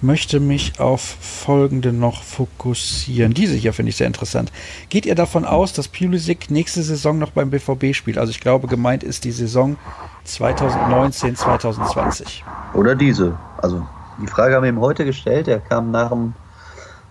möchte 0.00 0.38
mich 0.38 0.78
auf 0.78 1.00
folgende 1.00 1.92
noch 1.92 2.22
fokussieren. 2.22 3.34
Diese 3.34 3.54
hier 3.54 3.72
finde 3.72 3.90
ich 3.90 3.96
sehr 3.96 4.06
interessant. 4.06 4.52
Geht 4.90 5.06
ihr 5.06 5.16
davon 5.16 5.44
aus, 5.44 5.72
dass 5.72 5.88
Pulisic 5.88 6.52
nächste 6.52 6.84
Saison 6.84 7.18
noch 7.18 7.30
beim 7.32 7.50
BVB 7.50 7.96
spielt? 7.96 8.18
Also 8.18 8.30
ich 8.30 8.40
glaube, 8.40 8.68
gemeint 8.68 9.02
ist 9.02 9.24
die 9.24 9.32
Saison 9.32 9.76
2019, 10.22 11.34
2020. 11.34 12.44
Oder 12.74 12.94
diese. 12.94 13.36
Also 13.60 13.84
die 14.18 14.26
Frage 14.26 14.54
haben 14.54 14.62
wir 14.62 14.70
ihm 14.70 14.80
heute 14.80 15.04
gestellt. 15.04 15.48
Er 15.48 15.60
kam 15.60 15.90
nach 15.90 16.10
dem 16.10 16.34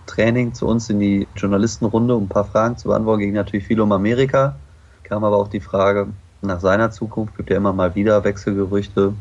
Training 0.06 0.54
zu 0.54 0.66
uns 0.66 0.90
in 0.90 1.00
die 1.00 1.28
Journalistenrunde, 1.36 2.14
um 2.14 2.24
ein 2.24 2.28
paar 2.28 2.44
Fragen 2.44 2.76
zu 2.76 2.88
beantworten. 2.88 3.20
Ging 3.20 3.32
natürlich 3.34 3.66
viel 3.66 3.80
um 3.80 3.92
Amerika. 3.92 4.56
Kam 5.02 5.24
aber 5.24 5.36
auch 5.36 5.48
die 5.48 5.60
Frage 5.60 6.08
nach 6.42 6.60
seiner 6.60 6.90
Zukunft. 6.90 7.36
Gibt 7.36 7.50
ja 7.50 7.56
immer 7.56 7.72
mal 7.72 7.94
wieder 7.94 8.24
Wechselgerüchte 8.24 9.14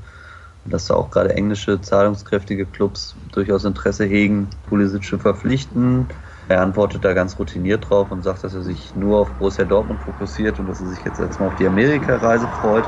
dass 0.66 0.88
da 0.88 0.96
auch 0.96 1.12
gerade 1.12 1.34
englische 1.36 1.82
zahlungskräftige 1.82 2.66
Clubs 2.66 3.16
durchaus 3.32 3.66
Interesse 3.66 4.06
hegen, 4.06 4.48
Pulisic 4.70 5.04
zu 5.04 5.18
verpflichten. 5.18 6.08
Er 6.50 6.62
antwortet 6.62 7.04
da 7.04 7.14
ganz 7.14 7.38
routiniert 7.38 7.90
drauf 7.90 8.12
und 8.12 8.24
sagt, 8.24 8.44
dass 8.44 8.54
er 8.54 8.64
sich 8.64 8.96
nur 8.96 9.20
auf 9.20 9.30
Borussia 9.32 9.66
Dortmund 9.66 10.00
fokussiert 10.04 10.60
und 10.60 10.68
dass 10.68 10.80
er 10.80 10.88
sich 10.88 11.04
jetzt 11.04 11.20
erstmal 11.20 11.50
auf 11.50 11.56
die 11.56 11.68
Amerika-Reise 11.68 12.48
freut. 12.62 12.84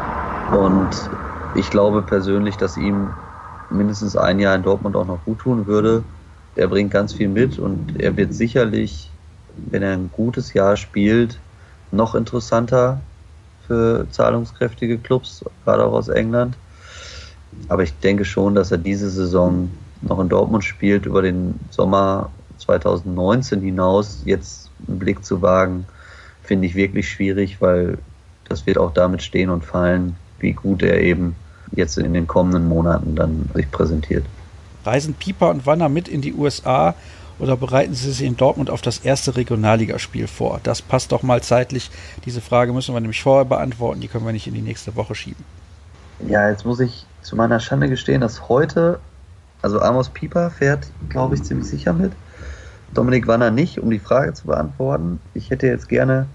Und 0.52 0.90
ich 1.56 1.70
glaube 1.70 2.02
persönlich, 2.02 2.58
dass 2.58 2.78
ihm 2.78 3.10
mindestens 3.76 4.16
ein 4.16 4.40
Jahr 4.40 4.56
in 4.56 4.64
Dortmund 4.64 4.96
auch 4.96 5.06
noch 5.06 5.24
gut 5.26 5.40
tun 5.40 5.68
würde. 5.68 6.04
Er 6.56 6.68
bringt 6.68 6.92
ganz 6.92 7.14
viel 7.14 7.28
mit 7.28 7.60
und 7.60 8.00
er 8.00 8.16
wird 8.18 8.34
sicherlich, 8.34 9.10
wenn 9.70 9.84
er 9.84 9.94
ein 9.94 10.10
gutes 10.16 10.54
Jahr 10.54 10.78
spielt, 10.78 11.38
noch 11.92 12.16
interessanter 12.16 13.00
für 13.68 14.08
zahlungskräftige 14.12 14.98
Clubs, 14.98 15.44
gerade 15.64 15.86
auch 15.86 15.94
aus 15.94 16.10
England. 16.10 16.56
Aber 17.68 17.84
ich 17.84 17.94
denke 18.00 18.26
schon, 18.26 18.56
dass 18.56 18.72
er 18.72 18.78
diese 18.78 19.10
Saison 19.10 19.70
noch 20.02 20.20
in 20.20 20.30
Dortmund 20.30 20.64
spielt, 20.64 21.06
über 21.06 21.22
den 21.22 21.60
Sommer 21.72 22.30
2019 22.58 23.62
hinaus 23.62 24.22
jetzt 24.26 24.70
einen 24.88 25.00
Blick 25.00 25.26
zu 25.26 25.42
wagen, 25.42 25.86
finde 26.44 26.68
ich 26.68 26.76
wirklich 26.76 27.10
schwierig, 27.10 27.62
weil 27.62 27.98
das 28.48 28.66
wird 28.66 28.78
auch 28.78 28.94
damit 28.94 29.24
stehen 29.24 29.50
und 29.50 29.66
fallen, 29.66 30.16
wie 30.40 30.54
gut 30.54 30.84
er 30.84 31.02
eben 31.02 31.36
jetzt 31.78 31.98
in 31.98 32.14
den 32.14 32.28
kommenden 32.28 32.68
Monaten 32.68 33.16
dann 33.16 33.50
sich 33.54 33.70
präsentiert. 33.72 34.26
Reisen 34.86 35.14
Pieper 35.14 35.50
und 35.50 35.66
Wanner 35.66 35.90
mit 35.90 36.08
in 36.08 36.22
die 36.22 36.34
USA 36.34 36.96
oder 37.40 37.58
bereiten 37.58 37.94
Sie 37.94 38.12
sich 38.12 38.26
in 38.26 38.38
Dortmund 38.38 38.70
auf 38.70 38.82
das 38.82 39.00
erste 39.00 39.36
Regionalligaspiel 39.36 40.28
vor? 40.28 40.60
Das 40.64 40.82
passt 40.82 41.12
doch 41.12 41.24
mal 41.24 41.42
zeitlich. 41.42 41.92
Diese 42.24 42.40
Frage 42.40 42.72
müssen 42.72 42.94
wir 42.94 43.02
nämlich 43.02 43.22
vorher 43.22 43.46
beantworten, 43.46 44.00
die 44.00 44.08
können 44.08 44.26
wir 44.26 44.32
nicht 44.32 44.48
in 44.48 44.54
die 44.54 44.62
nächste 44.62 44.96
Woche 44.96 45.16
schieben. 45.16 45.44
Ja, 46.28 46.50
jetzt 46.50 46.66
muss 46.66 46.80
ich 46.80 47.06
zu 47.22 47.36
meiner 47.36 47.60
Schande 47.60 47.90
gestehen, 47.90 48.22
dass 48.22 48.48
heute, 48.48 49.00
also 49.62 49.82
Amos 49.82 50.10
Pieper 50.10 50.50
fährt, 50.50 50.88
glaube 51.10 51.36
ich, 51.36 51.44
ziemlich 51.44 51.68
sicher 51.68 51.92
mit. 51.92 52.14
Dominik 52.94 53.28
Wanner 53.28 53.52
nicht, 53.52 53.80
um 53.80 53.90
die 53.90 54.00
Frage 54.00 54.34
zu 54.34 54.46
beantworten. 54.46 55.20
Ich 55.34 55.50
hätte 55.50 55.68
jetzt 55.68 55.90
gerne 55.90 56.28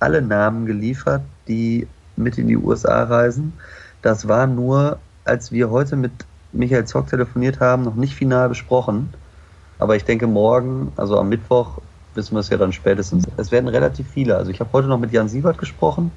alle 0.00 0.22
Namen 0.22 0.66
geliefert, 0.66 1.22
die 1.46 1.86
mit 2.16 2.38
in 2.38 2.48
die 2.48 2.56
USA 2.56 3.04
reisen. 3.04 3.52
Das 4.02 4.28
war 4.28 4.46
nur, 4.46 4.98
als 5.24 5.52
wir 5.52 5.70
heute 5.70 5.96
mit 5.96 6.12
Michael 6.52 6.84
Zock 6.84 7.08
telefoniert 7.08 7.60
haben, 7.60 7.84
noch 7.84 7.94
nicht 7.94 8.14
final 8.14 8.48
besprochen. 8.48 9.12
Aber 9.78 9.96
ich 9.96 10.04
denke, 10.04 10.26
morgen, 10.26 10.92
also 10.96 11.18
am 11.18 11.28
Mittwoch, 11.28 11.78
wissen 12.14 12.34
wir 12.34 12.40
es 12.40 12.50
ja 12.50 12.56
dann 12.56 12.72
spätestens. 12.72 13.26
Es 13.36 13.52
werden 13.52 13.68
relativ 13.68 14.08
viele. 14.08 14.36
Also 14.36 14.50
ich 14.50 14.60
habe 14.60 14.70
heute 14.72 14.88
noch 14.88 14.98
mit 14.98 15.12
Jan 15.12 15.28
Siebert 15.28 15.58
gesprochen. 15.58 16.10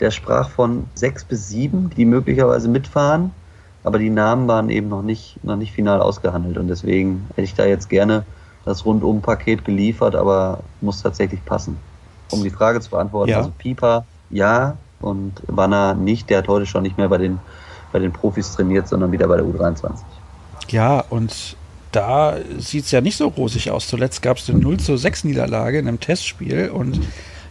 Der 0.00 0.10
sprach 0.10 0.50
von 0.50 0.86
sechs 0.94 1.24
bis 1.24 1.48
sieben, 1.48 1.90
die 1.90 2.04
möglicherweise 2.04 2.68
mitfahren, 2.68 3.30
aber 3.84 3.98
die 3.98 4.10
Namen 4.10 4.48
waren 4.48 4.68
eben 4.68 4.88
noch 4.88 5.02
nicht, 5.02 5.42
noch 5.44 5.56
nicht 5.56 5.72
final 5.72 6.00
ausgehandelt 6.00 6.58
und 6.58 6.66
deswegen 6.66 7.28
hätte 7.30 7.42
ich 7.42 7.54
da 7.54 7.66
jetzt 7.66 7.88
gerne 7.88 8.24
das 8.64 8.84
Rundum-Paket 8.84 9.64
geliefert, 9.64 10.16
aber 10.16 10.60
muss 10.80 11.02
tatsächlich 11.02 11.44
passen. 11.44 11.78
Um 12.30 12.42
die 12.42 12.50
Frage 12.50 12.80
zu 12.80 12.90
beantworten, 12.90 13.30
ja. 13.30 13.38
also 13.38 13.52
Pieper 13.56 14.04
ja 14.30 14.76
und 15.02 15.34
Wanner 15.46 15.94
nicht, 15.94 16.30
der 16.30 16.38
hat 16.38 16.48
heute 16.48 16.66
schon 16.66 16.82
nicht 16.82 16.96
mehr 16.96 17.08
bei 17.08 17.18
den, 17.18 17.38
bei 17.92 17.98
den 17.98 18.12
Profis 18.12 18.52
trainiert, 18.52 18.88
sondern 18.88 19.12
wieder 19.12 19.28
bei 19.28 19.36
der 19.36 19.44
U23. 19.44 19.92
Ja, 20.68 21.04
und 21.10 21.56
da 21.90 22.36
sieht 22.58 22.86
es 22.86 22.90
ja 22.90 23.00
nicht 23.00 23.16
so 23.16 23.28
rosig 23.28 23.70
aus. 23.70 23.86
Zuletzt 23.86 24.22
gab 24.22 24.38
es 24.38 24.48
eine 24.48 24.58
0 24.58 24.78
zu 24.78 24.96
6 24.96 25.24
Niederlage 25.24 25.78
in 25.78 25.88
einem 25.88 26.00
Testspiel 26.00 26.70
und 26.70 27.00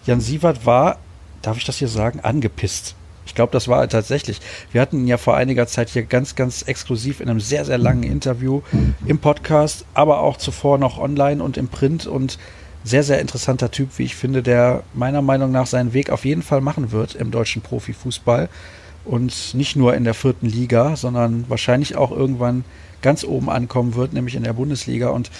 Jan 0.05 0.19
Sievert 0.19 0.65
war 0.65 0.97
darf 1.41 1.57
ich 1.57 1.65
das 1.65 1.77
hier 1.77 1.87
sagen, 1.87 2.19
angepisst. 2.21 2.95
Ich 3.25 3.35
glaube, 3.35 3.53
das 3.53 3.67
war 3.67 3.87
tatsächlich. 3.87 4.41
Wir 4.71 4.81
hatten 4.81 4.99
ihn 4.99 5.07
ja 5.07 5.17
vor 5.17 5.37
einiger 5.37 5.67
Zeit 5.67 5.89
hier 5.89 6.03
ganz, 6.03 6.35
ganz 6.35 6.63
exklusiv 6.63 7.19
in 7.21 7.29
einem 7.29 7.39
sehr, 7.39 7.65
sehr 7.65 7.77
langen 7.77 8.03
Interview 8.03 8.61
im 9.05 9.19
Podcast, 9.19 9.85
aber 9.93 10.19
auch 10.19 10.37
zuvor 10.37 10.77
noch 10.77 10.97
online 10.97 11.41
und 11.41 11.57
im 11.57 11.67
Print 11.67 12.07
und 12.07 12.39
sehr, 12.83 13.03
sehr 13.03 13.19
interessanter 13.19 13.71
Typ, 13.71 13.97
wie 13.97 14.03
ich 14.03 14.15
finde, 14.15 14.41
der 14.41 14.83
meiner 14.93 15.21
Meinung 15.21 15.51
nach 15.51 15.67
seinen 15.67 15.93
Weg 15.93 16.09
auf 16.09 16.25
jeden 16.25 16.41
Fall 16.41 16.61
machen 16.61 16.91
wird 16.91 17.15
im 17.15 17.31
deutschen 17.31 17.61
Profifußball 17.61 18.49
und 19.05 19.53
nicht 19.53 19.75
nur 19.75 19.93
in 19.95 20.03
der 20.03 20.13
vierten 20.13 20.47
Liga, 20.47 20.95
sondern 20.95 21.45
wahrscheinlich 21.47 21.95
auch 21.95 22.11
irgendwann 22.11 22.63
ganz 23.01 23.23
oben 23.23 23.49
ankommen 23.49 23.95
wird, 23.95 24.13
nämlich 24.13 24.35
in 24.35 24.43
der 24.43 24.53
Bundesliga. 24.53 25.09
Und 25.09 25.31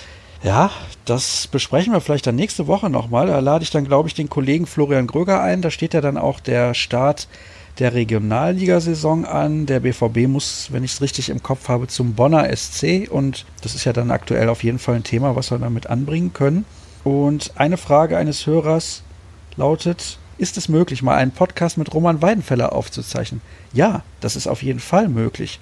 ja, 0.43 0.71
das 1.05 1.47
besprechen 1.47 1.93
wir 1.93 2.01
vielleicht 2.01 2.25
dann 2.25 2.35
nächste 2.35 2.67
Woche 2.67 2.89
nochmal. 2.89 3.27
Da 3.27 3.39
lade 3.39 3.63
ich 3.63 3.69
dann, 3.69 3.85
glaube 3.85 4.09
ich, 4.09 4.15
den 4.15 4.29
Kollegen 4.29 4.65
Florian 4.65 5.07
Gröger 5.07 5.41
ein. 5.41 5.61
Da 5.61 5.69
steht 5.69 5.93
ja 5.93 6.01
dann 6.01 6.17
auch 6.17 6.39
der 6.39 6.73
Start 6.73 7.27
der 7.77 7.93
Regionalligasaison 7.93 9.25
an. 9.25 9.67
Der 9.67 9.81
BVB 9.81 10.27
muss, 10.27 10.69
wenn 10.71 10.83
ich 10.83 10.93
es 10.93 11.01
richtig 11.01 11.29
im 11.29 11.43
Kopf 11.43 11.69
habe, 11.69 11.87
zum 11.87 12.13
Bonner 12.15 12.55
SC. 12.55 13.07
Und 13.09 13.45
das 13.61 13.75
ist 13.75 13.85
ja 13.85 13.93
dann 13.93 14.09
aktuell 14.09 14.49
auf 14.49 14.63
jeden 14.63 14.79
Fall 14.79 14.95
ein 14.95 15.03
Thema, 15.03 15.35
was 15.35 15.51
wir 15.51 15.59
damit 15.59 15.87
anbringen 15.87 16.33
können. 16.33 16.65
Und 17.03 17.53
eine 17.55 17.77
Frage 17.77 18.17
eines 18.17 18.45
Hörers 18.45 19.03
lautet, 19.55 20.17
ist 20.37 20.57
es 20.57 20.69
möglich, 20.69 21.03
mal 21.03 21.17
einen 21.17 21.31
Podcast 21.31 21.77
mit 21.77 21.93
Roman 21.93 22.21
Weidenfeller 22.21 22.73
aufzuzeichnen? 22.73 23.41
Ja, 23.73 24.03
das 24.19 24.35
ist 24.35 24.47
auf 24.47 24.63
jeden 24.63 24.79
Fall 24.79 25.07
möglich. 25.07 25.59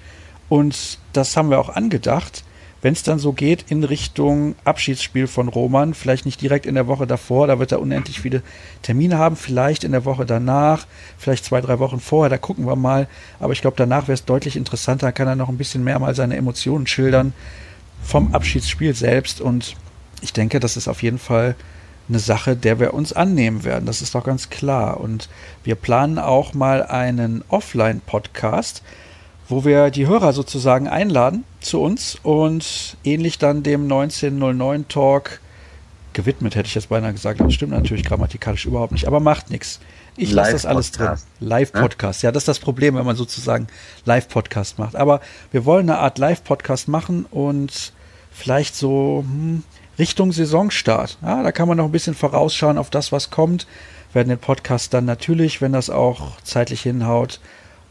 Und 0.48 0.98
das 1.12 1.36
haben 1.36 1.50
wir 1.50 1.58
auch 1.58 1.70
angedacht 1.70 2.44
wenn 2.82 2.94
es 2.94 3.02
dann 3.02 3.18
so 3.18 3.32
geht 3.32 3.66
in 3.70 3.84
Richtung 3.84 4.54
Abschiedsspiel 4.64 5.26
von 5.26 5.48
Roman, 5.48 5.92
vielleicht 5.92 6.24
nicht 6.24 6.40
direkt 6.40 6.64
in 6.64 6.74
der 6.74 6.86
Woche 6.86 7.06
davor, 7.06 7.46
da 7.46 7.58
wird 7.58 7.72
er 7.72 7.80
unendlich 7.80 8.20
viele 8.20 8.42
Termine 8.82 9.18
haben, 9.18 9.36
vielleicht 9.36 9.84
in 9.84 9.92
der 9.92 10.04
Woche 10.04 10.24
danach, 10.24 10.86
vielleicht 11.18 11.44
zwei, 11.44 11.60
drei 11.60 11.78
Wochen 11.78 12.00
vorher, 12.00 12.30
da 12.30 12.38
gucken 12.38 12.66
wir 12.66 12.76
mal. 12.76 13.06
Aber 13.38 13.52
ich 13.52 13.60
glaube, 13.60 13.76
danach 13.76 14.04
wäre 14.04 14.14
es 14.14 14.24
deutlich 14.24 14.56
interessanter, 14.56 15.12
kann 15.12 15.28
er 15.28 15.36
noch 15.36 15.50
ein 15.50 15.58
bisschen 15.58 15.84
mehr 15.84 15.98
mal 15.98 16.14
seine 16.14 16.36
Emotionen 16.36 16.86
schildern 16.86 17.34
vom 18.02 18.34
Abschiedsspiel 18.34 18.94
selbst. 18.94 19.42
Und 19.42 19.76
ich 20.20 20.32
denke, 20.32 20.60
das 20.60 20.76
ist 20.76 20.88
auf 20.88 21.02
jeden 21.02 21.18
Fall 21.18 21.54
eine 22.08 22.18
Sache, 22.18 22.56
der 22.56 22.80
wir 22.80 22.94
uns 22.94 23.12
annehmen 23.12 23.64
werden. 23.64 23.86
Das 23.86 24.02
ist 24.02 24.14
doch 24.14 24.24
ganz 24.24 24.50
klar. 24.50 25.00
Und 25.00 25.28
wir 25.62 25.76
planen 25.76 26.18
auch 26.18 26.54
mal 26.54 26.82
einen 26.82 27.44
Offline-Podcast 27.48 28.82
wo 29.50 29.64
wir 29.64 29.90
die 29.90 30.06
Hörer 30.06 30.32
sozusagen 30.32 30.88
einladen 30.88 31.44
zu 31.60 31.82
uns 31.82 32.16
und 32.22 32.96
ähnlich 33.04 33.38
dann 33.38 33.62
dem 33.62 33.82
1909 33.82 34.88
Talk 34.88 35.40
gewidmet, 36.12 36.54
hätte 36.54 36.68
ich 36.68 36.74
jetzt 36.74 36.88
beinahe 36.88 37.12
gesagt. 37.12 37.40
Das 37.40 37.52
stimmt 37.52 37.72
natürlich 37.72 38.04
grammatikalisch 38.04 38.66
überhaupt 38.66 38.92
nicht, 38.92 39.06
aber 39.06 39.20
macht 39.20 39.50
nichts. 39.50 39.80
Ich 40.16 40.32
lasse 40.32 40.52
das 40.52 40.66
alles 40.66 40.92
drin. 40.92 41.14
Live-Podcast. 41.40 42.22
Ja, 42.22 42.32
das 42.32 42.42
ist 42.42 42.48
das 42.48 42.58
Problem, 42.58 42.94
wenn 42.94 43.06
man 43.06 43.16
sozusagen 43.16 43.68
Live-Podcast 44.04 44.78
macht. 44.78 44.96
Aber 44.96 45.20
wir 45.50 45.64
wollen 45.64 45.88
eine 45.88 45.98
Art 45.98 46.18
Live-Podcast 46.18 46.88
machen 46.88 47.26
und 47.30 47.92
vielleicht 48.30 48.76
so 48.76 49.24
hm, 49.26 49.62
Richtung 50.00 50.32
Saisonstart. 50.32 51.18
Ja, 51.20 51.42
da 51.42 51.52
kann 51.52 51.68
man 51.68 51.76
noch 51.76 51.84
ein 51.84 51.92
bisschen 51.92 52.14
vorausschauen 52.14 52.78
auf 52.78 52.88
das, 52.88 53.12
was 53.12 53.30
kommt. 53.30 53.66
Wir 54.10 54.16
werden 54.16 54.30
den 54.30 54.38
Podcast 54.38 54.94
dann 54.94 55.04
natürlich, 55.04 55.60
wenn 55.60 55.74
das 55.74 55.90
auch 55.90 56.40
zeitlich 56.40 56.80
hinhaut, 56.80 57.38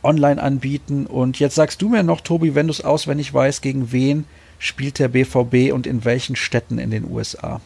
online 0.01 0.41
anbieten. 0.41 1.05
Und 1.05 1.39
jetzt 1.39 1.53
sagst 1.53 1.83
du 1.83 1.87
mir 1.87 2.01
noch, 2.01 2.21
Tobi, 2.21 2.55
wenn 2.55 2.65
du 2.65 2.71
es 2.71 2.83
auswendig 2.83 3.31
weißt, 3.31 3.61
gegen 3.61 3.91
wen 3.91 4.25
spielt 4.57 4.97
der 4.97 5.07
BVB 5.07 5.71
und 5.71 5.85
in 5.85 6.03
welchen 6.03 6.35
Städten 6.35 6.79
in 6.79 6.89
den 6.89 7.09
USA? 7.09 7.61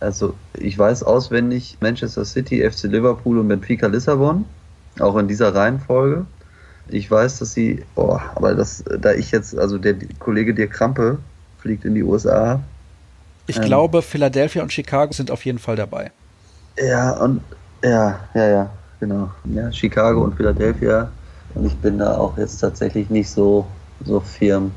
Also 0.00 0.34
ich 0.54 0.78
weiß 0.78 1.02
auswendig 1.02 1.76
Manchester 1.80 2.24
City, 2.24 2.68
FC 2.68 2.84
Liverpool 2.84 3.38
und 3.38 3.48
Benfica 3.48 3.88
Lissabon, 3.88 4.46
auch 4.98 5.18
in 5.18 5.28
dieser 5.28 5.54
Reihenfolge. 5.54 6.24
Ich 6.88 7.10
weiß, 7.10 7.40
dass 7.40 7.52
sie, 7.52 7.84
boah, 7.94 8.22
aber 8.34 8.54
das, 8.54 8.82
da 8.98 9.12
ich 9.12 9.30
jetzt, 9.30 9.56
also 9.56 9.76
der 9.76 9.96
Kollege 10.18 10.54
Dirk 10.54 10.72
Krampe 10.72 11.18
fliegt 11.58 11.84
in 11.84 11.94
die 11.94 12.02
USA. 12.02 12.60
Ich 13.50 13.56
ähm, 13.56 13.64
glaube, 13.64 14.00
Philadelphia 14.00 14.62
und 14.62 14.72
Chicago 14.72 15.12
sind 15.12 15.32
auf 15.32 15.44
jeden 15.44 15.58
Fall 15.58 15.74
dabei. 15.74 16.12
Ja, 16.78 17.10
und 17.18 17.42
ja, 17.82 18.20
ja, 18.32 18.48
ja, 18.48 18.70
genau. 19.00 19.28
Ja, 19.52 19.72
Chicago 19.72 20.22
und 20.22 20.36
Philadelphia. 20.36 21.10
Und 21.54 21.66
ich 21.66 21.76
bin 21.78 21.98
da 21.98 22.16
auch 22.16 22.38
jetzt 22.38 22.58
tatsächlich 22.58 23.10
nicht 23.10 23.28
so, 23.28 23.66
so 24.04 24.20
firm, 24.20 24.70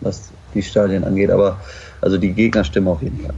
was 0.00 0.30
die 0.54 0.62
Stadien 0.62 1.04
angeht. 1.04 1.30
Aber 1.30 1.60
also 2.00 2.16
die 2.16 2.32
Gegner 2.32 2.64
stimmen 2.64 2.88
auf 2.88 3.02
jeden 3.02 3.20
Fall. 3.20 3.34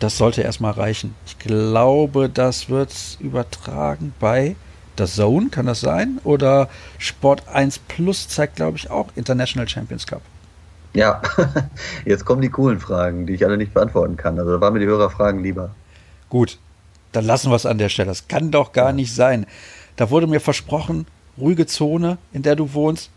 Das 0.00 0.18
sollte 0.18 0.42
erstmal 0.42 0.72
reichen. 0.72 1.14
Ich 1.24 1.38
glaube, 1.38 2.28
das 2.28 2.68
wird 2.68 2.92
übertragen 3.20 4.14
bei 4.18 4.56
der 4.96 5.06
Zone, 5.06 5.48
kann 5.50 5.66
das 5.66 5.80
sein? 5.80 6.18
Oder 6.24 6.68
Sport 6.98 7.46
1 7.46 7.78
Plus 7.78 8.26
zeigt, 8.26 8.56
glaube 8.56 8.78
ich, 8.78 8.90
auch 8.90 9.08
International 9.14 9.68
Champions 9.68 10.08
Cup. 10.08 10.22
Ja, 10.98 11.22
jetzt 12.04 12.24
kommen 12.24 12.42
die 12.42 12.48
coolen 12.48 12.80
Fragen, 12.80 13.24
die 13.24 13.34
ich 13.34 13.44
alle 13.44 13.56
nicht 13.56 13.72
beantworten 13.72 14.16
kann. 14.16 14.36
Also 14.38 14.50
da 14.50 14.60
waren 14.60 14.72
mir 14.72 14.80
die 14.80 14.86
Hörerfragen 14.86 15.44
lieber. 15.44 15.70
Gut, 16.28 16.58
dann 17.12 17.24
lassen 17.24 17.50
wir 17.50 17.54
es 17.56 17.66
an 17.66 17.78
der 17.78 17.88
Stelle. 17.88 18.08
Das 18.08 18.26
kann 18.26 18.50
doch 18.50 18.72
gar 18.72 18.92
nicht 18.92 19.14
sein. 19.14 19.46
Da 19.94 20.10
wurde 20.10 20.26
mir 20.26 20.40
versprochen, 20.40 21.06
ruhige 21.38 21.66
Zone, 21.66 22.18
in 22.32 22.42
der 22.42 22.56
du 22.56 22.74
wohnst. 22.74 23.10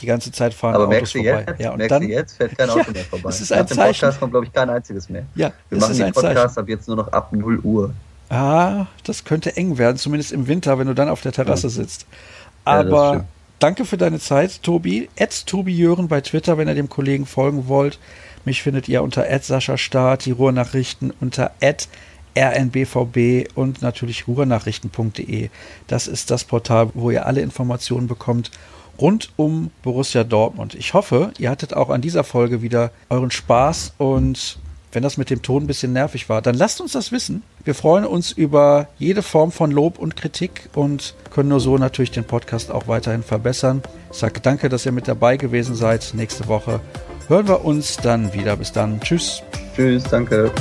Die 0.00 0.06
ganze 0.06 0.30
Zeit 0.30 0.52
fahren 0.52 0.74
Aber 0.74 0.88
Autos 0.88 1.12
vorbei. 1.12 1.46
Jetzt, 1.46 1.60
ja, 1.60 1.70
und 1.70 1.90
dann, 1.90 2.02
jetzt 2.02 2.36
fährt 2.36 2.56
kein 2.58 2.68
Auto 2.70 2.80
ja, 2.80 2.92
mehr 2.92 3.04
vorbei. 3.04 3.30
Das 3.30 3.40
ist 3.40 3.50
ein 3.50 3.60
Nach 3.60 3.66
dem 3.66 3.76
Zeichen. 3.76 3.92
Podcast 3.92 4.20
kommt, 4.20 4.32
glaube 4.32 4.46
ich, 4.46 4.52
kein 4.52 4.68
einziges 4.68 5.08
mehr. 5.08 5.24
Ja, 5.34 5.52
Wir 5.70 5.78
machen 5.78 5.96
den 5.96 6.12
Podcast 6.12 6.58
ab 6.58 6.68
jetzt 6.68 6.86
nur 6.86 6.98
noch 6.98 7.12
ab 7.12 7.32
0 7.32 7.60
Uhr. 7.60 7.94
Ah, 8.28 8.86
das 9.04 9.24
könnte 9.24 9.56
eng 9.56 9.78
werden, 9.78 9.96
zumindest 9.96 10.32
im 10.32 10.48
Winter, 10.48 10.78
wenn 10.78 10.86
du 10.86 10.94
dann 10.94 11.08
auf 11.08 11.22
der 11.22 11.32
Terrasse 11.32 11.68
ja. 11.68 11.70
sitzt. 11.70 12.06
Aber 12.64 13.14
ja, 13.14 13.24
danke 13.62 13.84
für 13.84 13.96
deine 13.96 14.18
Zeit, 14.18 14.62
Tobi. 14.62 15.08
Ads 15.18 15.44
Tobi 15.44 15.72
Jören 15.76 16.08
bei 16.08 16.20
Twitter, 16.20 16.58
wenn 16.58 16.68
ihr 16.68 16.74
dem 16.74 16.88
Kollegen 16.88 17.26
folgen 17.26 17.68
wollt. 17.68 17.98
Mich 18.44 18.62
findet 18.62 18.88
ihr 18.88 19.02
unter 19.02 19.24
Sascha 19.40 19.78
Staat, 19.78 20.24
die 20.24 20.32
Ruhrnachrichten 20.32 21.12
unter 21.20 21.52
rnbvb 22.36 23.48
und 23.54 23.80
natürlich 23.80 24.26
ruhrnachrichten.de. 24.26 25.50
Das 25.86 26.08
ist 26.08 26.32
das 26.32 26.44
Portal, 26.44 26.90
wo 26.94 27.10
ihr 27.10 27.26
alle 27.26 27.40
Informationen 27.40 28.08
bekommt 28.08 28.50
rund 29.00 29.30
um 29.36 29.70
Borussia 29.82 30.24
Dortmund. 30.24 30.74
Ich 30.74 30.92
hoffe, 30.94 31.32
ihr 31.38 31.50
hattet 31.50 31.74
auch 31.74 31.90
an 31.90 32.00
dieser 32.00 32.24
Folge 32.24 32.62
wieder 32.62 32.90
euren 33.10 33.30
Spaß 33.30 33.94
und 33.98 34.58
wenn 34.92 35.02
das 35.02 35.16
mit 35.16 35.30
dem 35.30 35.42
Ton 35.42 35.64
ein 35.64 35.66
bisschen 35.66 35.92
nervig 35.92 36.28
war, 36.28 36.42
dann 36.42 36.54
lasst 36.54 36.80
uns 36.80 36.92
das 36.92 37.12
wissen. 37.12 37.42
Wir 37.64 37.74
freuen 37.74 38.04
uns 38.04 38.30
über 38.30 38.88
jede 38.98 39.22
Form 39.22 39.50
von 39.50 39.70
Lob 39.70 39.98
und 39.98 40.16
Kritik 40.16 40.68
und 40.74 41.14
können 41.30 41.48
nur 41.48 41.60
so 41.60 41.78
natürlich 41.78 42.10
den 42.10 42.24
Podcast 42.24 42.70
auch 42.70 42.88
weiterhin 42.88 43.22
verbessern. 43.22 43.82
Ich 44.10 44.18
sage 44.18 44.40
danke, 44.40 44.68
dass 44.68 44.86
ihr 44.86 44.92
mit 44.92 45.08
dabei 45.08 45.36
gewesen 45.36 45.74
seid. 45.74 46.12
Nächste 46.14 46.46
Woche 46.46 46.80
hören 47.28 47.48
wir 47.48 47.64
uns 47.64 47.96
dann 47.96 48.34
wieder. 48.34 48.56
Bis 48.56 48.72
dann. 48.72 49.00
Tschüss. 49.00 49.42
Tschüss, 49.74 50.04
danke. 50.04 50.52